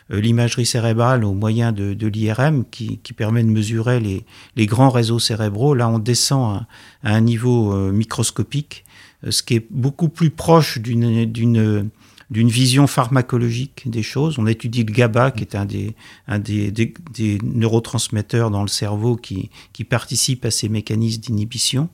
l'imagerie 0.10 0.65
cérébrale 0.65 1.23
au 1.23 1.34
moyen 1.34 1.71
de, 1.71 2.08
l'IRM 2.08 2.65
qui, 2.65 2.97
permet 3.15 3.43
de 3.43 3.49
mesurer 3.49 3.99
les, 3.99 4.65
grands 4.65 4.89
réseaux 4.89 5.19
cérébraux. 5.19 5.75
Là, 5.75 5.88
on 5.88 5.99
descend 5.99 6.65
à, 7.03 7.13
un 7.13 7.21
niveau 7.21 7.73
euh, 7.73 7.91
microscopique, 7.91 8.84
ce 9.29 9.43
qui 9.43 9.55
est 9.55 9.67
beaucoup 9.69 10.10
plus 10.10 10.31
proche 10.31 10.79
d'une 10.79 11.89
d'une 12.36 12.50
vision 12.50 12.86
pharmacologique 12.86 13.89
des 13.89 14.04
choses. 14.04 14.38
On 14.39 14.45
étudie 14.45 14.84
le 14.84 14.91
GABA, 14.91 15.32
qui 15.32 15.43
est 15.43 15.56
un 15.56 15.63
des, 15.63 15.95
des, 16.28 17.38
neurotransmetteurs 17.41 18.52
dans 18.52 18.62
le 18.62 18.67
cerveau 18.67 19.15
qui, 19.15 19.50
qui 19.71 19.86
participe 19.86 20.43
à 20.43 20.52
ces 20.52 20.67
mécanismes 20.67 21.21
d'inhibition. 21.21 21.88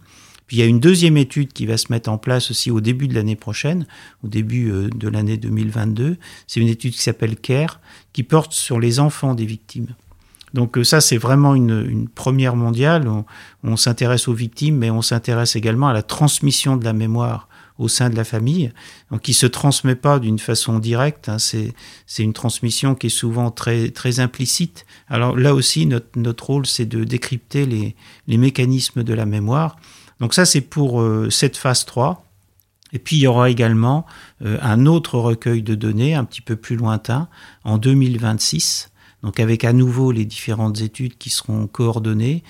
Puis 0.47 0.58
il 0.58 0.60
y 0.62 0.63
a 0.63 0.65
une 0.65 0.80
deuxième 0.80 1.15
étude 1.17 1.54
qui 1.54 1.67
va 1.67 1.77
se 1.77 1.91
mettre 1.91 2.10
en 2.10 2.17
place 2.17 2.49
aussi 2.49 2.71
au 2.71 2.82
début 2.82 3.08
de 3.08 3.13
l'année 3.13 3.36
prochaine, 3.36 3.86
au 4.23 4.30
début 4.30 4.71
euh, 4.71 4.89
de 4.89 5.08
l'année 5.10 5.38
2022. 5.38 6.17
C'est 6.47 6.60
une 6.60 6.69
étude 6.69 6.93
qui 6.93 7.04
s'appelle 7.04 7.36
CARE, 7.36 7.80
qui 8.12 8.23
porte 8.23 8.51
sur 8.51 8.80
les 8.80 8.99
enfants 8.99 9.36
des 9.36 9.45
victimes. 9.45 9.93
Donc 10.56 10.75
euh, 10.80 10.84
ça, 10.84 11.01
c'est 11.01 11.17
vraiment 11.17 11.54
une, 11.54 11.86
une, 11.88 12.08
première 12.08 12.56
mondiale. 12.56 13.08
On, 13.08 13.25
on 13.63 13.77
s'intéresse 13.77 14.27
aux 14.27 14.34
victimes, 14.34 14.77
mais 14.77 14.89
on 14.89 15.04
s'intéresse 15.04 15.56
également 15.56 15.88
à 15.88 15.93
la 15.93 16.01
transmission 16.01 16.77
de 16.77 16.84
la 16.84 16.93
mémoire 16.93 17.47
au 17.81 17.87
sein 17.87 18.09
de 18.09 18.15
la 18.15 18.23
famille, 18.23 18.71
donc 19.09 19.21
qui 19.21 19.33
se 19.33 19.47
transmet 19.47 19.95
pas 19.95 20.19
d'une 20.19 20.39
façon 20.39 20.79
directe. 20.79 21.29
Hein, 21.29 21.39
c'est 21.39 21.73
c'est 22.05 22.23
une 22.23 22.33
transmission 22.33 22.95
qui 22.95 23.07
est 23.07 23.09
souvent 23.09 23.49
très 23.51 23.89
très 23.89 24.19
implicite. 24.19 24.85
Alors 25.09 25.35
là 25.35 25.55
aussi, 25.55 25.87
notre 26.15 26.45
rôle, 26.45 26.65
c'est 26.65 26.85
de 26.85 27.03
décrypter 27.03 27.65
les 27.65 27.95
les 28.27 28.37
mécanismes 28.37 29.03
de 29.03 29.13
la 29.13 29.25
mémoire. 29.25 29.77
Donc 30.19 30.33
ça, 30.33 30.45
c'est 30.45 30.61
pour 30.61 31.01
euh, 31.01 31.29
cette 31.31 31.57
phase 31.57 31.85
3. 31.85 32.23
Et 32.93 32.99
puis 32.99 33.15
il 33.15 33.19
y 33.21 33.27
aura 33.27 33.49
également 33.49 34.05
euh, 34.45 34.57
un 34.61 34.85
autre 34.85 35.17
recueil 35.17 35.63
de 35.63 35.75
données 35.75 36.13
un 36.13 36.25
petit 36.25 36.41
peu 36.41 36.55
plus 36.55 36.75
lointain 36.75 37.29
en 37.63 37.77
2026 37.77 38.91
donc 39.23 39.39
avec 39.39 39.63
à 39.63 39.73
nouveau 39.73 40.11
les 40.11 40.25
différentes 40.25 40.81
études 40.81 41.17
qui 41.17 41.29
seront 41.29 41.67
coordonnées. 41.67 42.43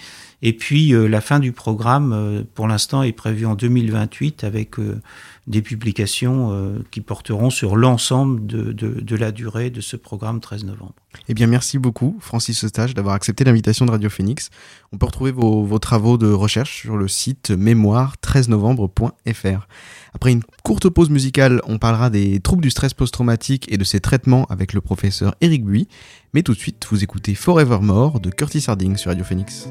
Et 0.44 0.54
puis 0.54 0.94
euh, 0.94 1.08
la 1.08 1.22
fin 1.22 1.40
du 1.40 1.52
programme, 1.52 2.14
euh, 2.14 2.42
pour 2.56 2.68
l'instant, 2.68 3.04
est 3.04 3.12
prévue 3.12 3.46
en 3.46 3.54
2028 3.56 4.44
avec 4.44 4.80
euh, 4.80 5.00
des 5.48 5.62
publications 5.62 6.76
qui 6.92 7.02
porteront 7.02 7.50
sur 7.50 7.76
l'ensemble 7.76 8.46
de, 8.46 8.72
de, 8.72 9.16
la 9.16 9.32
durée 9.32 9.72
de 9.72 9.82
ce 9.82 9.98
programme 9.98 10.40
13 10.40 10.66
novembre. 10.66 10.94
Eh 11.28 11.34
bien, 11.34 11.48
merci 11.48 11.80
beaucoup, 11.80 12.16
Francis 12.22 12.64
Eustache, 12.64 12.94
d'avoir 12.94 13.16
accepté 13.16 13.44
l'invitation 13.44 13.88
de 13.88 13.92
Radio 13.92 14.10
Phoenix. 14.10 14.50
On 14.94 14.98
peut 14.98 15.08
retrouver 15.08 15.32
vos, 15.32 15.64
vos 15.64 15.80
travaux 15.80 16.18
de 16.18 16.32
recherche 16.32 16.82
sur 16.82 16.96
le 16.96 17.08
site 17.08 17.50
mémoire13novembre.fr. 17.50 19.68
Après 20.14 20.32
une 20.32 20.44
courte 20.64 20.90
pause 20.90 21.10
musicale, 21.10 21.60
on 21.66 21.80
parlera 21.80 22.12
des 22.12 22.40
troubles 22.40 22.64
du 22.64 22.70
stress 22.70 22.94
post-traumatique 22.94 23.66
et 23.72 23.78
de 23.78 23.84
ses 23.84 24.00
traitements 24.00 24.46
avec 24.46 24.74
le 24.74 24.82
professeur 24.82 25.34
Eric 25.42 25.66
Buy. 25.66 25.88
Mais 26.34 26.44
tout 26.44 26.54
de 26.54 26.60
suite, 26.60 26.86
vous 26.90 27.04
écoutez 27.04 27.34
Forevermore 27.34 28.20
de 28.20 28.30
Curtis 28.30 28.66
Harding 28.68 28.96
sur 28.96 29.10
Radio 29.10 29.26
Phoenix. 29.26 29.70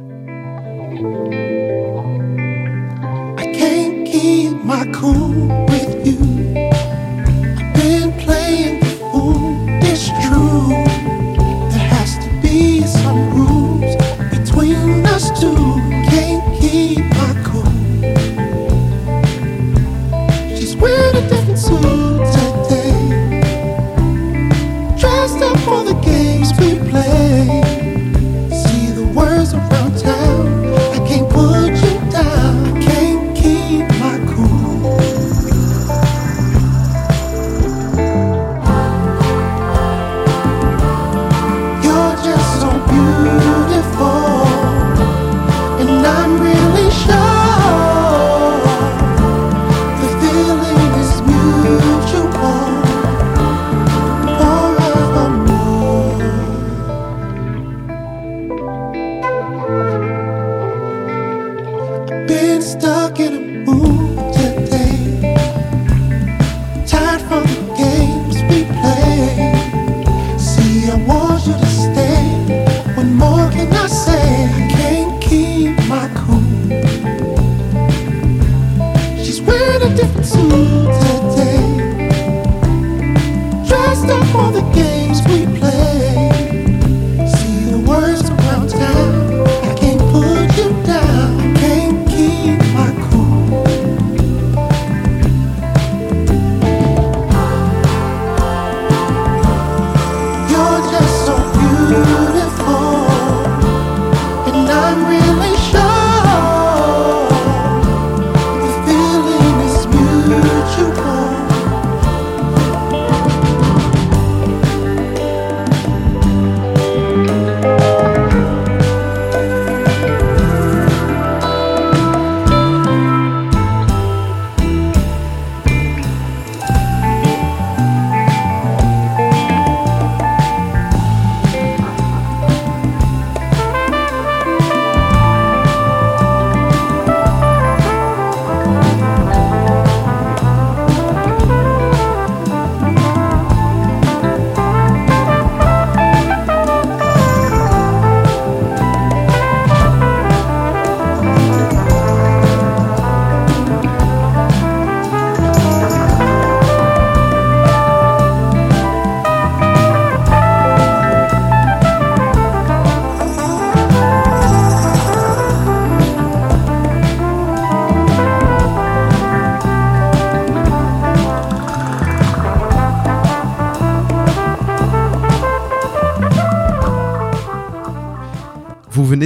I 1.02 1.02
can't 3.54 4.06
keep 4.06 4.62
my 4.62 4.84
cool 4.92 5.69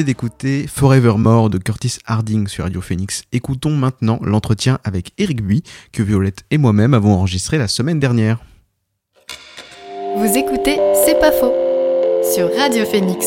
d'écouter 0.04 0.66
Forevermore 0.66 1.50
de 1.50 1.58
Curtis 1.58 1.98
Harding 2.06 2.46
sur 2.46 2.64
Radio 2.64 2.80
Phoenix. 2.80 3.24
Écoutons 3.32 3.74
maintenant 3.76 4.18
l'entretien 4.22 4.78
avec 4.84 5.12
Eric 5.18 5.42
Buy 5.42 5.62
que 5.92 6.02
Violette 6.02 6.44
et 6.50 6.58
moi-même 6.58 6.94
avons 6.94 7.14
enregistré 7.14 7.58
la 7.58 7.68
semaine 7.68 7.98
dernière. 7.98 8.38
Vous 10.16 10.36
écoutez 10.36 10.78
C'est 11.04 11.18
pas 11.18 11.32
faux 11.32 11.52
sur 12.34 12.54
Radio 12.56 12.84
Phoenix. 12.84 13.26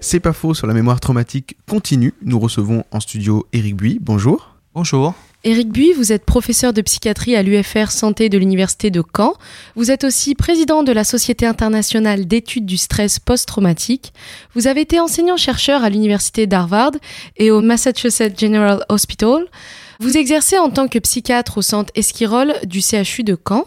C'est 0.00 0.20
pas 0.20 0.32
faux 0.32 0.54
sur 0.54 0.66
la 0.66 0.74
mémoire 0.74 1.00
traumatique 1.00 1.56
continue. 1.68 2.14
Nous 2.22 2.38
recevons 2.38 2.84
en 2.90 3.00
studio 3.00 3.46
Eric 3.52 3.76
Buy. 3.76 3.98
Bonjour. 4.00 4.56
Bonjour. 4.74 5.14
Éric 5.44 5.68
Buy, 5.68 5.92
vous 5.92 6.10
êtes 6.10 6.24
professeur 6.24 6.72
de 6.72 6.82
psychiatrie 6.82 7.36
à 7.36 7.44
l'UFR 7.44 7.92
Santé 7.92 8.28
de 8.28 8.38
l'Université 8.38 8.90
de 8.90 9.04
Caen. 9.16 9.34
Vous 9.76 9.92
êtes 9.92 10.02
aussi 10.02 10.34
président 10.34 10.82
de 10.82 10.90
la 10.90 11.04
Société 11.04 11.46
internationale 11.46 12.26
d'études 12.26 12.66
du 12.66 12.76
stress 12.76 13.20
post-traumatique. 13.20 14.12
Vous 14.56 14.66
avez 14.66 14.80
été 14.80 14.98
enseignant-chercheur 14.98 15.84
à 15.84 15.90
l'Université 15.90 16.48
d'Harvard 16.48 16.90
et 17.36 17.52
au 17.52 17.60
Massachusetts 17.60 18.36
General 18.36 18.84
Hospital. 18.88 19.46
Vous 20.00 20.16
exercez 20.16 20.58
en 20.58 20.70
tant 20.70 20.88
que 20.88 20.98
psychiatre 20.98 21.58
au 21.58 21.62
centre 21.62 21.92
Esquirol 21.94 22.54
du 22.64 22.80
CHU 22.80 23.22
de 23.22 23.36
Caen. 23.48 23.64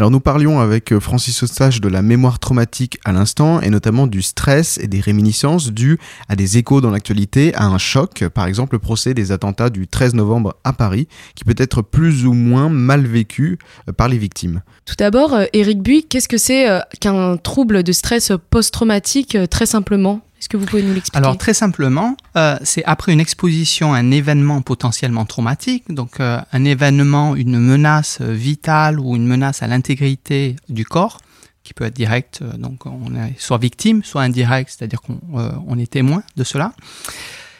Alors 0.00 0.10
nous 0.10 0.20
parlions 0.20 0.60
avec 0.60 0.94
euh, 0.94 0.98
Francis 0.98 1.42
Eustache 1.42 1.82
de 1.82 1.88
la 1.88 2.00
mémoire 2.00 2.38
traumatique 2.38 2.98
à 3.04 3.12
l'instant 3.12 3.60
et 3.60 3.68
notamment 3.68 4.06
du 4.06 4.22
stress 4.22 4.78
et 4.78 4.86
des 4.86 4.98
réminiscences 4.98 5.72
dues 5.72 5.98
à 6.26 6.36
des 6.36 6.56
échos 6.56 6.80
dans 6.80 6.90
l'actualité, 6.90 7.54
à 7.54 7.66
un 7.66 7.76
choc, 7.76 8.24
par 8.32 8.46
exemple 8.46 8.76
le 8.76 8.78
procès 8.78 9.12
des 9.12 9.30
attentats 9.30 9.68
du 9.68 9.86
13 9.86 10.14
novembre 10.14 10.56
à 10.64 10.72
Paris, 10.72 11.06
qui 11.34 11.44
peut 11.44 11.54
être 11.58 11.82
plus 11.82 12.24
ou 12.24 12.32
moins 12.32 12.70
mal 12.70 13.04
vécu 13.04 13.58
euh, 13.90 13.92
par 13.92 14.08
les 14.08 14.16
victimes. 14.16 14.62
Tout 14.86 14.94
d'abord, 14.96 15.38
Eric 15.52 15.76
euh, 15.76 15.82
Buy, 15.82 16.04
qu'est-ce 16.04 16.28
que 16.28 16.38
c'est 16.38 16.66
qu'un 16.98 17.36
trouble 17.36 17.82
de 17.82 17.92
stress 17.92 18.32
post-traumatique 18.48 19.36
très 19.50 19.66
simplement? 19.66 20.22
Est-ce 20.40 20.48
que 20.48 20.56
vous 20.56 20.64
pouvez 20.64 20.82
nous 20.82 20.94
l'expliquer 20.94 21.18
Alors 21.18 21.36
très 21.36 21.52
simplement, 21.52 22.16
euh, 22.36 22.56
c'est 22.62 22.82
après 22.84 23.12
une 23.12 23.20
exposition 23.20 23.92
à 23.92 23.98
un 23.98 24.10
événement 24.10 24.62
potentiellement 24.62 25.26
traumatique, 25.26 25.92
donc 25.92 26.18
euh, 26.18 26.40
un 26.50 26.64
événement, 26.64 27.36
une 27.36 27.58
menace 27.58 28.22
vitale 28.22 28.98
ou 28.98 29.16
une 29.16 29.26
menace 29.26 29.62
à 29.62 29.66
l'intégrité 29.66 30.56
du 30.70 30.86
corps, 30.86 31.20
qui 31.62 31.74
peut 31.74 31.84
être 31.84 31.94
direct, 31.94 32.40
euh, 32.40 32.56
donc 32.56 32.86
on 32.86 33.14
est 33.16 33.38
soit 33.38 33.58
victime, 33.58 34.02
soit 34.02 34.22
indirect, 34.22 34.74
c'est-à-dire 34.74 35.02
qu'on 35.02 35.20
on 35.30 35.78
est 35.78 35.90
témoin 35.90 36.22
de 36.36 36.44
cela. 36.44 36.72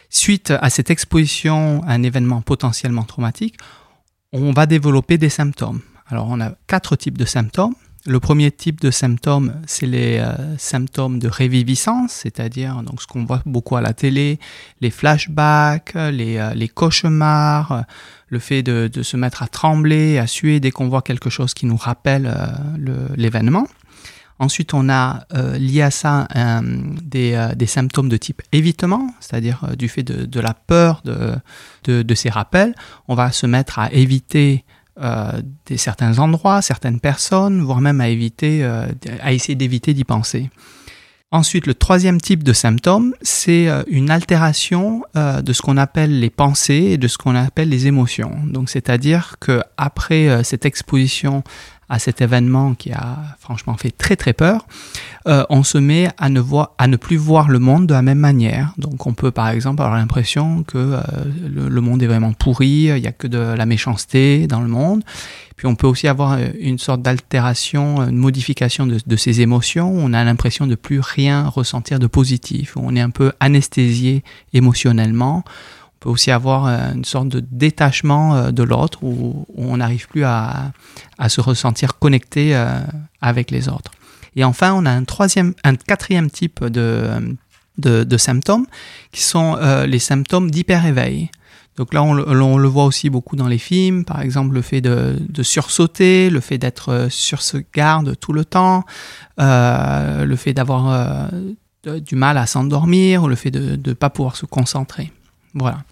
Suite 0.08 0.50
à 0.50 0.70
cette 0.70 0.88
exposition 0.88 1.82
à 1.86 1.92
un 1.92 2.02
événement 2.02 2.40
potentiellement 2.40 3.04
traumatique, 3.04 3.58
on 4.32 4.52
va 4.52 4.64
développer 4.64 5.18
des 5.18 5.28
symptômes. 5.28 5.82
Alors 6.06 6.28
on 6.30 6.40
a 6.40 6.52
quatre 6.66 6.96
types 6.96 7.18
de 7.18 7.26
symptômes. 7.26 7.74
Le 8.06 8.18
premier 8.18 8.50
type 8.50 8.80
de 8.80 8.90
symptômes, 8.90 9.52
c'est 9.66 9.84
les 9.84 10.16
euh, 10.18 10.56
symptômes 10.56 11.18
de 11.18 11.28
réviviscence, 11.28 12.12
c'est-à-dire 12.12 12.82
donc 12.82 13.02
ce 13.02 13.06
qu'on 13.06 13.26
voit 13.26 13.42
beaucoup 13.44 13.76
à 13.76 13.82
la 13.82 13.92
télé, 13.92 14.38
les 14.80 14.88
flashbacks, 14.88 15.92
les, 15.94 16.38
euh, 16.38 16.54
les 16.54 16.68
cauchemars, 16.68 17.72
euh, 17.72 17.80
le 18.28 18.38
fait 18.38 18.62
de, 18.62 18.88
de, 18.90 19.02
se 19.02 19.18
mettre 19.18 19.42
à 19.42 19.48
trembler, 19.48 20.16
à 20.16 20.26
suer 20.26 20.60
dès 20.60 20.70
qu'on 20.70 20.88
voit 20.88 21.02
quelque 21.02 21.28
chose 21.28 21.52
qui 21.52 21.66
nous 21.66 21.76
rappelle 21.76 22.32
l'événement. 23.16 23.66
Ensuite, 24.38 24.72
on 24.72 24.88
a 24.88 25.24
lié 25.58 25.82
à 25.82 25.90
ça 25.90 26.28
des, 27.02 27.48
des, 27.56 27.66
symptômes 27.66 28.08
de 28.08 28.16
type 28.16 28.40
évitement, 28.52 29.12
c'est-à-dire 29.18 29.76
du 29.76 29.88
fait 29.88 30.04
de, 30.04 30.26
de, 30.26 30.40
la 30.40 30.54
peur 30.54 31.02
de, 31.04 31.34
de, 32.02 32.14
ces 32.14 32.30
rappels. 32.30 32.72
On 33.08 33.16
va 33.16 33.32
se 33.32 33.46
mettre 33.46 33.80
à 33.80 33.92
éviter 33.92 34.64
euh, 34.64 34.79
des, 35.66 35.76
certains 35.76 36.18
endroits, 36.18 36.62
certaines 36.62 37.00
personnes, 37.00 37.60
voire 37.62 37.80
même 37.80 38.00
à 38.00 38.08
éviter, 38.08 38.62
euh, 38.62 38.86
à 39.20 39.32
essayer 39.32 39.54
d'éviter 39.54 39.94
d'y 39.94 40.04
penser. 40.04 40.50
Ensuite, 41.32 41.66
le 41.66 41.74
troisième 41.74 42.20
type 42.20 42.42
de 42.42 42.52
symptôme, 42.52 43.14
c'est 43.22 43.68
euh, 43.68 43.82
une 43.86 44.10
altération 44.10 45.02
de 45.14 45.52
ce 45.52 45.62
qu'on 45.62 45.76
appelle 45.76 46.18
les 46.18 46.30
pensées 46.30 46.90
et 46.92 46.98
de 46.98 47.08
ce 47.08 47.18
qu'on 47.18 47.34
appelle 47.34 47.68
les 47.68 47.86
émotions. 47.86 48.36
Donc, 48.46 48.68
c'est-à-dire 48.68 49.36
que 49.40 49.62
après 49.76 50.42
cette 50.44 50.66
exposition 50.66 51.42
à 51.90 51.98
cet 51.98 52.22
événement 52.22 52.74
qui 52.74 52.92
a 52.92 53.18
franchement 53.40 53.76
fait 53.76 53.90
très 53.90 54.14
très 54.14 54.32
peur, 54.32 54.66
euh, 55.26 55.44
on 55.50 55.64
se 55.64 55.76
met 55.76 56.08
à 56.18 56.28
ne, 56.28 56.40
voir, 56.40 56.70
à 56.78 56.86
ne 56.86 56.96
plus 56.96 57.16
voir 57.16 57.48
le 57.48 57.58
monde 57.58 57.88
de 57.88 57.94
la 57.94 58.00
même 58.00 58.18
manière. 58.18 58.72
Donc 58.78 59.06
on 59.06 59.12
peut 59.12 59.32
par 59.32 59.48
exemple 59.48 59.82
avoir 59.82 59.98
l'impression 59.98 60.62
que 60.62 60.78
euh, 60.78 61.00
le, 61.52 61.80
monde 61.80 62.02
est 62.02 62.06
vraiment 62.06 62.32
pourri, 62.32 62.84
il 62.84 63.00
n'y 63.00 63.08
a 63.08 63.12
que 63.12 63.26
de 63.26 63.38
la 63.38 63.66
méchanceté 63.66 64.46
dans 64.46 64.60
le 64.60 64.68
monde. 64.68 65.02
Puis 65.56 65.66
on 65.66 65.74
peut 65.74 65.88
aussi 65.88 66.06
avoir 66.06 66.34
euh, 66.34 66.46
une 66.60 66.78
sorte 66.78 67.02
d'altération, 67.02 68.08
une 68.08 68.16
modification 68.16 68.86
de, 68.86 68.98
de 69.04 69.16
ses 69.16 69.40
émotions. 69.40 69.92
On 69.92 70.12
a 70.12 70.22
l'impression 70.22 70.68
de 70.68 70.76
plus 70.76 71.00
rien 71.00 71.48
ressentir 71.48 71.98
de 71.98 72.06
positif. 72.06 72.76
On 72.76 72.94
est 72.94 73.00
un 73.00 73.10
peu 73.10 73.32
anesthésié 73.40 74.22
émotionnellement 74.52 75.44
peut 76.00 76.08
aussi 76.08 76.30
avoir 76.30 76.66
euh, 76.66 76.92
une 76.94 77.04
sorte 77.04 77.28
de 77.28 77.40
détachement 77.40 78.34
euh, 78.34 78.50
de 78.50 78.62
l'autre 78.62 79.04
où, 79.04 79.46
on 79.54 79.76
n'arrive 79.76 80.08
plus 80.08 80.24
à, 80.24 80.72
se 81.28 81.40
ressentir 81.40 81.98
connecté 81.98 82.56
euh, 82.56 82.80
avec 83.20 83.50
les 83.50 83.68
autres. 83.68 83.92
Et 84.34 84.44
enfin, 84.44 84.72
on 84.72 84.86
a 84.86 84.90
un 84.90 85.04
troisième, 85.04 85.54
un 85.64 85.76
quatrième 85.76 86.30
type 86.30 86.64
de, 86.64 88.16
symptômes 88.16 88.66
qui 89.12 89.22
sont 89.22 89.58
les 89.86 89.98
symptômes 89.98 90.50
d'hyper-éveil. 90.50 91.30
Donc 91.76 91.92
là, 91.92 92.02
on, 92.02 92.14
le 92.14 92.68
voit 92.68 92.84
aussi 92.84 93.10
beaucoup 93.10 93.34
dans 93.36 93.48
les 93.48 93.58
films, 93.58 94.04
par 94.04 94.20
exemple 94.20 94.54
le 94.54 94.62
fait 94.62 94.80
de, 94.80 95.42
sursauter, 95.42 96.30
le 96.30 96.40
fait 96.40 96.58
d'être 96.58 97.08
sur 97.10 97.42
ce 97.42 97.56
garde 97.74 98.16
tout 98.20 98.32
le 98.32 98.44
temps, 98.44 98.84
le 99.38 100.36
fait 100.36 100.52
d'avoir 100.54 101.28
du 101.84 102.14
mal 102.14 102.38
à 102.38 102.46
s'endormir, 102.46 103.26
le 103.26 103.34
fait 103.34 103.50
de 103.50 103.76
ne 103.84 103.94
pas 103.94 104.10
pouvoir 104.10 104.36
se 104.36 104.46
concentrer. 104.46 105.12
Voilà. 105.54 105.82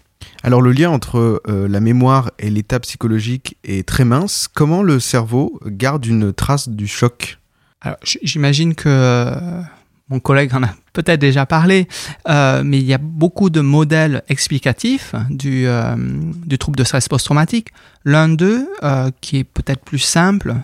Alors 0.43 0.61
le 0.61 0.71
lien 0.71 0.89
entre 0.89 1.41
euh, 1.47 1.67
la 1.67 1.79
mémoire 1.79 2.31
et 2.39 2.49
l'état 2.49 2.79
psychologique 2.79 3.57
est 3.63 3.87
très 3.87 4.05
mince. 4.05 4.47
Comment 4.47 4.83
le 4.83 4.99
cerveau 4.99 5.59
garde 5.65 6.05
une 6.05 6.33
trace 6.33 6.69
du 6.69 6.87
choc? 6.87 7.39
J'imagine 8.03 8.75
que 8.75 8.89
euh, 8.89 9.61
mon 10.09 10.19
collègue 10.19 10.53
en 10.53 10.63
a 10.63 10.69
peut-être 10.93 11.19
déjà 11.19 11.45
parlé, 11.45 11.87
euh, 12.27 12.63
mais 12.65 12.79
il 12.79 12.85
y 12.85 12.93
a 12.93 12.97
beaucoup 12.97 13.49
de 13.49 13.61
modèles 13.61 14.23
explicatifs 14.27 15.13
du, 15.29 15.67
du 16.45 16.57
trouble 16.57 16.77
de 16.77 16.83
stress 16.83 17.07
post-traumatique. 17.07 17.69
L'un 18.05 18.29
d'eux, 18.29 18.67
qui 19.21 19.37
est 19.37 19.43
peut-être 19.43 19.83
plus 19.83 19.99
simple 19.99 20.55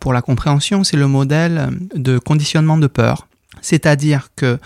pour 0.00 0.12
la 0.12 0.22
compréhension, 0.22 0.82
c'est 0.82 0.96
le 0.96 1.08
modèle 1.08 1.70
de 1.94 2.18
conditionnement 2.18 2.78
de 2.78 2.86
peur. 2.86 3.28
C'est-à-dire 3.60 4.30
que 4.36 4.58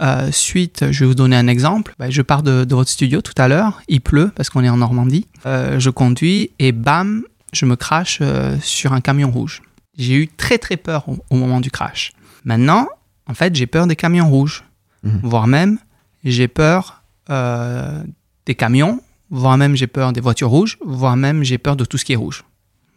euh, 0.00 0.30
suite, 0.30 0.90
je 0.90 1.00
vais 1.00 1.06
vous 1.06 1.14
donner 1.14 1.36
un 1.36 1.46
exemple. 1.46 1.94
Bah, 1.98 2.10
je 2.10 2.22
pars 2.22 2.42
de, 2.42 2.66
votre 2.68 2.90
studio 2.90 3.20
tout 3.20 3.34
à 3.36 3.48
l'heure, 3.48 3.82
il 3.88 4.00
pleut 4.00 4.32
parce 4.34 4.50
qu'on 4.50 4.64
est 4.64 4.68
en 4.68 4.76
Normandie. 4.76 5.26
Euh, 5.46 5.78
je 5.78 5.90
conduis 5.90 6.50
et 6.58 6.72
bam, 6.72 7.22
je 7.52 7.66
me 7.66 7.76
crache 7.76 8.18
euh, 8.20 8.56
sur 8.60 8.92
un 8.92 9.00
camion 9.00 9.30
rouge. 9.30 9.62
J'ai 9.96 10.14
eu 10.14 10.28
très 10.28 10.58
très 10.58 10.76
peur 10.76 11.06
au, 11.30 11.36
moment 11.36 11.60
du 11.60 11.70
crash. 11.70 12.12
Maintenant, 12.44 12.88
en 13.26 13.34
fait, 13.34 13.54
j'ai 13.54 13.66
peur 13.66 13.86
des 13.86 13.96
camions 13.96 14.28
rouges, 14.28 14.64
mhm. 15.02 15.20
voire 15.22 15.46
même 15.46 15.78
j'ai 16.24 16.48
peur 16.48 17.02
des 17.28 18.54
camions, 18.54 19.00
voire 19.30 19.56
même 19.56 19.76
j'ai 19.76 19.86
peur 19.86 20.12
des 20.12 20.20
voitures 20.20 20.50
rouges, 20.50 20.78
voire 20.84 21.16
même 21.16 21.42
j'ai 21.42 21.58
peur 21.58 21.76
de 21.76 21.84
tout 21.84 21.96
ce 21.96 22.04
qui 22.04 22.12
est 22.12 22.16
rouge. 22.16 22.44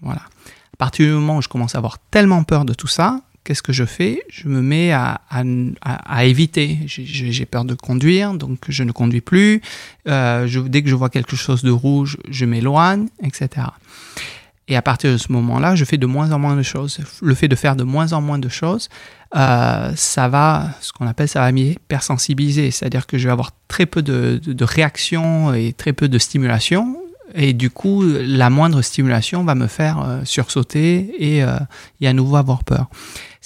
Voilà. 0.01 0.21
À 0.21 0.77
partir 0.77 1.07
du 1.07 1.13
moment 1.13 1.37
où 1.37 1.41
je 1.41 1.47
commence 1.47 1.75
à 1.75 1.77
avoir 1.77 1.97
tellement 2.11 2.43
peur 2.43 2.65
de 2.65 2.73
tout 2.73 2.87
ça, 2.87 3.21
qu'est-ce 3.47 3.63
que 3.63 3.71
je 3.71 3.85
fais? 3.85 4.21
Je 4.29 4.49
me 4.49 4.61
mets 4.61 4.91
à, 4.91 5.21
éviter. 6.25 6.79
J'ai 6.85 7.45
peur 7.45 7.63
de 7.63 7.75
conduire, 7.75 8.33
donc 8.33 8.59
je 8.67 8.83
ne 8.83 8.91
conduis 8.91 9.21
plus. 9.21 9.61
Euh, 10.09 10.47
dès 10.67 10.83
que 10.83 10.89
je 10.89 10.95
vois 10.95 11.09
quelque 11.09 11.37
chose 11.37 11.63
de 11.63 11.71
rouge, 11.71 12.17
je 12.29 12.43
m'éloigne, 12.43 13.07
etc. 13.23 13.67
Et 14.67 14.75
à 14.75 14.81
partir 14.81 15.13
de 15.13 15.17
ce 15.17 15.31
moment-là, 15.31 15.75
je 15.75 15.85
fais 15.85 15.97
de 15.97 16.05
moins 16.05 16.33
en 16.33 16.39
moins 16.39 16.57
de 16.57 16.61
choses. 16.61 16.99
Le 17.21 17.35
fait 17.35 17.47
de 17.47 17.55
faire 17.55 17.77
de 17.77 17.85
moins 17.85 18.11
en 18.11 18.19
moins 18.19 18.37
de 18.37 18.49
choses, 18.49 18.89
euh, 19.33 19.93
ça 19.95 20.27
va, 20.27 20.71
ce 20.81 20.91
qu'on 20.91 21.07
appelle, 21.07 21.29
ça 21.29 21.39
va 21.39 21.49
m'hypersensibiliser. 21.53 22.71
C'est-à-dire 22.71 23.07
que 23.07 23.17
je 23.17 23.27
vais 23.27 23.31
avoir 23.31 23.51
très 23.69 23.85
peu 23.85 24.01
de, 24.01 24.41
réactions 24.59 25.53
et 25.53 25.71
très 25.71 25.93
peu 25.93 26.09
de 26.09 26.17
stimulation 26.17 26.97
et 27.35 27.51
du 27.51 27.69
coup, 27.69 28.03
la 28.03 28.49
moindre 28.49 28.81
stimulation 28.81 29.43
va 29.43 29.53
me 29.53 29.67
faire 29.67 30.01
euh, 30.01 30.21
sursauter 30.23 31.13
et, 31.19 31.43
à 31.43 32.13
nouveau 32.13 32.37
avoir 32.37 32.63
peur. 32.63 32.87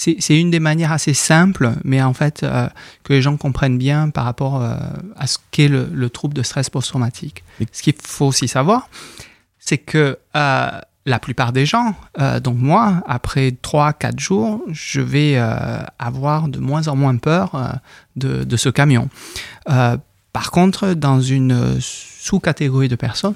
C'est 0.01 0.39
une 0.39 0.49
des 0.49 0.59
manières 0.59 0.91
assez 0.91 1.13
simples, 1.13 1.73
mais 1.83 2.01
en 2.01 2.13
fait, 2.13 2.41
euh, 2.41 2.67
que 3.03 3.13
les 3.13 3.21
gens 3.21 3.37
comprennent 3.37 3.77
bien 3.77 4.09
par 4.09 4.25
rapport 4.25 4.61
à 4.61 5.27
ce 5.27 5.37
qu'est 5.51 5.67
le, 5.67 5.87
le, 5.93 6.09
trouble 6.09 6.33
de 6.33 6.41
stress 6.41 6.71
post-traumatique. 6.71 7.43
Ce 7.71 7.83
qu'il 7.83 7.93
faut 8.01 8.25
aussi 8.25 8.47
savoir, 8.47 8.89
c'est 9.59 9.77
que 9.77 10.17
la 10.33 11.19
plupart 11.19 11.51
des 11.51 11.67
gens, 11.67 11.95
donc 12.43 12.57
moi, 12.57 13.03
après 13.07 13.49
3-4 13.49 14.19
jours, 14.19 14.63
je 14.71 15.01
vais 15.01 15.37
avoir 15.99 16.47
de 16.47 16.57
moins 16.57 16.87
en 16.87 16.95
moins 16.95 17.17
peur 17.17 17.79
de, 18.15 18.43
de, 18.43 18.57
ce 18.57 18.69
camion. 18.69 19.07
par 19.65 20.51
contre, 20.51 20.93
dans 20.93 21.21
une 21.21 21.79
sous-catégorie 22.21 22.87
de 22.87 22.95
personnes, 22.95 23.33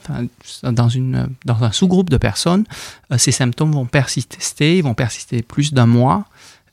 dans, 0.61 0.89
une, 0.89 1.27
dans 1.43 1.63
un 1.63 1.71
sous-groupe 1.71 2.11
de 2.11 2.17
personnes, 2.17 2.65
euh, 3.11 3.17
ces 3.17 3.31
symptômes 3.31 3.71
vont 3.71 3.87
persister, 3.87 4.77
ils 4.77 4.83
vont 4.83 4.93
persister 4.93 5.41
plus 5.41 5.73
d'un 5.73 5.87
mois. 5.87 6.25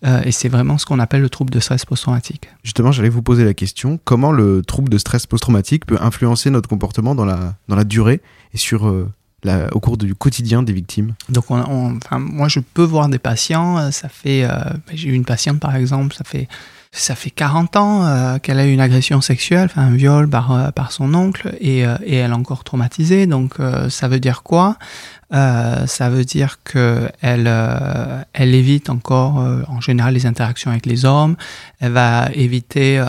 Euh, 0.05 0.23
et 0.25 0.33
c'est 0.33 0.49
vraiment 0.49 0.79
ce 0.79 0.87
qu'on 0.87 0.99
appelle 0.99 1.21
le 1.21 1.31
trouble 1.31 1.51
de 1.51 1.61
stress 1.61 1.85
post-traumatique. 1.85 2.49
Justement, 2.63 2.93
j'allais 2.93 3.09
vous 3.09 3.23
poser 3.23 3.45
la 3.45 3.55
question, 3.55 4.01
comment 4.05 4.33
le 4.33 4.63
trouble 4.63 4.89
de 4.89 4.99
stress 4.99 5.27
post-traumatique 5.27 5.87
peut 5.87 5.99
influencer 6.01 6.51
notre 6.51 6.69
comportement 6.69 7.15
dans 7.15 7.25
la, 7.25 7.55
dans 7.69 7.77
la 7.77 7.85
durée 7.85 8.21
et 8.53 8.59
sur, 8.59 8.89
euh, 8.89 9.09
la, 9.45 9.75
au 9.75 9.81
cours 9.81 9.97
du 9.97 10.15
quotidien 10.15 10.63
des 10.63 10.73
victimes? 10.73 11.15
Donc, 11.29 11.51
on, 11.51 11.97
enfin, 11.97 12.19
moi, 12.19 12.49
je 12.49 12.61
peux 12.61 12.85
voir 12.85 13.09
des 13.09 13.19
patients, 13.19 13.91
ça 13.91 14.09
fait... 14.09 14.49
j'ai 14.93 15.09
eu 15.09 15.15
une 15.15 15.25
patiente, 15.25 15.61
par 15.61 15.77
exemple, 15.77 16.15
ça 16.15 16.25
fait 16.25 16.49
Ça 16.95 17.15
fait 17.15 17.31
40 17.31 17.77
ans 17.77 18.05
euh, 18.05 18.39
qu'elle 18.39 18.59
a 18.59 18.67
eu 18.67 18.73
une 18.73 18.81
agression 18.81 19.23
sexuelle, 19.23 19.71
enfin 19.71 19.81
un 19.81 19.95
viol 19.95 20.29
par, 20.29 20.53
euh, 20.53 20.71
par 20.73 20.93
son 20.93 21.15
oncle, 21.15 21.57
et, 21.59 21.87
euh, 21.87 21.97
et, 22.05 22.17
elle 22.17 22.33
est 22.33 22.35
encore 22.35 22.65
traumatisée. 22.65 23.27
Donc 23.27 23.55
ça 23.89 24.09
veut 24.09 24.21
dire 24.21 24.43
quoi? 24.43 24.77
Ça 25.31 26.11
veut 26.11 26.27
dire 26.27 26.59
que 26.63 27.09
elle, 27.23 27.49
évite 28.55 28.91
encore, 28.91 29.37
en 29.69 29.81
général, 29.81 30.13
les 30.13 30.27
interactions 30.27 30.71
avec 30.71 30.85
les 30.85 31.07
hommes. 31.07 31.37
Elle 31.81 31.93
va 31.93 32.29
éviter, 32.35 33.03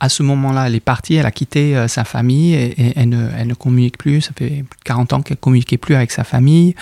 à 0.00 0.08
ce 0.08 0.24
moment-là, 0.24 0.66
elle 0.66 0.74
est 0.74 0.80
partie, 0.80 1.14
elle 1.14 1.26
a 1.26 1.30
quitté 1.30 1.86
sa 1.86 2.02
famille 2.02 2.54
et, 2.54 2.80
et 2.80 2.92
elle, 2.96 3.10
ne, 3.10 3.28
elle 3.38 3.46
ne 3.46 3.54
communique 3.54 3.98
plus. 3.98 4.22
Ça 4.22 4.32
fait 4.36 4.64
plus 4.68 4.78
de 4.78 4.84
40 4.84 5.12
ans 5.12 5.22
qu'elle 5.22 5.36
communiquait 5.36 5.78
plus 5.78 5.94
avec 5.94 6.10
sa 6.10 6.24
famille. 6.24 6.74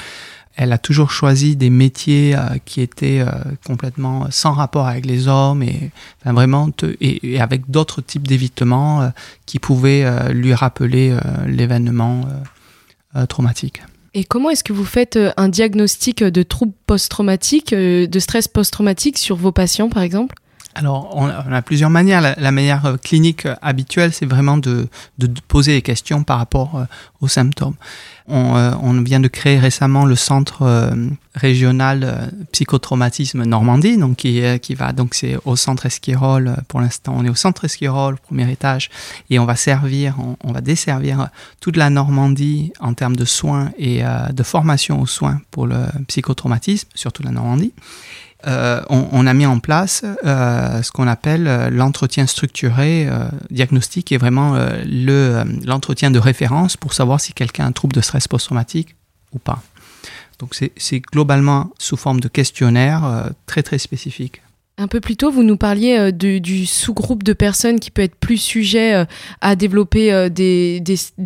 Elle 0.54 0.72
a 0.72 0.78
toujours 0.78 1.10
choisi 1.10 1.56
des 1.56 1.70
métiers 1.70 2.34
euh, 2.36 2.58
qui 2.64 2.82
étaient 2.82 3.20
euh, 3.20 3.30
complètement 3.66 4.26
sans 4.30 4.52
rapport 4.52 4.86
avec 4.86 5.06
les 5.06 5.26
hommes 5.26 5.62
et 5.62 5.90
avec 6.24 7.70
d'autres 7.70 8.02
types 8.02 8.28
d'évitements 8.28 9.02
euh, 9.02 9.08
qui 9.46 9.58
pouvaient 9.58 10.32
lui 10.32 10.54
rappeler 10.54 11.16
l'événement 11.46 12.22
traumatique. 13.28 13.82
Et 14.14 14.24
comment 14.24 14.50
est-ce 14.50 14.64
que 14.64 14.72
vous 14.72 14.84
faites 14.84 15.18
un 15.36 15.48
diagnostic 15.48 16.22
de 16.22 16.42
troubles 16.42 16.72
post-traumatiques, 16.86 17.74
de 17.74 18.18
stress 18.18 18.48
post-traumatique 18.48 19.18
sur 19.18 19.36
vos 19.36 19.52
patients 19.52 19.88
par 19.88 20.02
exemple? 20.02 20.36
Alors, 20.74 21.14
on 21.14 21.26
a, 21.28 21.62
plusieurs 21.62 21.90
manières. 21.90 22.20
La, 22.20 22.50
manière 22.50 22.96
clinique 23.02 23.46
habituelle, 23.60 24.12
c'est 24.12 24.26
vraiment 24.26 24.56
de, 24.56 24.88
poser 25.48 25.72
des 25.72 25.82
questions 25.82 26.24
par 26.24 26.38
rapport 26.38 26.86
aux 27.20 27.28
symptômes. 27.28 27.74
Euh, 28.28 28.72
on, 28.80 29.00
vient 29.02 29.20
de 29.20 29.28
créer 29.28 29.58
récemment 29.58 30.04
le 30.04 30.14
centre 30.14 30.62
euh, 30.62 30.94
régional 31.34 32.04
euh, 32.04 32.26
psychotraumatisme 32.52 33.44
Normandie, 33.44 33.98
donc 33.98 34.16
qui, 34.16 34.74
va 34.74 34.92
donc 34.92 35.14
c'est 35.14 35.36
au 35.44 35.56
centre 35.56 35.86
Esquirol 35.86 36.56
pour 36.68 36.80
l'instant. 36.80 37.14
On 37.16 37.24
est 37.24 37.28
au 37.28 37.34
centre 37.34 37.64
Esquirol, 37.64 38.16
premier 38.18 38.50
étage, 38.50 38.90
et 39.28 39.38
on 39.38 39.44
va 39.44 39.56
servir, 39.56 40.16
on, 40.44 40.52
va 40.52 40.60
desservir 40.60 41.28
toute 41.60 41.76
la 41.76 41.90
Normandie 41.90 42.72
en 42.78 42.94
termes 42.94 43.16
de 43.16 43.24
soins 43.24 43.72
et 43.76 44.02
de 44.32 44.42
formation 44.42 45.00
aux 45.00 45.06
soins 45.06 45.40
pour 45.50 45.66
le 45.66 45.86
psychotraumatisme, 46.06 46.88
surtout 46.94 47.22
la 47.22 47.32
Normandie. 47.32 47.72
Euh, 48.46 48.82
on, 48.88 49.26
a 49.26 49.34
mis 49.34 49.46
en 49.46 49.60
place 49.60 50.04
euh, 50.24 50.82
ce 50.82 50.90
qu'on 50.90 51.06
appelle 51.06 51.46
euh, 51.46 51.70
l'entretien 51.70 52.26
structuré 52.26 53.08
diagnostique, 53.50 54.06
qui 54.06 54.14
est 54.14 54.18
vraiment 54.18 54.56
l'entretien 55.64 56.10
de 56.10 56.18
référence 56.18 56.76
pour 56.76 56.92
savoir 56.92 57.20
si 57.20 57.32
quelqu'un 57.32 57.64
a 57.64 57.68
un 57.68 57.72
trouble 57.72 57.94
de 57.94 58.00
stress 58.00 58.28
post-traumatique 58.28 58.96
ou 59.32 59.38
pas. 59.38 59.62
Donc 60.38 60.56
c'est 60.76 61.00
globalement 61.00 61.72
sous 61.78 61.96
forme 61.96 62.20
de 62.20 62.28
questionnaire 62.28 63.30
très 63.46 63.62
très 63.62 63.78
spécifique. 63.78 64.42
Un 64.78 64.88
peu 64.88 65.00
plus 65.00 65.16
tôt, 65.16 65.30
vous 65.30 65.42
nous 65.42 65.58
parliez 65.58 65.98
euh, 65.98 66.10
du 66.12 66.64
sous-groupe 66.64 67.22
de 67.22 67.34
personnes 67.34 67.78
qui 67.78 67.90
peut 67.90 68.00
être 68.00 68.14
plus 68.14 68.38
sujet 68.38 68.94
euh, 68.94 69.04
à 69.42 69.54
développer 69.54 70.12
euh, 70.12 70.30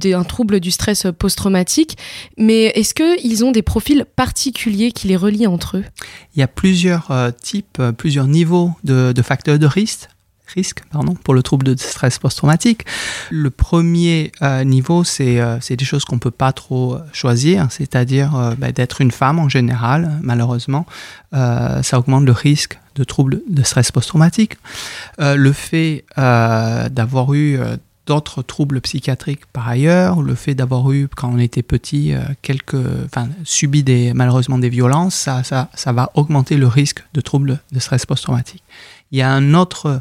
un 0.04 0.24
trouble 0.24 0.58
du 0.58 0.72
stress 0.72 1.06
post-traumatique. 1.16 1.96
Mais 2.36 2.64
est-ce 2.74 2.92
qu'ils 2.92 3.44
ont 3.44 3.52
des 3.52 3.62
profils 3.62 4.04
particuliers 4.16 4.90
qui 4.90 5.06
les 5.06 5.16
relient 5.16 5.46
entre 5.46 5.76
eux? 5.76 5.84
Il 6.34 6.40
y 6.40 6.42
a 6.42 6.48
plusieurs 6.48 7.12
types, 7.40 7.80
plusieurs 7.96 8.26
niveaux 8.26 8.72
de, 8.82 9.14
facteurs 9.22 9.58
de 9.58 9.66
risque 9.66 10.08
risque 10.54 10.84
pardon, 10.92 11.14
pour 11.14 11.34
le 11.34 11.42
trouble 11.42 11.66
de 11.66 11.76
stress 11.76 12.18
post-traumatique. 12.18 12.84
Le 13.30 13.50
premier 13.50 14.30
niveau, 14.64 15.02
c'est 15.02 15.60
des 15.70 15.84
choses 15.84 16.04
qu'on 16.04 16.16
ne 16.16 16.20
peut 16.20 16.30
pas 16.30 16.52
trop 16.52 16.98
choisir, 17.12 17.66
c'est-à-dire 17.70 18.54
bah, 18.58 18.70
d'être 18.70 19.00
une 19.00 19.10
femme 19.10 19.38
en 19.38 19.48
général, 19.48 20.18
malheureusement. 20.22 20.86
ça 21.32 21.98
augmente 21.98 22.24
le 22.24 22.32
risque 22.32 22.78
de 22.96 23.04
troubles 23.04 23.42
de 23.48 23.62
stress 23.62 23.92
post-traumatique. 23.92 24.56
le 25.18 25.52
fait 25.52 26.04
d'avoir 26.16 27.34
eu 27.34 27.58
d'autres 28.06 28.42
troubles 28.42 28.80
psychiatriques 28.80 29.46
par 29.52 29.68
ailleurs, 29.68 30.22
le 30.22 30.34
fait 30.34 30.54
d'avoir 30.54 30.90
eu, 30.92 31.08
quand 31.14 31.30
on 31.32 31.38
était 31.38 31.62
petit, 31.62 32.14
quelques, 32.42 32.76
subi 33.44 33.82
des, 33.82 34.12
malheureusement 34.14 34.58
des 34.58 34.68
violences, 34.68 35.14
ça, 35.14 35.92
va 35.92 36.10
augmenter 36.14 36.56
le 36.56 36.66
risque 36.66 37.04
de 37.14 37.20
troubles 37.20 37.60
de 37.72 37.78
stress 37.78 38.06
post-traumatique. 38.06 38.62
Il 39.12 39.18
y 39.18 39.22
a 39.22 39.30
un 39.30 39.54
autre 39.54 40.00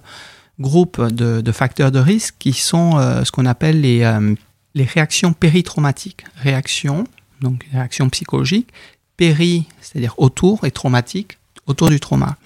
groupe 0.59 1.01
de, 1.01 1.51
facteurs 1.51 1.91
de 1.91 1.99
risque 1.99 2.35
qui 2.39 2.53
sont 2.53 2.97
euh, 2.97 3.23
ce 3.23 3.31
qu'on 3.31 3.45
appelle 3.45 3.81
les, 3.81 4.03
euh, 4.03 4.35
les 4.73 4.85
réactions 4.85 5.33
péritraumatiques. 5.33 6.25
Réactions, 6.37 7.05
donc 7.41 7.65
réactions 7.71 8.09
psychologiques, 8.09 8.69
péri, 9.17 9.65
c'est-à-dire 9.81 10.15
autour, 10.17 10.65
et 10.65 10.71
traumatique, 10.71 11.37
autour 11.67 11.89
du 11.89 11.99
trauma. 11.99 12.37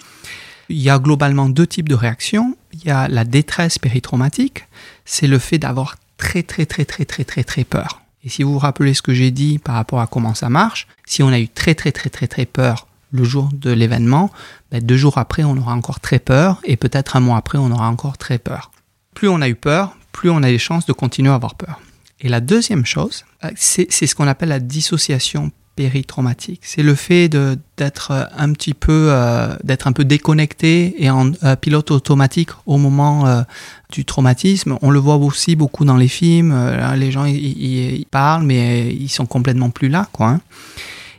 Il 0.68 0.78
y 0.78 0.90
a 0.90 0.98
globalement 0.98 1.48
deux 1.48 1.66
types 1.66 1.88
de 1.88 1.94
réactions. 1.94 2.56
Il 2.72 2.84
y 2.84 2.90
a 2.90 3.08
la 3.08 3.24
détresse 3.24 3.78
péritraumatique, 3.78 4.66
c'est 5.04 5.26
le 5.26 5.38
fait 5.38 5.58
d'avoir 5.58 5.96
très 6.16 6.42
très 6.42 6.66
très 6.66 6.84
très 6.84 7.04
très 7.04 7.24
très 7.24 7.44
très 7.44 7.64
peur. 7.64 8.02
Et 8.22 8.28
si 8.28 8.42
vous 8.42 8.52
vous 8.52 8.58
rappelez 8.58 8.94
ce 8.94 9.02
que 9.02 9.14
j'ai 9.14 9.30
dit 9.30 9.58
par 9.58 9.74
rapport 9.74 10.00
à 10.00 10.06
comment 10.06 10.34
ça 10.34 10.48
marche, 10.48 10.86
si 11.06 11.22
on 11.22 11.28
a 11.28 11.40
eu 11.40 11.48
très 11.48 11.74
très 11.74 11.90
très 11.90 12.10
très 12.10 12.28
très 12.28 12.46
peur 12.46 12.86
le 13.10 13.24
jour 13.24 13.48
de 13.52 13.70
l'événement, 13.70 14.30
ben, 14.70 14.82
deux 14.82 14.96
jours 14.96 15.18
après, 15.18 15.42
on 15.42 15.56
aura 15.56 15.74
encore 15.74 16.00
très 16.00 16.20
peur, 16.20 16.60
et 16.64 16.76
peut-être 16.76 17.16
un 17.16 17.20
mois 17.20 17.38
après, 17.38 17.58
on 17.58 17.70
aura 17.72 17.88
encore 17.88 18.18
très 18.18 18.38
peur. 18.38 18.70
Plus 19.14 19.28
on 19.28 19.40
a 19.40 19.48
eu 19.48 19.56
peur, 19.56 19.96
plus 20.12 20.30
on 20.30 20.42
a 20.42 20.48
les 20.48 20.58
chances 20.58 20.86
de 20.86 20.92
continuer 20.92 21.30
à 21.30 21.34
avoir 21.34 21.56
peur. 21.56 21.80
Et 22.20 22.28
la 22.28 22.40
deuxième 22.40 22.86
chose, 22.86 23.24
euh, 23.44 23.50
c'est 23.56 23.90
ce 23.90 24.14
qu'on 24.14 24.28
appelle 24.28 24.50
la 24.50 24.60
dissociation 24.60 25.50
péritraumatique. 25.80 26.60
C'est 26.62 26.82
le 26.82 26.94
fait 26.94 27.28
d'être 27.30 28.28
un 28.36 28.52
petit 28.52 28.74
peu, 28.74 29.08
euh, 29.10 29.56
d'être 29.64 29.86
un 29.86 29.92
peu 29.92 30.04
déconnecté 30.04 30.94
et 31.02 31.08
en 31.08 31.32
euh, 31.42 31.56
pilote 31.56 31.90
automatique 31.90 32.50
au 32.66 32.76
moment 32.76 33.44
du 33.90 34.04
traumatisme. 34.04 34.76
On 34.82 34.90
le 34.90 34.98
voit 34.98 35.16
aussi 35.16 35.56
beaucoup 35.56 35.86
dans 35.86 35.96
les 35.96 36.08
films. 36.08 36.52
les 36.96 37.10
gens 37.10 37.24
ils 37.24 38.06
parlent, 38.10 38.44
mais 38.44 38.94
ils 38.94 39.08
sont 39.08 39.26
complètement 39.26 39.70
plus 39.70 39.88
là, 39.88 40.06
quoi. 40.12 40.28
Hein. 40.28 40.40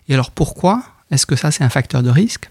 Et 0.07 0.13
alors 0.13 0.29
pourquoi 0.29 0.83
est-ce 1.09 1.25
que 1.25 1.35
ça, 1.35 1.49
c'est 1.49 1.63
un 1.63 1.69
facteur 1.69 2.03
de 2.03 2.11
risque? 2.11 2.49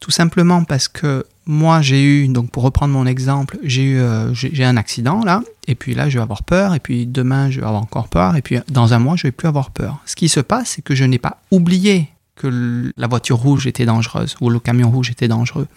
Tout 0.00 0.10
simplement 0.10 0.64
parce 0.64 0.88
que 0.88 1.26
moi, 1.46 1.82
j'ai 1.82 2.02
eu, 2.02 2.28
donc 2.28 2.50
pour 2.50 2.62
reprendre 2.62 2.92
mon 2.92 3.06
exemple, 3.06 3.58
j'ai 3.62 3.82
eu 3.82 3.98
euh, 3.98 4.32
j'ai 4.32 4.64
un 4.64 4.76
accident 4.76 5.24
là, 5.24 5.42
et 5.66 5.74
puis 5.74 5.94
là, 5.94 6.08
je 6.08 6.18
vais 6.18 6.22
avoir 6.22 6.42
peur, 6.42 6.74
et 6.74 6.80
puis 6.80 7.06
demain, 7.06 7.50
je 7.50 7.60
vais 7.60 7.66
avoir 7.66 7.82
encore 7.82 8.08
peur, 8.08 8.36
et 8.36 8.42
puis 8.42 8.58
dans 8.68 8.94
un 8.94 8.98
mois, 8.98 9.16
je 9.16 9.24
vais 9.24 9.32
plus 9.32 9.48
avoir 9.48 9.70
peur. 9.70 10.00
Ce 10.06 10.16
qui 10.16 10.28
se 10.28 10.40
passe, 10.40 10.70
c'est 10.70 10.82
que 10.82 10.94
je 10.94 11.04
n'ai 11.04 11.18
pas 11.18 11.42
oublié 11.50 12.08
que 12.36 12.92
la 12.96 13.06
voiture 13.06 13.36
rouge 13.36 13.66
était 13.66 13.84
dangereuse 13.84 14.36
ou 14.40 14.50
le 14.50 14.58
camion 14.58 14.90
rouge 14.90 15.10
était 15.10 15.28
dangereux. 15.28 15.68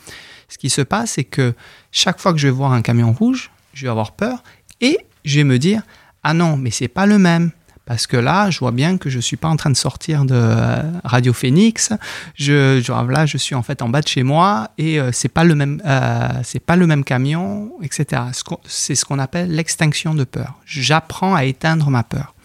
Ce 0.50 0.58
qui 0.58 0.70
se 0.70 0.82
passe, 0.82 1.12
c'est 1.12 1.24
que 1.24 1.54
chaque 1.92 2.20
fois 2.20 2.32
que 2.32 2.40
je 2.40 2.48
vais 2.48 2.54
voir 2.54 2.72
un 2.72 2.82
camion 2.82 3.12
rouge, 3.12 3.52
je 3.74 3.84
vais 3.84 3.90
avoir 3.90 4.14
peur 4.14 4.44
et 4.82 4.98
je 5.26 5.38
vais 5.38 5.44
me 5.44 5.60
dire 5.60 5.84
ah 6.24 6.34
non, 6.34 6.58
mais 6.58 6.72
c'est 6.72 6.88
pas 6.88 7.06
le 7.06 7.20
même. 7.20 7.52
Parce 7.88 8.06
que 8.06 8.18
là, 8.18 8.50
je 8.50 8.60
vois 8.60 8.74
bien 8.74 8.98
que 8.98 9.10
je 9.10 9.18
suis 9.18 9.38
pas 9.38 9.48
en 9.48 9.56
train 9.56 9.70
de 9.70 9.78
sortir 9.78 10.26
de 10.26 10.36
euh, 10.36 10.84
Radio 11.06 11.32
Phoenix. 11.32 11.94
Je, 12.36 12.82
je, 12.84 12.92
là, 12.92 13.26
je 13.26 13.38
suis 13.38 13.56
en 13.56 13.64
fait 13.64 13.82
en 13.82 13.88
bas 13.88 14.02
de 14.02 14.08
chez 14.10 14.24
moi 14.24 14.72
et 14.78 15.00
euh, 15.00 15.12
c'est 15.14 15.30
pas 15.30 15.46
le 15.46 15.56
même, 15.56 15.82
euh, 15.86 16.28
c'est 16.44 16.60
pas 16.60 16.76
le 16.76 16.86
même 16.86 17.06
camion, 17.06 17.72
etc. 17.82 18.24
C'est 18.66 18.94
ce 18.94 19.06
qu'on 19.06 19.20
appelle 19.20 19.56
l'extinction 19.56 20.14
de 20.14 20.26
peur. 20.26 20.56
J'apprends 20.66 21.34
à 21.34 21.46
éteindre 21.46 21.90
ma 21.90 22.04
peur. 22.04 22.36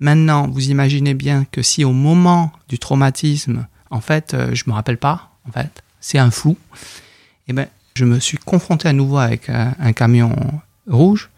Maintenant, 0.00 0.48
vous 0.48 0.68
imaginez 0.68 1.14
bien 1.14 1.46
que 1.50 1.62
si 1.62 1.82
au 1.82 1.92
moment 1.92 2.52
du 2.68 2.78
traumatisme, 2.78 3.66
en 3.88 4.02
fait, 4.02 4.36
je 4.52 4.64
me 4.66 4.74
rappelle 4.74 4.98
pas, 4.98 5.30
en 5.48 5.52
fait, 5.52 5.82
c'est 6.00 6.18
un 6.18 6.30
flou. 6.30 6.58
Et 7.46 7.50
eh 7.50 7.52
ben, 7.54 7.68
je 7.94 8.04
me 8.04 8.20
suis 8.20 8.36
confronté 8.36 8.88
à 8.88 8.92
nouveau 8.92 9.16
avec 9.16 9.48
un 9.48 9.92
camion 9.94 10.36
rouge 10.86 11.30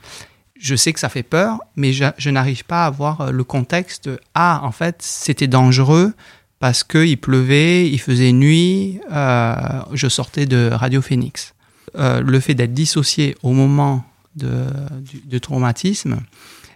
je 0.58 0.74
sais 0.74 0.92
que 0.92 1.00
ça 1.00 1.08
fait 1.08 1.22
peur, 1.22 1.58
mais 1.76 1.92
je, 1.92 2.30
n'arrive 2.30 2.64
pas 2.64 2.86
à 2.86 2.90
voir 2.90 3.20
euh, 3.20 3.30
le 3.30 3.44
contexte. 3.44 4.10
Ah, 4.34 4.60
en 4.62 4.72
fait, 4.72 4.96
c'était 5.00 5.46
dangereux 5.46 6.14
parce 6.58 6.84
qu'il 6.84 7.18
pleuvait, 7.18 7.88
il 7.88 8.00
faisait 8.00 8.32
nuit, 8.32 8.98
euh, 9.12 9.54
je 9.92 10.08
sortais 10.08 10.46
de 10.46 10.70
Radio 10.72 11.02
Phoenix. 11.02 11.54
Euh, 11.96 12.20
le 12.20 12.40
fait 12.40 12.54
d'être 12.54 12.72
dissocié 12.72 13.36
au 13.42 13.52
moment 13.52 14.04
du, 14.34 15.40
traumatisme 15.40 16.18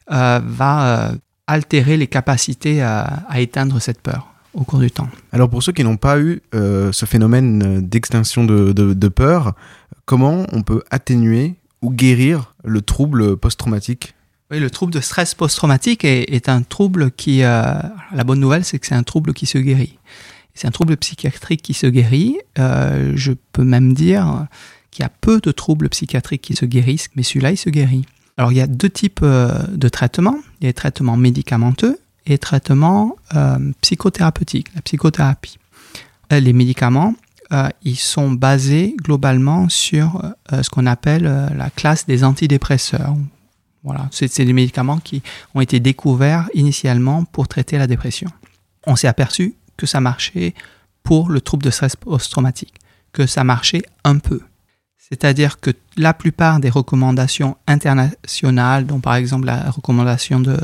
va 0.08 1.12
altérer 1.46 1.96
les 1.98 2.06
capacités 2.06 2.80
à, 2.82 3.24
éteindre 3.36 3.80
cette 3.80 4.00
peur 4.00 4.28
au 4.54 4.64
cours 4.64 4.78
du 4.78 4.90
temps. 4.90 5.08
Alors 5.30 5.50
pour 5.50 5.62
ceux 5.62 5.72
qui 5.72 5.84
n'ont 5.84 5.98
pas 5.98 6.18
eu 6.18 6.40
ce 6.52 7.04
phénomène 7.04 7.86
d'extinction 7.86 8.44
de, 8.44 9.08
peur, 9.08 9.54
comment 10.06 10.46
on 10.52 10.62
peut 10.62 10.82
atténuer 10.90 11.59
ou 11.82 11.90
guérir 11.90 12.54
le 12.64 12.82
trouble 12.82 13.36
post-traumatique 13.36 14.14
oui, 14.50 14.58
le 14.58 14.68
trouble 14.68 14.92
de 14.92 15.00
stress 15.00 15.34
post-traumatique 15.34 16.04
est, 16.04 16.48
un 16.48 16.62
trouble 16.62 17.12
qui... 17.12 17.44
Euh, 17.44 17.74
la 18.12 18.24
bonne 18.24 18.40
nouvelle, 18.40 18.64
c'est 18.64 18.80
que 18.80 18.86
c'est 18.86 18.96
un 18.96 19.04
trouble 19.04 19.32
qui 19.32 19.46
se 19.46 19.58
guérit. 19.58 19.96
C'est 20.54 20.66
un 20.66 20.72
trouble 20.72 20.96
psychiatrique 20.96 21.62
qui 21.62 21.72
se 21.72 21.86
guérit. 21.86 22.38
Euh, 22.58 23.12
je 23.14 23.32
peux 23.52 23.62
même 23.62 23.94
dire 23.94 24.46
qu'il 24.90 25.04
y 25.04 25.06
a 25.06 25.10
peu 25.20 25.40
de 25.40 25.52
troubles 25.52 25.88
psychiatriques 25.88 26.42
qui 26.42 26.56
se 26.56 26.64
guérissent, 26.64 27.10
mais 27.14 27.22
celui-là, 27.22 27.52
il 27.52 27.56
se 27.56 27.70
guérit. 27.70 28.04
Alors, 28.36 28.50
il 28.50 28.58
y 28.58 28.60
a 28.60 28.66
deux 28.66 28.90
types 28.90 29.20
euh, 29.22 29.52
de 29.68 29.88
traitements. 29.88 30.38
Il 30.60 30.64
y 30.64 30.66
a 30.66 30.70
les 30.70 30.74
traitements 30.74 31.16
médicamenteux 31.16 32.00
et 32.26 32.30
les 32.30 32.38
traitements 32.38 33.16
psychothérapeutiques, 33.80 34.74
la 34.74 34.82
psychothérapie. 34.82 35.58
Les 36.30 36.52
médicaments, 36.52 37.14
euh, 37.52 37.68
ils 37.82 37.98
sont 37.98 38.30
basés 38.30 38.94
globalement 39.02 39.68
sur 39.68 40.24
euh, 40.52 40.62
ce 40.62 40.70
qu'on 40.70 40.86
appelle 40.86 41.26
euh, 41.26 41.48
la 41.56 41.68
classe 41.70 42.06
des 42.06 42.22
antidépresseurs. 42.22 43.16
Voilà, 43.82 44.08
c'est 44.12 44.44
des 44.44 44.52
médicaments 44.52 44.98
qui 44.98 45.22
ont 45.54 45.60
été 45.60 45.80
découverts 45.80 46.48
initialement 46.54 47.24
pour 47.24 47.48
traiter 47.48 47.78
la 47.78 47.86
dépression. 47.86 48.30
On 48.86 48.94
s'est 48.94 49.08
aperçu 49.08 49.54
que 49.76 49.86
ça 49.86 50.00
marchait 50.00 50.54
pour 51.02 51.30
le 51.30 51.40
trouble 51.40 51.64
de 51.64 51.70
stress 51.70 51.96
post-traumatique, 51.96 52.74
que 53.12 53.26
ça 53.26 53.42
marchait 53.42 53.82
un 54.04 54.18
peu. 54.18 54.42
C'est-à-dire 55.10 55.58
que 55.58 55.72
la 55.96 56.14
plupart 56.14 56.60
des 56.60 56.70
recommandations 56.70 57.56
internationales, 57.66 58.86
dont 58.86 59.00
par 59.00 59.16
exemple 59.16 59.46
la 59.46 59.70
recommandation 59.70 60.38
de, 60.38 60.56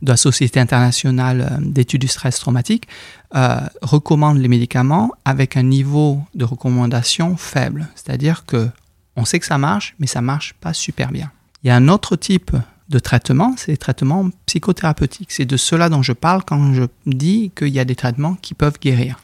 la 0.00 0.16
Société 0.16 0.58
internationale 0.60 1.48
euh, 1.50 1.56
d'études 1.60 2.00
du 2.00 2.08
stress 2.08 2.38
traumatique, 2.38 2.88
euh, 3.34 3.58
recommandent 3.82 4.38
les 4.38 4.48
médicaments 4.48 5.10
avec 5.26 5.56
un 5.56 5.62
niveau 5.62 6.22
de 6.34 6.44
recommandation 6.44 7.36
faible. 7.36 7.88
C'est-à-dire 7.94 8.46
que 8.46 8.70
on 9.14 9.24
sait 9.24 9.40
que 9.40 9.46
ça 9.46 9.58
marche, 9.58 9.94
mais 9.98 10.06
ça 10.06 10.22
marche 10.22 10.54
pas 10.54 10.72
super 10.72 11.10
bien. 11.10 11.30
Il 11.62 11.68
y 11.68 11.70
a 11.70 11.76
un 11.76 11.88
autre 11.88 12.16
type 12.16 12.52
de 12.88 12.98
traitement, 12.98 13.54
c'est 13.56 13.72
les 13.72 13.76
traitements 13.76 14.30
psychothérapeutiques. 14.46 15.32
C'est 15.32 15.44
de 15.46 15.56
cela 15.56 15.88
dont 15.88 16.02
je 16.02 16.12
parle 16.12 16.44
quand 16.44 16.72
je 16.72 16.84
dis 17.04 17.50
qu'il 17.56 17.68
y 17.68 17.80
a 17.80 17.84
des 17.84 17.96
traitements 17.96 18.34
qui 18.34 18.54
peuvent 18.54 18.78
guérir 18.80 19.18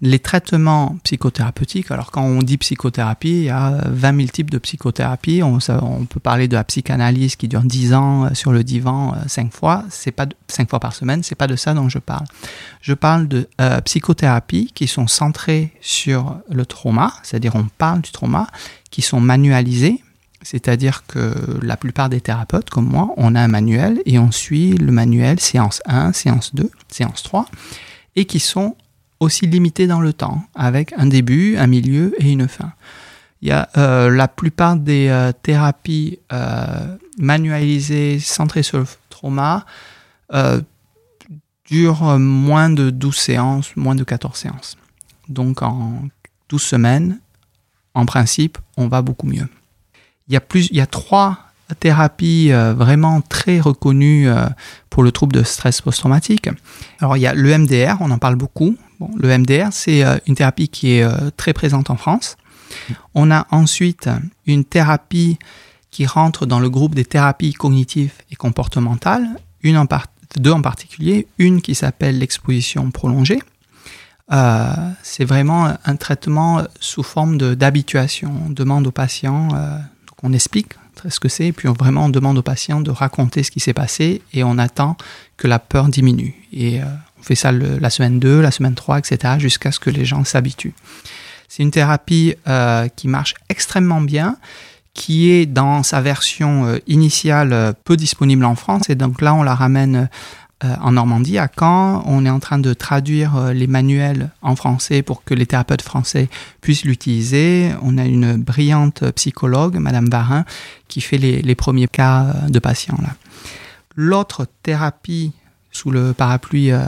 les 0.00 0.20
traitements 0.20 0.96
psychothérapeutiques, 1.02 1.90
alors 1.90 2.12
quand 2.12 2.22
on 2.22 2.38
dit 2.38 2.56
psychothérapie, 2.56 3.30
il 3.30 3.44
y 3.44 3.50
a 3.50 3.82
20 3.86 4.16
000 4.16 4.28
types 4.28 4.50
de 4.50 4.58
psychothérapie. 4.58 5.42
On, 5.42 5.58
peut 6.04 6.20
parler 6.20 6.46
de 6.46 6.54
la 6.54 6.62
psychanalyse 6.62 7.34
qui 7.34 7.48
dure 7.48 7.62
10 7.62 7.94
ans 7.94 8.24
euh, 8.26 8.34
sur 8.34 8.52
le 8.52 8.62
divan 8.62 9.16
5 9.26 9.46
euh, 9.46 9.50
fois, 9.50 9.84
c'est 9.90 10.12
pas 10.12 10.26
5 10.46 10.70
fois 10.70 10.78
par 10.78 10.94
semaine, 10.94 11.22
c'est 11.22 11.34
pas 11.34 11.48
de 11.48 11.56
ça 11.56 11.74
dont 11.74 11.88
je 11.88 11.98
parle. 11.98 12.26
Je 12.80 12.94
parle 12.94 13.26
de 13.26 13.48
euh, 13.60 13.80
psychothérapie 13.80 14.70
qui 14.72 14.86
sont 14.86 15.08
centrées 15.08 15.72
sur 15.80 16.38
le 16.48 16.64
trauma, 16.64 17.12
c'est-à-dire 17.24 17.56
on 17.56 17.66
parle 17.78 18.00
du 18.00 18.12
trauma, 18.12 18.46
qui 18.90 19.02
sont 19.02 19.20
manualisées, 19.20 20.00
c'est-à-dire 20.42 21.04
que 21.08 21.34
la 21.60 21.76
plupart 21.76 22.08
des 22.08 22.20
thérapeutes, 22.20 22.70
comme 22.70 22.86
moi, 22.86 23.10
on 23.16 23.34
a 23.34 23.40
un 23.40 23.48
manuel 23.48 24.00
et 24.06 24.20
on 24.20 24.30
suit 24.30 24.74
le 24.74 24.92
manuel 24.92 25.40
séance 25.40 25.82
1, 25.86 26.12
séance 26.12 26.54
2, 26.54 26.70
séance 26.88 27.24
3, 27.24 27.46
et 28.14 28.24
qui 28.24 28.38
sont 28.38 28.76
aussi 29.20 29.46
limité 29.46 29.86
dans 29.86 30.00
le 30.00 30.12
temps, 30.12 30.42
avec 30.54 30.92
un 30.96 31.06
début, 31.06 31.56
un 31.56 31.66
milieu 31.66 32.14
et 32.18 32.30
une 32.30 32.48
fin. 32.48 32.72
Il 33.40 33.48
y 33.48 33.52
a 33.52 33.68
euh, 33.76 34.10
la 34.10 34.26
plupart 34.26 34.76
des 34.76 35.08
euh, 35.08 35.32
thérapies 35.32 36.18
euh, 36.32 36.96
manualisées, 37.18 38.18
centrées 38.18 38.62
sur 38.62 38.78
le 38.78 38.86
trauma, 39.08 39.64
durent 41.64 42.18
moins 42.18 42.70
de 42.70 42.90
12 42.90 43.16
séances, 43.16 43.76
moins 43.76 43.94
de 43.94 44.04
14 44.04 44.36
séances. 44.36 44.76
Donc 45.28 45.62
en 45.62 46.02
12 46.50 46.62
semaines, 46.62 47.20
en 47.94 48.04
principe, 48.04 48.58
on 48.76 48.88
va 48.88 49.00
beaucoup 49.00 49.26
mieux. 49.26 49.48
Il 50.28 50.34
y 50.34 50.36
a, 50.36 50.40
plus, 50.40 50.68
il 50.70 50.76
y 50.76 50.82
a 50.82 50.86
trois 50.86 51.38
thérapies 51.80 52.50
vraiment 52.50 53.22
très 53.22 53.58
reconnues 53.58 54.28
pour 54.90 55.02
le 55.02 55.12
trouble 55.12 55.34
de 55.34 55.42
stress 55.42 55.80
post-traumatique. 55.80 56.50
Alors 57.00 57.16
il 57.16 57.20
y 57.20 57.26
a 57.26 57.32
l'EMDR, 57.34 57.96
on 58.00 58.10
en 58.10 58.18
parle 58.18 58.36
beaucoup, 58.36 58.76
Le 59.18 59.38
MDR, 59.38 59.68
c'est 59.72 60.04
euh, 60.04 60.18
une 60.26 60.34
thérapie 60.34 60.68
qui 60.68 60.92
est 60.92 61.02
euh, 61.02 61.30
très 61.36 61.52
présente 61.52 61.90
en 61.90 61.96
France. 61.96 62.36
On 63.14 63.30
a 63.30 63.46
ensuite 63.50 64.08
une 64.46 64.64
thérapie 64.64 65.38
qui 65.90 66.06
rentre 66.06 66.46
dans 66.46 66.60
le 66.60 66.68
groupe 66.68 66.94
des 66.94 67.04
thérapies 67.04 67.54
cognitives 67.54 68.12
et 68.30 68.36
comportementales, 68.36 69.26
deux 70.36 70.52
en 70.52 70.60
particulier, 70.60 71.26
une 71.38 71.62
qui 71.62 71.74
s'appelle 71.74 72.18
l'exposition 72.18 72.90
prolongée. 72.90 73.40
Euh, 74.30 74.66
c'est 75.02 75.24
vraiment 75.24 75.72
un 75.82 75.96
traitement 75.96 76.62
sous 76.78 77.02
forme 77.02 77.38
d'habituation. 77.38 78.30
On 78.46 78.50
demande 78.50 78.86
au 78.86 78.90
patient, 78.90 79.48
on 80.22 80.32
explique 80.34 80.74
ce 81.08 81.18
que 81.18 81.28
c'est, 81.28 81.52
puis 81.52 81.68
on, 81.68 81.72
vraiment 81.72 82.04
on 82.04 82.08
demande 82.10 82.36
au 82.36 82.42
patient 82.42 82.80
de 82.80 82.90
raconter 82.90 83.42
ce 83.42 83.50
qui 83.50 83.60
s'est 83.60 83.72
passé 83.72 84.20
et 84.34 84.44
on 84.44 84.58
attend 84.58 84.96
que 85.38 85.46
la 85.46 85.58
peur 85.58 85.88
diminue. 85.88 86.34
On 87.18 87.22
fait 87.22 87.34
ça 87.34 87.52
la 87.52 87.90
semaine 87.90 88.18
2, 88.18 88.40
la 88.40 88.50
semaine 88.50 88.74
3, 88.74 88.98
etc., 88.98 89.34
jusqu'à 89.38 89.72
ce 89.72 89.80
que 89.80 89.90
les 89.90 90.04
gens 90.04 90.24
s'habituent. 90.24 90.74
C'est 91.48 91.62
une 91.62 91.70
thérapie 91.70 92.34
euh, 92.46 92.88
qui 92.88 93.08
marche 93.08 93.34
extrêmement 93.48 94.02
bien, 94.02 94.36
qui 94.92 95.30
est 95.30 95.46
dans 95.46 95.82
sa 95.82 96.00
version 96.00 96.66
euh, 96.66 96.78
initiale 96.86 97.52
euh, 97.52 97.72
peu 97.84 97.96
disponible 97.96 98.44
en 98.44 98.54
France. 98.54 98.90
Et 98.90 98.94
donc 98.94 99.22
là, 99.22 99.34
on 99.34 99.42
la 99.42 99.54
ramène 99.54 100.08
en 100.60 100.90
Normandie, 100.90 101.38
à 101.38 101.48
Caen. 101.48 102.02
On 102.04 102.26
est 102.26 102.30
en 102.30 102.40
train 102.40 102.58
de 102.58 102.74
traduire 102.74 103.52
les 103.54 103.68
manuels 103.68 104.30
en 104.42 104.56
français 104.56 105.02
pour 105.02 105.22
que 105.22 105.32
les 105.32 105.46
thérapeutes 105.46 105.82
français 105.82 106.28
puissent 106.60 106.84
l'utiliser. 106.84 107.70
On 107.80 107.96
a 107.96 108.04
une 108.04 108.36
brillante 108.36 109.08
psychologue, 109.12 109.76
Madame 109.76 110.08
Varin, 110.08 110.44
qui 110.88 111.00
fait 111.00 111.16
les, 111.16 111.42
les 111.42 111.54
premiers 111.54 111.86
cas 111.86 112.34
de 112.48 112.58
patients. 112.58 112.98
L'autre 113.94 114.48
thérapie 114.64 115.32
sous 115.70 115.90
le 115.90 116.12
parapluie 116.12 116.70
euh, 116.70 116.82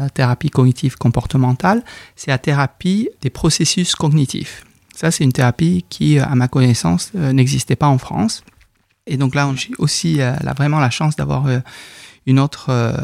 euh, 0.00 0.08
thérapie 0.12 0.50
cognitive 0.50 0.96
comportementale, 0.96 1.82
c'est 2.16 2.30
la 2.30 2.38
thérapie 2.38 3.08
des 3.22 3.30
processus 3.30 3.94
cognitifs. 3.94 4.64
Ça, 4.94 5.10
c'est 5.10 5.24
une 5.24 5.32
thérapie 5.32 5.84
qui, 5.88 6.18
euh, 6.18 6.24
à 6.24 6.34
ma 6.34 6.48
connaissance, 6.48 7.12
n'existait 7.14 7.76
pas 7.76 7.88
en 7.88 7.98
France. 7.98 8.44
Et 9.06 9.16
donc 9.16 9.34
là, 9.34 9.50
j'ai 9.54 9.72
aussi 9.78 10.20
vraiment 10.56 10.80
la 10.80 10.88
chance 10.88 11.14
d'avoir 11.14 11.46
une 12.24 12.38
autre 12.38 12.94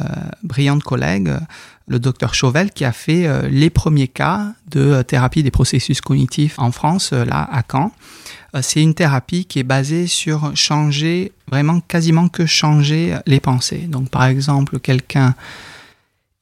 brillante 0.42 0.82
collègue, 0.82 1.30
le 1.88 1.98
docteur 1.98 2.32
Chauvel, 2.32 2.70
qui 2.70 2.86
a 2.86 2.92
fait 2.92 3.28
les 3.50 3.68
premiers 3.68 4.08
cas 4.08 4.54
de 4.70 5.02
thérapie 5.02 5.42
des 5.42 5.50
processus 5.50 6.00
cognitifs 6.00 6.58
en 6.58 6.72
France, 6.72 7.12
là, 7.12 7.46
à 7.52 7.62
Caen. 7.70 7.92
Euh, 8.54 8.60
c'est 8.62 8.82
une 8.82 8.94
thérapie 8.94 9.44
qui 9.44 9.58
est 9.58 9.64
basée 9.64 10.06
sur 10.06 10.54
changer, 10.56 11.32
vraiment 11.50 11.80
quasiment 11.80 12.28
que 12.28 12.46
changer 12.46 13.16
les 13.26 13.40
pensées. 13.40 13.86
Donc 13.88 14.10
par 14.10 14.24
exemple, 14.24 14.78
quelqu'un 14.78 15.34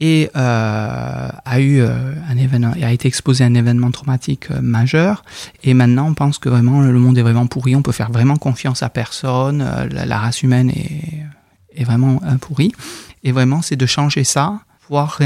et 0.00 0.30
euh, 0.36 1.28
a 1.44 1.60
eu 1.60 1.80
euh, 1.80 2.14
un 2.28 2.36
événement, 2.36 2.72
a 2.80 2.92
été 2.92 3.08
exposé 3.08 3.42
à 3.42 3.48
un 3.48 3.54
événement 3.54 3.90
traumatique 3.90 4.48
majeur, 4.50 5.24
et 5.64 5.74
maintenant 5.74 6.06
on 6.08 6.14
pense 6.14 6.38
que 6.38 6.48
vraiment 6.48 6.80
le 6.80 6.98
monde 7.00 7.18
est 7.18 7.22
vraiment 7.22 7.48
pourri, 7.48 7.74
on 7.74 7.82
peut 7.82 7.90
faire 7.90 8.12
vraiment 8.12 8.36
confiance 8.36 8.84
à 8.84 8.90
personne, 8.90 9.58
la, 9.90 10.18
race 10.18 10.44
humaine 10.44 10.70
est, 10.70 11.24
est 11.74 11.82
vraiment 11.82 12.20
pourrie, 12.40 12.72
et 13.24 13.32
vraiment 13.32 13.60
c'est 13.60 13.74
de 13.74 13.86
changer 13.86 14.22
ça, 14.22 14.60
voire 14.88 15.18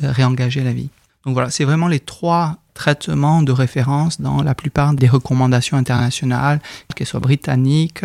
réengager 0.00 0.64
la 0.64 0.72
vie. 0.72 0.88
Donc 1.26 1.34
voilà, 1.34 1.50
c'est 1.50 1.64
vraiment 1.64 1.88
les 1.88 2.00
trois 2.00 2.58
traitement 2.72 3.42
de 3.42 3.52
référence 3.52 4.20
dans 4.20 4.42
la 4.42 4.54
plupart 4.54 4.94
des 4.94 5.08
recommandations 5.08 5.76
internationales, 5.76 6.60
qu'elles 6.94 7.06
soient 7.06 7.20
britanniques, 7.20 8.04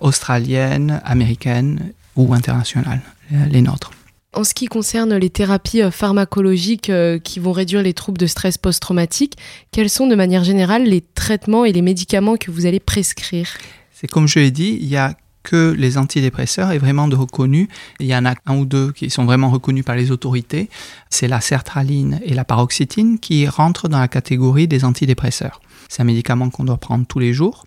australiennes, 0.00 1.00
américaines 1.04 1.92
ou 2.16 2.32
internationales, 2.32 3.00
les 3.30 3.62
nôtres. 3.62 3.90
En 4.32 4.44
ce 4.44 4.54
qui 4.54 4.66
concerne 4.66 5.16
les 5.16 5.30
thérapies 5.30 5.82
euh, 5.82 5.90
pharmacologiques 5.90 6.88
euh, 6.88 7.18
qui 7.18 7.40
vont 7.40 7.50
réduire 7.50 7.82
les 7.82 7.94
troubles 7.94 8.18
de 8.18 8.28
stress 8.28 8.58
post-traumatique, 8.58 9.36
quels 9.72 9.90
sont 9.90 10.06
de 10.06 10.14
manière 10.14 10.44
générale 10.44 10.84
les 10.84 11.00
traitements 11.00 11.64
et 11.64 11.72
les 11.72 11.82
médicaments 11.82 12.36
que 12.36 12.52
vous 12.52 12.64
allez 12.64 12.78
prescrire? 12.78 13.48
C'est 13.92 14.06
comme 14.06 14.28
je 14.28 14.38
l'ai 14.38 14.52
dit, 14.52 14.78
il 14.80 14.86
y 14.86 14.96
a 14.96 15.16
que 15.42 15.74
les 15.76 15.98
antidépresseurs 15.98 16.70
est 16.70 16.78
vraiment 16.78 17.08
de 17.08 17.16
reconnus. 17.16 17.68
Il 17.98 18.06
y 18.06 18.14
en 18.14 18.26
a 18.26 18.34
un 18.46 18.56
ou 18.56 18.64
deux 18.64 18.92
qui 18.92 19.10
sont 19.10 19.24
vraiment 19.24 19.50
reconnus 19.50 19.84
par 19.84 19.96
les 19.96 20.10
autorités. 20.10 20.68
C'est 21.08 21.28
la 21.28 21.40
sertraline 21.40 22.20
et 22.24 22.34
la 22.34 22.44
paroxétine 22.44 23.18
qui 23.18 23.46
rentrent 23.48 23.88
dans 23.88 23.98
la 23.98 24.08
catégorie 24.08 24.68
des 24.68 24.84
antidépresseurs. 24.84 25.60
C'est 25.88 26.02
un 26.02 26.06
médicament 26.06 26.50
qu'on 26.50 26.64
doit 26.64 26.76
prendre 26.76 27.06
tous 27.06 27.18
les 27.18 27.32
jours. 27.32 27.64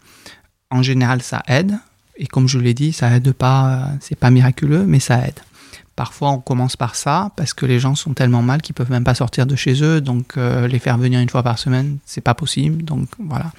En 0.70 0.82
général, 0.82 1.22
ça 1.22 1.44
aide. 1.48 1.78
Et 2.16 2.28
comme 2.28 2.48
je 2.48 2.60
l'ai 2.60 2.74
dit, 2.74 2.94
ça 2.94 3.14
aide 3.16 3.32
pas, 3.32 3.90
c'est 4.00 4.18
pas 4.18 4.30
miraculeux, 4.30 4.86
mais 4.86 5.00
ça 5.00 5.28
aide. 5.28 5.40
Parfois, 5.96 6.32
on 6.32 6.40
commence 6.40 6.76
par 6.76 6.96
ça 6.96 7.32
parce 7.36 7.54
que 7.54 7.68
les 7.68 7.80
gens 7.80 7.94
sont 7.94 8.14
tellement 8.14 8.42
mal 8.42 8.62
qu'ils 8.62 8.74
peuvent 8.74 8.90
même 8.90 9.04
pas 9.04 9.14
sortir 9.14 9.46
de 9.46 9.56
chez 9.56 9.84
eux. 9.84 10.02
Donc, 10.02 10.38
euh, 10.38 10.68
les 10.68 10.80
faire 10.80 10.98
venir 10.98 11.20
une 11.20 11.30
fois 11.30 11.44
par 11.44 11.60
semaine, 11.60 11.98
c'est 12.06 12.22
pas 12.22 12.34
possible. 12.34 12.84
Donc, 12.84 13.10
voilà. 13.20 13.52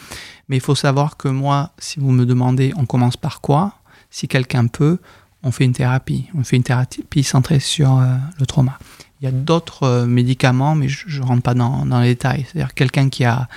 Mais 0.49 0.57
il 0.57 0.61
faut 0.61 0.75
savoir 0.75 1.17
que 1.17 1.29
moi, 1.29 1.71
si 1.79 2.01
vous 2.01 2.11
me 2.11 2.27
demandez, 2.27 2.73
on 2.77 2.87
commence 2.87 3.17
par 3.17 3.41
quoi? 3.41 3.75
Si 4.15 4.29
quelqu'un 4.29 4.69
peut, 4.69 4.99
on 5.43 5.51
fait 5.51 5.65
une 5.65 5.73
thérapie. 5.73 6.27
On 6.37 6.45
fait 6.45 6.55
une 6.55 6.63
thérapie 6.63 7.25
centrée 7.25 7.59
sur 7.59 7.99
euh, 7.99 8.15
le 8.39 8.47
trauma. 8.47 8.79
Il 9.21 9.25
y 9.25 9.27
a 9.27 9.33
d'autres 9.33 9.83
euh, 9.83 10.07
médicaments, 10.07 10.77
mais 10.77 10.89
je 10.89 11.21
ne 11.21 11.27
rentre 11.27 11.43
pas 11.43 11.55
dans, 11.55 11.85
les 12.01 12.11
détails. 12.15 12.47
C'est-à-dire 12.47 12.75
quelqu'un 12.75 13.09
qui 13.09 13.25
a 13.25 13.49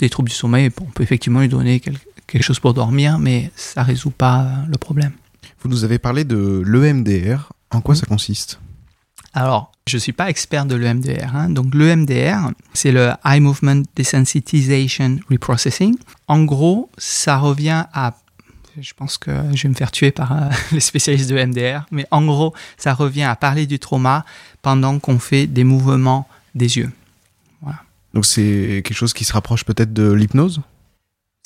des 0.00 0.10
troubles 0.10 0.30
du 0.30 0.34
sommeil, 0.34 0.68
on 0.80 0.86
peut 0.86 1.04
effectivement 1.04 1.40
lui 1.40 1.48
donner 1.48 1.78
quelque 1.78 2.42
chose 2.42 2.58
pour 2.58 2.74
dormir, 2.74 3.20
mais 3.20 3.52
ça 3.54 3.82
ne 3.82 3.86
résout 3.86 4.10
pas 4.10 4.40
euh, 4.42 4.66
le 4.66 4.78
problème. 4.78 5.12
Vous 5.62 5.68
nous 5.68 5.84
avez 5.84 6.00
parlé 6.00 6.24
de 6.24 6.60
l'EMDR. 6.66 7.52
En 7.70 7.80
quoi 7.80 7.94
ça 7.94 8.04
consiste? 8.04 8.58
Alors, 9.32 9.70
je 9.86 9.96
ne 9.96 10.00
suis 10.00 10.12
pas 10.12 10.28
expert 10.28 10.66
de 10.66 10.74
l'EMDR. 10.74 11.36
Hein. 11.36 11.50
Donc, 11.50 11.72
l'EMDR, 11.72 12.50
c'est 12.72 12.90
le 12.90 13.12
Eye 13.24 13.38
Movement 13.38 13.82
Desensitization 13.94 15.20
Reprocessing. 15.30 15.96
En 16.26 16.42
gros, 16.42 16.90
ça 16.98 17.38
revient 17.38 17.84
à 17.92 18.16
je 18.80 18.92
pense 18.94 19.18
que 19.18 19.30
je 19.54 19.62
vais 19.62 19.68
me 19.68 19.74
faire 19.74 19.92
tuer 19.92 20.10
par 20.10 20.32
euh, 20.32 20.50
les 20.72 20.80
spécialistes 20.80 21.30
de 21.30 21.42
MDR, 21.42 21.86
mais 21.90 22.06
en 22.10 22.24
gros, 22.24 22.54
ça 22.76 22.94
revient 22.94 23.22
à 23.22 23.36
parler 23.36 23.66
du 23.66 23.78
trauma 23.78 24.24
pendant 24.62 24.98
qu'on 24.98 25.18
fait 25.18 25.46
des 25.46 25.64
mouvements 25.64 26.28
des 26.54 26.78
yeux. 26.78 26.90
Voilà. 27.62 27.78
Donc 28.12 28.26
c'est 28.26 28.82
quelque 28.84 28.94
chose 28.96 29.12
qui 29.12 29.24
se 29.24 29.32
rapproche 29.32 29.64
peut-être 29.64 29.92
de 29.92 30.10
l'hypnose? 30.12 30.60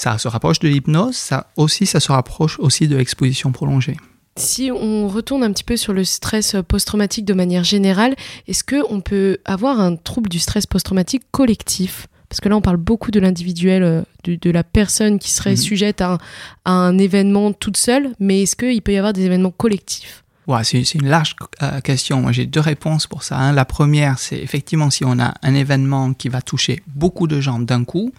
Ça 0.01 0.17
se 0.19 0.29
rapproche 0.29 0.61
de 0.61 0.69
l'hypnose, 0.69 1.17
ça 1.17 1.49
aussi, 1.57 1.85
ça 1.87 2.01
se 2.01 2.13
rapproche 2.13 2.59
aussi 2.61 2.87
de 2.87 2.97
l'exposition 2.97 3.51
prolongée. 3.51 3.97
Si 4.37 4.71
on 4.73 5.09
retourne 5.09 5.43
un 5.43 5.53
petit 5.53 5.65
peu 5.65 5.77
sur 5.77 5.93
le 5.93 6.05
stress 6.05 6.55
post-traumatique 6.69 7.25
de 7.25 7.35
manière 7.35 7.65
générale, 7.65 8.15
est-ce 8.47 8.63
qu'on 8.63 9.01
peut 9.01 9.39
avoir 9.45 9.81
un 9.81 9.97
trouble 9.97 10.29
du 10.29 10.39
stress 10.39 10.67
post-traumatique 10.67 11.25
collectif? 11.33 12.07
Parce 12.29 12.41
que 12.41 12.49
là, 12.49 12.57
on 12.57 12.61
parle 12.61 12.77
beaucoup 12.77 13.11
de 13.11 13.21
l'individuel, 13.21 13.83
euh, 13.83 14.03
de, 14.25 14.35
de, 14.37 14.51
la 14.51 14.63
personne 14.65 15.19
qui 15.19 15.31
serait 15.31 15.53
Mhm. 15.53 15.57
sujette 15.57 16.01
à 16.03 16.13
un, 16.13 16.19
à 16.67 16.73
un 16.73 16.99
événement 16.99 17.53
toute 17.53 17.77
seule, 17.77 18.11
mais 18.21 18.43
est-ce 18.43 18.55
qu'il 18.57 18.83
peut 18.83 18.93
y 18.93 18.99
avoir 18.99 19.13
des 19.13 19.25
événements 19.25 19.51
collectifs 19.51 20.25
Ouais, 20.47 20.65
c'est 20.65 20.83
c'est 20.85 20.99
une 20.99 21.09
large 21.09 21.37
euh, 21.63 21.81
question. 21.81 22.23
Moi, 22.23 22.33
j'ai 22.33 22.47
deux 22.47 22.61
réponses 22.61 23.07
pour 23.07 23.23
ça. 23.23 23.37
hein. 23.39 23.53
La 23.53 23.67
première, 23.67 24.19
c'est 24.19 24.39
effectivement 24.39 24.89
si 24.91 25.05
on 25.05 25.19
a 25.19 25.35
un 25.43 25.55
événement 25.55 26.15
qui 26.15 26.29
va 26.31 26.41
toucher 26.41 26.83
beaucoup 26.87 27.27
de 27.27 27.39
gens 27.41 27.59
d'un 27.59 27.85
coup, 27.85 28.13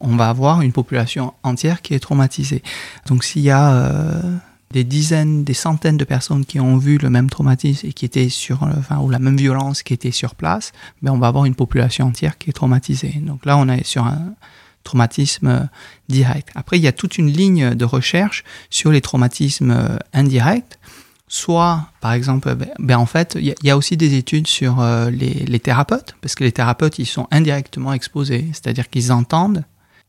on 0.00 0.16
va 0.16 0.28
avoir 0.28 0.62
une 0.62 0.72
population 0.72 1.32
entière 1.44 1.82
qui 1.82 1.94
est 1.94 2.00
traumatisée. 2.00 2.62
Donc, 3.08 3.22
s'il 3.24 3.42
y 3.42 3.50
a 3.50 3.72
euh, 3.72 4.20
des 4.72 4.84
dizaines, 4.84 5.44
des 5.44 5.54
centaines 5.54 5.96
de 5.96 6.04
personnes 6.04 6.44
qui 6.44 6.58
ont 6.60 6.76
vu 6.76 6.98
le 6.98 7.08
même 7.08 7.30
traumatisme 7.30 7.86
et 7.86 7.92
qui 7.92 8.04
étaient 8.04 8.28
sur, 8.28 8.62
euh, 8.64 8.70
enfin, 8.78 8.98
ou 8.98 9.10
la 9.10 9.18
même 9.18 9.36
violence 9.36 9.82
qui 9.82 9.94
était 9.94 10.10
sur 10.10 10.34
place, 10.34 10.72
ben, 11.02 11.12
on 11.12 11.18
va 11.18 11.28
avoir 11.28 11.44
une 11.44 11.54
population 11.54 12.06
entière 12.06 12.36
qui 12.38 12.50
est 12.50 12.52
traumatisée. 12.52 13.14
Donc 13.22 13.46
là, 13.46 13.56
on 13.56 13.68
est 13.68 13.84
sur 13.84 14.04
un 14.04 14.34
traumatisme 14.82 15.46
euh, 15.48 15.60
direct. 16.08 16.50
Après, 16.54 16.78
il 16.78 16.82
y 16.82 16.88
a 16.88 16.92
toute 16.92 17.18
une 17.18 17.30
ligne 17.30 17.74
de 17.74 17.84
recherche 17.84 18.44
sur 18.70 18.90
les 18.90 19.00
traumatismes 19.00 19.70
euh, 19.70 19.96
indirects. 20.12 20.78
Soit, 21.28 21.86
par 22.00 22.12
exemple, 22.12 22.54
ben, 22.54 22.68
ben, 22.78 22.98
en 22.98 23.06
fait, 23.06 23.36
il 23.40 23.54
y, 23.62 23.70
a- 23.70 23.76
aussi 23.76 23.96
des 23.96 24.14
études 24.14 24.46
sur 24.46 24.80
les, 25.10 25.44
les 25.44 25.58
thérapeutes, 25.58 26.14
parce 26.20 26.36
que 26.36 26.44
les 26.44 26.52
thérapeutes, 26.52 27.00
ils 27.00 27.06
sont 27.06 27.26
indirectement 27.32 27.92
exposés, 27.92 28.46
c'est-à-dire 28.52 28.88
qu'ils 28.88 29.10
entendent 29.10 29.64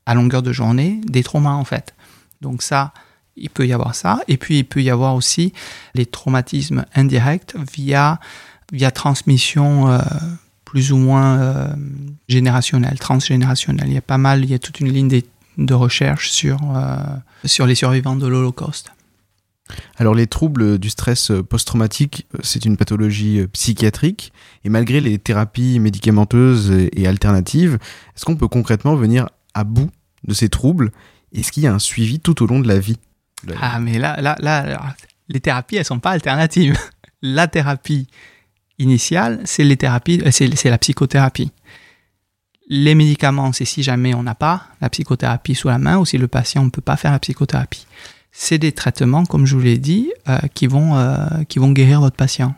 à 0.06 0.14
longueur 0.14 0.44
de 0.44 0.54
journée 0.54 1.02
des 1.08 1.24
traumas, 1.24 1.54
en 1.54 1.64
fait. 1.64 1.96
Donc 2.42 2.62
ça, 2.62 2.94
il 3.38 3.50
peut 3.50 3.68
y 3.68 3.74
avoir 3.74 3.96
ça. 3.96 4.20
Et 4.28 4.38
puis, 4.38 4.60
il 4.60 4.64
peut 4.66 4.82
y 4.82 4.90
avoir 4.90 5.16
aussi 5.16 5.54
les 5.94 6.06
traumatismes 6.06 6.86
indirects 6.96 7.56
via, 7.74 8.20
via 8.72 8.92
transmission 8.92 9.90
euh, 9.90 10.00
plus 10.66 10.92
ou 10.92 10.98
moins 10.98 11.40
euh, 11.40 11.68
générationnelle, 12.28 13.00
transgénérationnelle. 13.00 13.88
Il 13.88 13.94
y 13.94 13.98
a 13.98 14.02
pas 14.02 14.18
mal, 14.18 14.44
il 14.44 14.50
y 14.50 14.54
a 14.54 14.60
toute 14.60 14.80
une 14.80 14.92
ligne 14.92 15.22
de, 15.58 15.74
recherche 15.74 16.30
sur, 16.32 16.58
euh, 16.76 16.98
sur 17.46 17.66
les 17.66 17.76
survivants 17.76 18.16
de 18.16 18.28
l'Holocauste. 18.28 18.92
Alors 19.98 20.16
les 20.16 20.28
troubles 20.28 20.80
du 20.80 20.90
stress 20.90 21.30
post-traumatique, 21.50 22.26
c'est 22.42 22.64
une 22.64 22.78
pathologie 22.78 23.46
psychiatrique 23.52 24.32
et 24.64 24.70
malgré 24.70 25.02
les 25.02 25.20
thérapies 25.20 25.80
médicamenteuses 25.82 26.72
et 26.94 27.06
alternatives, 27.06 27.78
est-ce 28.16 28.24
qu'on 28.24 28.38
peut 28.38 28.48
concrètement 28.48 28.96
venir 28.96 29.28
à 29.54 29.66
bout 29.66 29.90
de 30.26 30.34
ces 30.34 30.48
troubles? 30.48 30.92
Est-ce 31.34 31.52
qu'il 31.52 31.64
y 31.64 31.68
a 31.68 31.74
un 31.74 31.80
suivi 31.80 32.22
tout 32.22 32.42
au 32.42 32.48
long 32.48 32.62
de 32.62 32.68
la 32.68 32.80
vie? 32.80 32.98
Le- 33.46 33.54
Ah, 33.62 33.80
mais 33.80 34.00
là, 34.00 34.20
là, 34.22 34.36
là, 34.40 34.96
les 35.30 35.40
thérapies, 35.40 35.76
elles 35.78 35.86
sont 35.86 36.00
pas 36.00 36.12
alternatives. 36.12 36.78
La 37.22 37.48
thérapie 37.48 38.08
initiale, 38.80 39.42
c'est 39.46 39.64
les 39.64 39.76
thérapies, 39.76 40.22
euh, 40.26 40.30
c'est 40.32 40.56
c'est 40.56 40.70
la 40.70 40.78
psychothérapie. 40.78 41.52
Les 42.70 42.96
médicaments, 42.96 43.52
c'est 43.54 43.66
si 43.66 43.82
jamais 43.82 44.14
on 44.14 44.24
n'a 44.24 44.36
pas 44.36 44.68
la 44.82 44.90
psychothérapie 44.90 45.56
sous 45.56 45.68
la 45.70 45.80
main 45.80 45.98
ou 45.98 46.06
si 46.06 46.18
le 46.18 46.28
patient 46.28 46.64
ne 46.64 46.70
peut 46.70 46.82
pas 46.82 46.96
faire 46.98 47.12
la 47.12 47.20
psychothérapie. 47.20 47.88
C'est 48.32 48.58
des 48.60 48.72
traitements, 48.72 49.26
comme 49.26 49.46
je 49.48 49.56
vous 49.56 49.62
l'ai 49.64 49.78
dit, 49.80 50.12
euh, 50.30 50.38
qui, 50.54 50.68
vont, 50.68 50.96
euh, 50.98 51.26
qui 51.50 51.58
vont 51.60 51.72
guérir 51.72 52.02
votre 52.02 52.16
patient. 52.18 52.54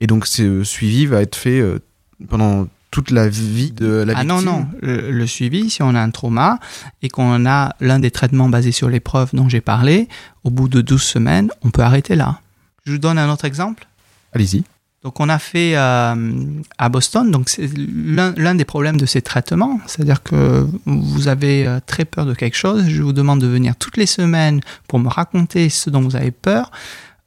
Et 0.00 0.06
donc 0.06 0.26
ce 0.26 0.62
suivi 0.62 1.06
va 1.06 1.22
être 1.22 1.34
fait 1.34 1.58
euh, 1.58 1.80
pendant 2.28 2.68
toute 2.96 3.10
la 3.10 3.28
vie 3.28 3.72
de 3.72 4.04
la 4.06 4.14
ah 4.16 4.22
victime 4.22 4.26
non, 4.26 4.40
non. 4.40 4.66
Le, 4.80 5.10
le 5.10 5.26
suivi, 5.26 5.68
si 5.68 5.82
on 5.82 5.94
a 5.94 6.00
un 6.00 6.08
trauma 6.08 6.58
et 7.02 7.10
qu'on 7.10 7.44
a 7.44 7.76
l'un 7.78 7.98
des 7.98 8.10
traitements 8.10 8.48
basés 8.48 8.72
sur 8.72 8.88
les 8.88 9.00
preuves 9.00 9.28
dont 9.34 9.50
j'ai 9.50 9.60
parlé, 9.60 10.08
au 10.44 10.50
bout 10.50 10.66
de 10.66 10.80
12 10.80 11.02
semaines, 11.02 11.50
on 11.60 11.68
peut 11.68 11.82
arrêter 11.82 12.16
là. 12.16 12.40
Je 12.86 12.92
vous 12.92 12.98
donne 12.98 13.18
un 13.18 13.30
autre 13.30 13.44
exemple. 13.44 13.86
Allez-y. 14.32 14.64
Donc 15.02 15.20
on 15.20 15.28
a 15.28 15.38
fait 15.38 15.76
euh, 15.76 16.34
à 16.78 16.88
Boston, 16.88 17.30
donc 17.30 17.50
c'est 17.50 17.68
l'un 17.76 18.32
l'un 18.38 18.54
des 18.54 18.64
problèmes 18.64 18.96
de 18.96 19.04
ces 19.04 19.20
traitements, 19.20 19.78
c'est-à-dire 19.86 20.22
que 20.22 20.66
vous 20.86 21.28
avez 21.28 21.66
euh, 21.66 21.80
très 21.84 22.06
peur 22.06 22.24
de 22.24 22.32
quelque 22.32 22.56
chose, 22.56 22.88
je 22.88 23.02
vous 23.02 23.12
demande 23.12 23.42
de 23.42 23.46
venir 23.46 23.76
toutes 23.76 23.98
les 23.98 24.06
semaines 24.06 24.62
pour 24.88 25.00
me 25.00 25.08
raconter 25.08 25.68
ce 25.68 25.90
dont 25.90 26.00
vous 26.00 26.16
avez 26.16 26.30
peur. 26.30 26.70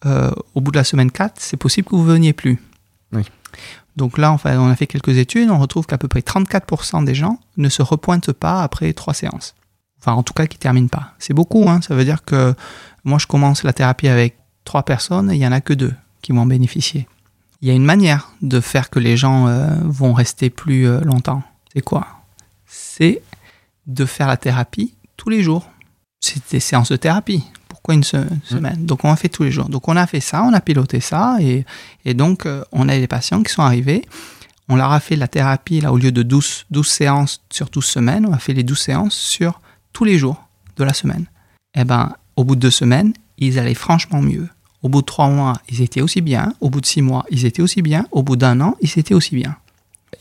Euh, 0.07 0.31
au 0.55 0.61
bout 0.61 0.71
de 0.71 0.77
la 0.77 0.83
semaine 0.83 1.11
4, 1.11 1.35
c'est 1.37 1.57
possible 1.57 1.87
que 1.87 1.95
vous 1.95 2.07
ne 2.07 2.13
veniez 2.13 2.33
plus. 2.33 2.59
Oui. 3.13 3.21
Donc 3.99 4.17
là, 4.17 4.31
enfin, 4.31 4.57
on 4.57 4.69
a 4.69 4.77
fait 4.77 4.87
quelques 4.87 5.17
études, 5.17 5.49
on 5.49 5.59
retrouve 5.59 5.85
qu'à 5.85 5.97
peu 5.97 6.07
près 6.07 6.21
34% 6.21 7.03
des 7.03 7.13
gens 7.13 7.37
ne 7.57 7.67
se 7.67 7.81
repointent 7.81 8.31
pas 8.31 8.63
après 8.63 8.93
trois 8.93 9.13
séances. 9.13 9.55
Enfin, 9.99 10.13
en 10.13 10.23
tout 10.23 10.31
cas, 10.31 10.47
qui 10.47 10.55
ne 10.55 10.61
terminent 10.61 10.87
pas. 10.87 11.15
C'est 11.19 11.33
beaucoup, 11.33 11.69
hein, 11.69 11.81
ça 11.81 11.95
veut 11.95 12.05
dire 12.05 12.23
que 12.23 12.55
moi, 13.03 13.19
je 13.19 13.27
commence 13.27 13.63
la 13.63 13.73
thérapie 13.73 14.07
avec 14.07 14.37
trois 14.63 14.83
personnes 14.83 15.29
et 15.29 15.35
il 15.35 15.39
n'y 15.39 15.45
en 15.45 15.51
a 15.51 15.59
que 15.59 15.73
deux 15.73 15.93
qui 16.21 16.31
vont 16.31 16.43
en 16.43 16.45
bénéficier. 16.45 17.09
Il 17.61 17.67
y 17.67 17.71
a 17.71 17.73
une 17.73 17.83
manière 17.83 18.31
de 18.41 18.61
faire 18.61 18.89
que 18.89 18.99
les 18.99 19.17
gens 19.17 19.47
euh, 19.47 19.75
vont 19.83 20.13
rester 20.13 20.49
plus 20.49 20.87
euh, 20.87 21.01
longtemps. 21.01 21.43
C'est 21.73 21.81
quoi? 21.81 22.07
C'est 22.67 23.21
de 23.85 24.05
faire 24.05 24.27
la 24.27 24.37
thérapie 24.37 24.93
tous 25.17 25.27
les 25.27 25.43
jours. 25.43 25.69
C'est 26.21 26.51
des 26.51 26.61
séances 26.61 26.93
de 26.93 26.95
thérapie. 26.95 27.43
Pourquoi 27.81 27.93
une 27.95 28.03
se- 28.03 28.17
semaine? 28.43 28.85
Donc 28.85 29.05
on 29.05 29.11
a 29.11 29.15
fait 29.15 29.29
tous 29.29 29.43
les 29.43 29.51
jours. 29.51 29.69
Donc 29.69 29.87
on 29.87 29.95
a 29.95 30.05
fait 30.05 30.19
ça, 30.19 30.43
on 30.43 30.51
a 30.53 30.59
piloté 30.59 30.99
ça, 30.99 31.37
et, 31.39 31.65
et 32.03 32.13
donc 32.13 32.45
euh, 32.45 32.63
on 32.73 32.89
a 32.89 32.97
des 32.97 33.07
patients 33.07 33.41
qui 33.41 33.53
sont 33.53 33.61
arrivés. 33.61 34.03
On 34.67 34.75
leur 34.75 34.91
a 34.91 34.99
fait 34.99 35.15
la 35.15 35.27
thérapie, 35.29 35.79
là, 35.81 35.91
au 35.93 35.97
lieu 35.97 36.11
de 36.11 36.21
12, 36.21 36.65
12 36.69 36.85
séances 36.87 37.41
sur 37.49 37.69
12 37.69 37.83
semaines, 37.85 38.25
on 38.27 38.33
a 38.33 38.37
fait 38.37 38.53
les 38.53 38.63
12 38.63 38.77
séances 38.77 39.15
sur 39.15 39.61
tous 39.93 40.03
les 40.03 40.17
jours 40.17 40.43
de 40.75 40.83
la 40.83 40.93
semaine. 40.93 41.25
Eh 41.75 41.85
ben, 41.85 42.13
au 42.35 42.43
bout 42.43 42.55
de 42.55 42.59
deux 42.61 42.69
semaines, 42.71 43.13
ils 43.37 43.57
allaient 43.57 43.73
franchement 43.73 44.21
mieux. 44.21 44.47
Au 44.83 44.89
bout 44.89 45.01
de 45.01 45.05
trois 45.05 45.29
mois, 45.29 45.53
ils 45.69 45.81
étaient 45.81 46.01
aussi 46.01 46.21
bien. 46.21 46.53
Au 46.61 46.69
bout 46.69 46.81
de 46.81 46.85
six 46.85 47.01
mois, 47.01 47.25
ils 47.31 47.45
étaient 47.45 47.61
aussi 47.61 47.81
bien. 47.81 48.05
Au 48.11 48.21
bout 48.23 48.35
d'un 48.35 48.59
an, 48.61 48.75
ils 48.81 48.99
étaient 48.99 49.13
aussi 49.15 49.35
bien. 49.35 49.55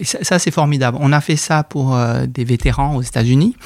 Ça, 0.00 0.38
c'est 0.38 0.50
formidable. 0.50 0.98
On 1.00 1.12
a 1.12 1.20
fait 1.20 1.36
ça 1.36 1.62
pour 1.64 1.94
euh, 1.94 2.26
des 2.26 2.44
vétérans 2.44 2.96
aux 2.96 3.02
États-Unis. 3.02 3.56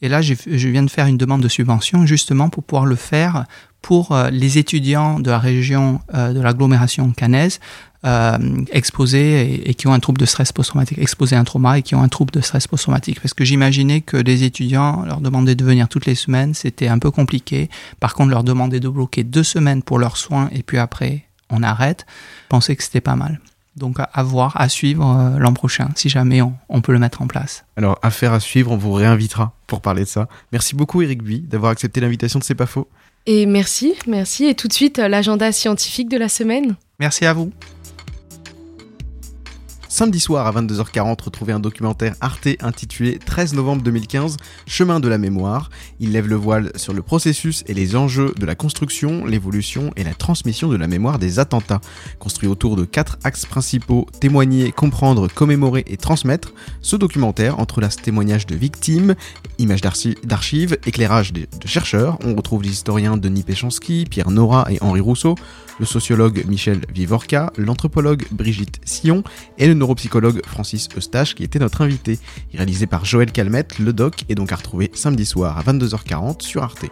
Et 0.00 0.08
là, 0.08 0.22
je 0.22 0.34
viens 0.68 0.82
de 0.82 0.90
faire 0.90 1.06
une 1.06 1.18
demande 1.18 1.42
de 1.42 1.48
subvention 1.48 2.06
justement 2.06 2.48
pour 2.48 2.64
pouvoir 2.64 2.86
le 2.86 2.96
faire 2.96 3.44
pour 3.82 4.12
euh, 4.12 4.30
les 4.30 4.58
étudiants 4.58 5.18
de 5.18 5.30
la 5.30 5.38
région 5.38 6.00
euh, 6.14 6.32
de 6.32 6.40
l'agglomération 6.40 7.10
cannaise 7.12 7.60
euh, 8.04 8.38
exposés 8.70 9.68
et, 9.68 9.74
qui 9.74 9.86
ont 9.88 9.92
un 9.92 10.00
trouble 10.00 10.18
de 10.18 10.24
stress 10.24 10.52
post-traumatique, 10.52 10.98
exposés 10.98 11.36
à 11.36 11.40
un 11.40 11.44
trauma 11.44 11.78
et 11.78 11.82
qui 11.82 11.94
ont 11.94 12.02
un 12.02 12.08
trouble 12.08 12.32
de 12.32 12.40
stress 12.40 12.66
post-traumatique. 12.66 13.20
Parce 13.20 13.34
que 13.34 13.44
j'imaginais 13.44 14.00
que 14.00 14.16
les 14.16 14.44
étudiants 14.44 15.04
leur 15.04 15.20
demandaient 15.20 15.54
de 15.54 15.64
venir 15.64 15.88
toutes 15.88 16.06
les 16.06 16.14
semaines, 16.14 16.54
c'était 16.54 16.88
un 16.88 16.98
peu 16.98 17.10
compliqué. 17.10 17.68
Par 18.00 18.14
contre, 18.14 18.30
leur 18.30 18.44
demander 18.44 18.80
de 18.80 18.88
bloquer 18.88 19.24
deux 19.24 19.44
semaines 19.44 19.82
pour 19.82 19.98
leurs 19.98 20.16
soins 20.16 20.48
et 20.52 20.62
puis 20.62 20.78
après, 20.78 21.26
on 21.50 21.62
arrête. 21.62 22.06
Je 22.44 22.48
pensais 22.48 22.76
que 22.76 22.82
c'était 22.82 23.00
pas 23.00 23.16
mal. 23.16 23.40
Donc 23.76 23.96
à, 23.98 24.22
voir, 24.22 24.60
à 24.60 24.68
suivre 24.68 25.16
euh, 25.18 25.38
l'an 25.38 25.54
prochain, 25.54 25.88
si 25.94 26.08
jamais 26.08 26.42
on, 26.42 26.54
on 26.68 26.82
peut 26.82 26.92
le 26.92 26.98
mettre 26.98 27.22
en 27.22 27.26
place. 27.26 27.64
Alors, 27.76 27.98
affaire 28.02 28.32
à 28.32 28.40
suivre, 28.40 28.70
on 28.72 28.76
vous 28.76 28.92
réinvitera 28.92 29.52
pour 29.66 29.80
parler 29.80 30.02
de 30.02 30.08
ça. 30.08 30.28
Merci 30.52 30.74
beaucoup 30.74 31.00
Eric 31.00 31.22
Buy 31.22 31.40
d'avoir 31.40 31.72
accepté 31.72 32.00
l'invitation 32.00 32.38
de 32.38 32.44
C'est 32.44 32.54
pas 32.54 32.66
faux. 32.66 32.88
Et 33.26 33.46
merci, 33.46 33.94
merci. 34.06 34.46
Et 34.46 34.54
tout 34.54 34.68
de 34.68 34.72
suite, 34.72 34.98
euh, 34.98 35.08
l'agenda 35.08 35.52
scientifique 35.52 36.08
de 36.08 36.18
la 36.18 36.28
semaine. 36.28 36.76
Merci 36.98 37.24
à 37.24 37.32
vous. 37.32 37.50
Samedi 39.92 40.20
soir 40.20 40.46
à 40.46 40.52
22h40, 40.58 41.22
retrouvez 41.22 41.52
un 41.52 41.60
documentaire 41.60 42.14
Arte 42.22 42.48
intitulé 42.60 43.18
13 43.18 43.52
novembre 43.52 43.82
2015, 43.82 44.38
Chemin 44.66 45.00
de 45.00 45.08
la 45.08 45.18
mémoire. 45.18 45.68
Il 46.00 46.12
lève 46.12 46.28
le 46.28 46.34
voile 46.34 46.72
sur 46.76 46.94
le 46.94 47.02
processus 47.02 47.62
et 47.66 47.74
les 47.74 47.94
enjeux 47.94 48.32
de 48.38 48.46
la 48.46 48.54
construction, 48.54 49.26
l'évolution 49.26 49.92
et 49.96 50.02
la 50.02 50.14
transmission 50.14 50.68
de 50.68 50.76
la 50.76 50.86
mémoire 50.86 51.18
des 51.18 51.40
attentats. 51.40 51.82
Construit 52.18 52.48
autour 52.48 52.76
de 52.76 52.86
quatre 52.86 53.18
axes 53.22 53.44
principaux, 53.44 54.06
témoigner, 54.18 54.72
comprendre, 54.72 55.28
commémorer 55.28 55.84
et 55.86 55.98
transmettre, 55.98 56.54
ce 56.80 56.96
documentaire 56.96 57.60
entrelace 57.60 57.96
témoignages 57.96 58.46
de 58.46 58.54
victimes, 58.54 59.14
images 59.58 59.82
d'archi- 59.82 60.16
d'archives, 60.24 60.78
éclairage 60.86 61.34
de, 61.34 61.46
chercheurs. 61.66 62.18
On 62.24 62.34
retrouve 62.34 62.62
les 62.62 62.70
historiens 62.70 63.18
Denis 63.18 63.42
Péchanski, 63.42 64.06
Pierre 64.08 64.30
Nora 64.30 64.66
et 64.70 64.78
Henri 64.80 65.00
Rousseau, 65.00 65.34
le 65.78 65.84
sociologue 65.84 66.44
Michel 66.48 66.80
Vivorca, 66.94 67.52
l'anthropologue 67.58 68.24
Brigitte 68.30 68.80
Sillon 68.86 69.22
et 69.58 69.66
le 69.66 69.81
neuropsychologue 69.82 70.42
Francis 70.46 70.88
Eustache 70.96 71.34
qui 71.34 71.42
était 71.42 71.58
notre 71.58 71.82
invité. 71.82 72.18
Réalisé 72.54 72.86
par 72.86 73.04
Joël 73.04 73.32
Calmette, 73.32 73.78
le 73.78 73.92
doc 73.92 74.24
est 74.28 74.34
donc 74.34 74.52
à 74.52 74.56
retrouver 74.56 74.90
samedi 74.94 75.26
soir 75.26 75.58
à 75.58 75.62
22h40 75.62 76.42
sur 76.42 76.62
Arte. 76.62 76.86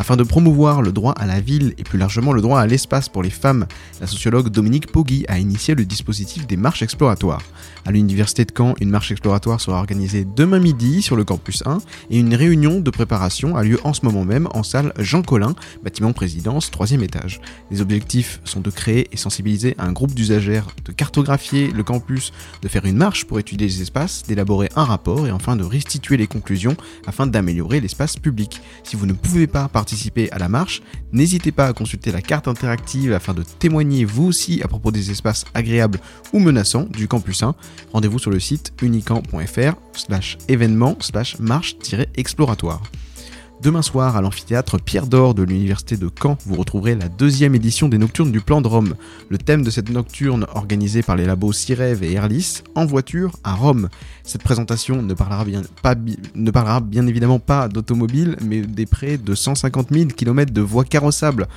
Afin 0.00 0.16
de 0.16 0.22
promouvoir 0.22 0.80
le 0.80 0.92
droit 0.92 1.12
à 1.14 1.26
la 1.26 1.40
ville 1.40 1.74
et 1.76 1.82
plus 1.82 1.98
largement 1.98 2.32
le 2.32 2.40
droit 2.40 2.60
à 2.60 2.68
l'espace 2.68 3.08
pour 3.08 3.24
les 3.24 3.30
femmes, 3.30 3.66
la 4.00 4.06
sociologue 4.06 4.48
Dominique 4.48 4.92
Poggi 4.92 5.24
a 5.26 5.40
initié 5.40 5.74
le 5.74 5.84
dispositif 5.84 6.46
des 6.46 6.56
marches 6.56 6.82
exploratoires. 6.82 7.42
À 7.84 7.90
l'université 7.90 8.44
de 8.44 8.52
Caen, 8.56 8.74
une 8.80 8.90
marche 8.90 9.10
exploratoire 9.10 9.60
sera 9.60 9.78
organisée 9.78 10.24
demain 10.24 10.60
midi 10.60 11.02
sur 11.02 11.16
le 11.16 11.24
campus 11.24 11.64
1 11.66 11.78
et 12.10 12.18
une 12.18 12.36
réunion 12.36 12.78
de 12.78 12.90
préparation 12.92 13.56
a 13.56 13.64
lieu 13.64 13.80
en 13.82 13.92
ce 13.92 14.04
moment 14.04 14.24
même 14.24 14.46
en 14.52 14.62
salle 14.62 14.92
Jean 15.00 15.22
Collin, 15.22 15.56
bâtiment 15.82 16.12
présidence, 16.12 16.70
troisième 16.70 17.02
étage. 17.02 17.40
Les 17.72 17.80
objectifs 17.80 18.40
sont 18.44 18.60
de 18.60 18.70
créer 18.70 19.08
et 19.10 19.16
sensibiliser 19.16 19.74
un 19.78 19.90
groupe 19.90 20.14
d'usagères, 20.14 20.68
de 20.84 20.92
cartographier 20.92 21.72
le 21.72 21.82
campus, 21.82 22.32
de 22.62 22.68
faire 22.68 22.84
une 22.84 22.96
marche 22.96 23.24
pour 23.24 23.40
étudier 23.40 23.66
les 23.66 23.82
espaces, 23.82 24.22
d'élaborer 24.28 24.68
un 24.76 24.84
rapport 24.84 25.26
et 25.26 25.32
enfin 25.32 25.56
de 25.56 25.64
restituer 25.64 26.16
les 26.16 26.28
conclusions 26.28 26.76
afin 27.08 27.26
d'améliorer 27.26 27.80
l'espace 27.80 28.16
public. 28.16 28.60
Si 28.84 28.94
vous 28.94 29.06
ne 29.06 29.12
pouvez 29.12 29.48
pas 29.48 29.66
participer 29.66 29.87
à 30.30 30.38
la 30.38 30.48
marche, 30.48 30.82
n'hésitez 31.12 31.52
pas 31.52 31.66
à 31.66 31.72
consulter 31.72 32.12
la 32.12 32.22
carte 32.22 32.48
interactive 32.48 33.12
afin 33.12 33.34
de 33.34 33.42
témoigner 33.42 34.04
vous 34.04 34.26
aussi 34.26 34.62
à 34.62 34.68
propos 34.68 34.90
des 34.90 35.10
espaces 35.10 35.44
agréables 35.54 36.00
ou 36.32 36.38
menaçants 36.38 36.84
du 36.84 37.08
campus 37.08 37.42
1. 37.42 37.54
Rendez-vous 37.92 38.18
sur 38.18 38.30
le 38.30 38.40
site 38.40 38.72
unicamp.fr 38.82 39.74
slash 39.92 40.38
événement 40.48 40.96
slash 41.00 41.38
marche-exploratoire. 41.38 42.82
Demain 43.60 43.82
soir, 43.82 44.16
à 44.16 44.22
l'amphithéâtre 44.22 44.78
Pierre 44.80 45.08
d'Or 45.08 45.34
de 45.34 45.42
l'Université 45.42 45.96
de 45.96 46.08
Caen, 46.08 46.38
vous 46.46 46.54
retrouverez 46.54 46.94
la 46.94 47.08
deuxième 47.08 47.56
édition 47.56 47.88
des 47.88 47.98
Nocturnes 47.98 48.30
du 48.30 48.40
Plan 48.40 48.60
de 48.60 48.68
Rome. 48.68 48.94
Le 49.30 49.36
thème 49.36 49.64
de 49.64 49.70
cette 49.70 49.90
nocturne, 49.90 50.46
organisée 50.54 51.02
par 51.02 51.16
les 51.16 51.26
labos 51.26 51.52
Cirev 51.52 52.04
et 52.04 52.12
Erlis, 52.12 52.62
en 52.76 52.86
voiture 52.86 53.32
à 53.42 53.54
Rome. 53.54 53.88
Cette 54.22 54.44
présentation 54.44 55.02
ne 55.02 55.12
parlera 55.12 55.44
bien, 55.44 55.62
ne 56.36 56.50
parlera 56.52 56.78
bien 56.78 57.04
évidemment 57.08 57.40
pas 57.40 57.66
d'automobile, 57.66 58.36
mais 58.42 58.60
des 58.60 58.86
près 58.86 59.18
de 59.18 59.34
150 59.34 59.88
000 59.90 60.10
km 60.16 60.52
de 60.52 60.60
voies 60.60 60.84
carrossables 60.84 61.48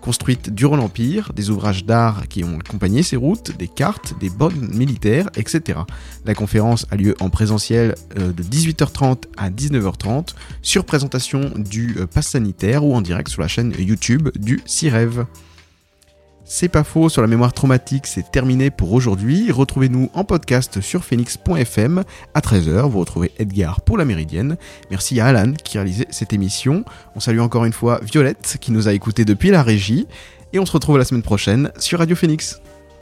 construites 0.00 0.50
durant 0.50 0.76
l'Empire, 0.76 1.32
des 1.34 1.50
ouvrages 1.50 1.84
d'art 1.84 2.28
qui 2.28 2.44
ont 2.44 2.58
accompagné 2.58 3.02
ces 3.02 3.16
routes, 3.16 3.56
des 3.56 3.68
cartes, 3.68 4.14
des 4.18 4.30
bonnes 4.30 4.68
militaires, 4.74 5.28
etc. 5.36 5.80
La 6.24 6.34
conférence 6.34 6.86
a 6.90 6.96
lieu 6.96 7.14
en 7.20 7.30
présentiel 7.30 7.94
euh, 8.18 8.32
de 8.32 8.42
18h30 8.42 9.24
à 9.36 9.50
19h30 9.50 10.34
sur 10.62 10.84
présentation 10.84 11.52
du 11.56 11.96
euh, 11.98 12.06
pass 12.06 12.28
sanitaire 12.28 12.84
ou 12.84 12.94
en 12.94 13.00
direct 13.00 13.28
sur 13.28 13.42
la 13.42 13.48
chaîne 13.48 13.74
YouTube 13.78 14.30
du 14.36 14.60
CIREV. 14.64 15.26
C'est 16.52 16.68
pas 16.68 16.82
faux 16.82 17.08
sur 17.08 17.22
la 17.22 17.28
mémoire 17.28 17.52
traumatique, 17.52 18.08
c'est 18.08 18.28
terminé 18.32 18.70
pour 18.70 18.92
aujourd'hui. 18.92 19.52
Retrouvez-nous 19.52 20.10
en 20.14 20.24
podcast 20.24 20.80
sur 20.80 21.04
phoenix.fm 21.04 22.02
à 22.34 22.40
13h. 22.40 22.88
Vous 22.90 22.98
retrouvez 22.98 23.30
Edgar 23.38 23.80
pour 23.82 23.96
la 23.96 24.04
Méridienne. 24.04 24.56
Merci 24.90 25.20
à 25.20 25.26
Alan 25.26 25.52
qui 25.52 25.78
a 25.78 25.82
réalisé 25.82 26.08
cette 26.10 26.32
émission. 26.32 26.84
On 27.14 27.20
salue 27.20 27.38
encore 27.38 27.66
une 27.66 27.72
fois 27.72 28.00
Violette 28.02 28.56
qui 28.60 28.72
nous 28.72 28.88
a 28.88 28.92
écoutés 28.92 29.24
depuis 29.24 29.50
la 29.50 29.62
régie. 29.62 30.08
Et 30.52 30.58
on 30.58 30.66
se 30.66 30.72
retrouve 30.72 30.98
la 30.98 31.04
semaine 31.04 31.22
prochaine 31.22 31.70
sur 31.78 32.00
Radio 32.00 32.16
Phoenix. 32.16 32.60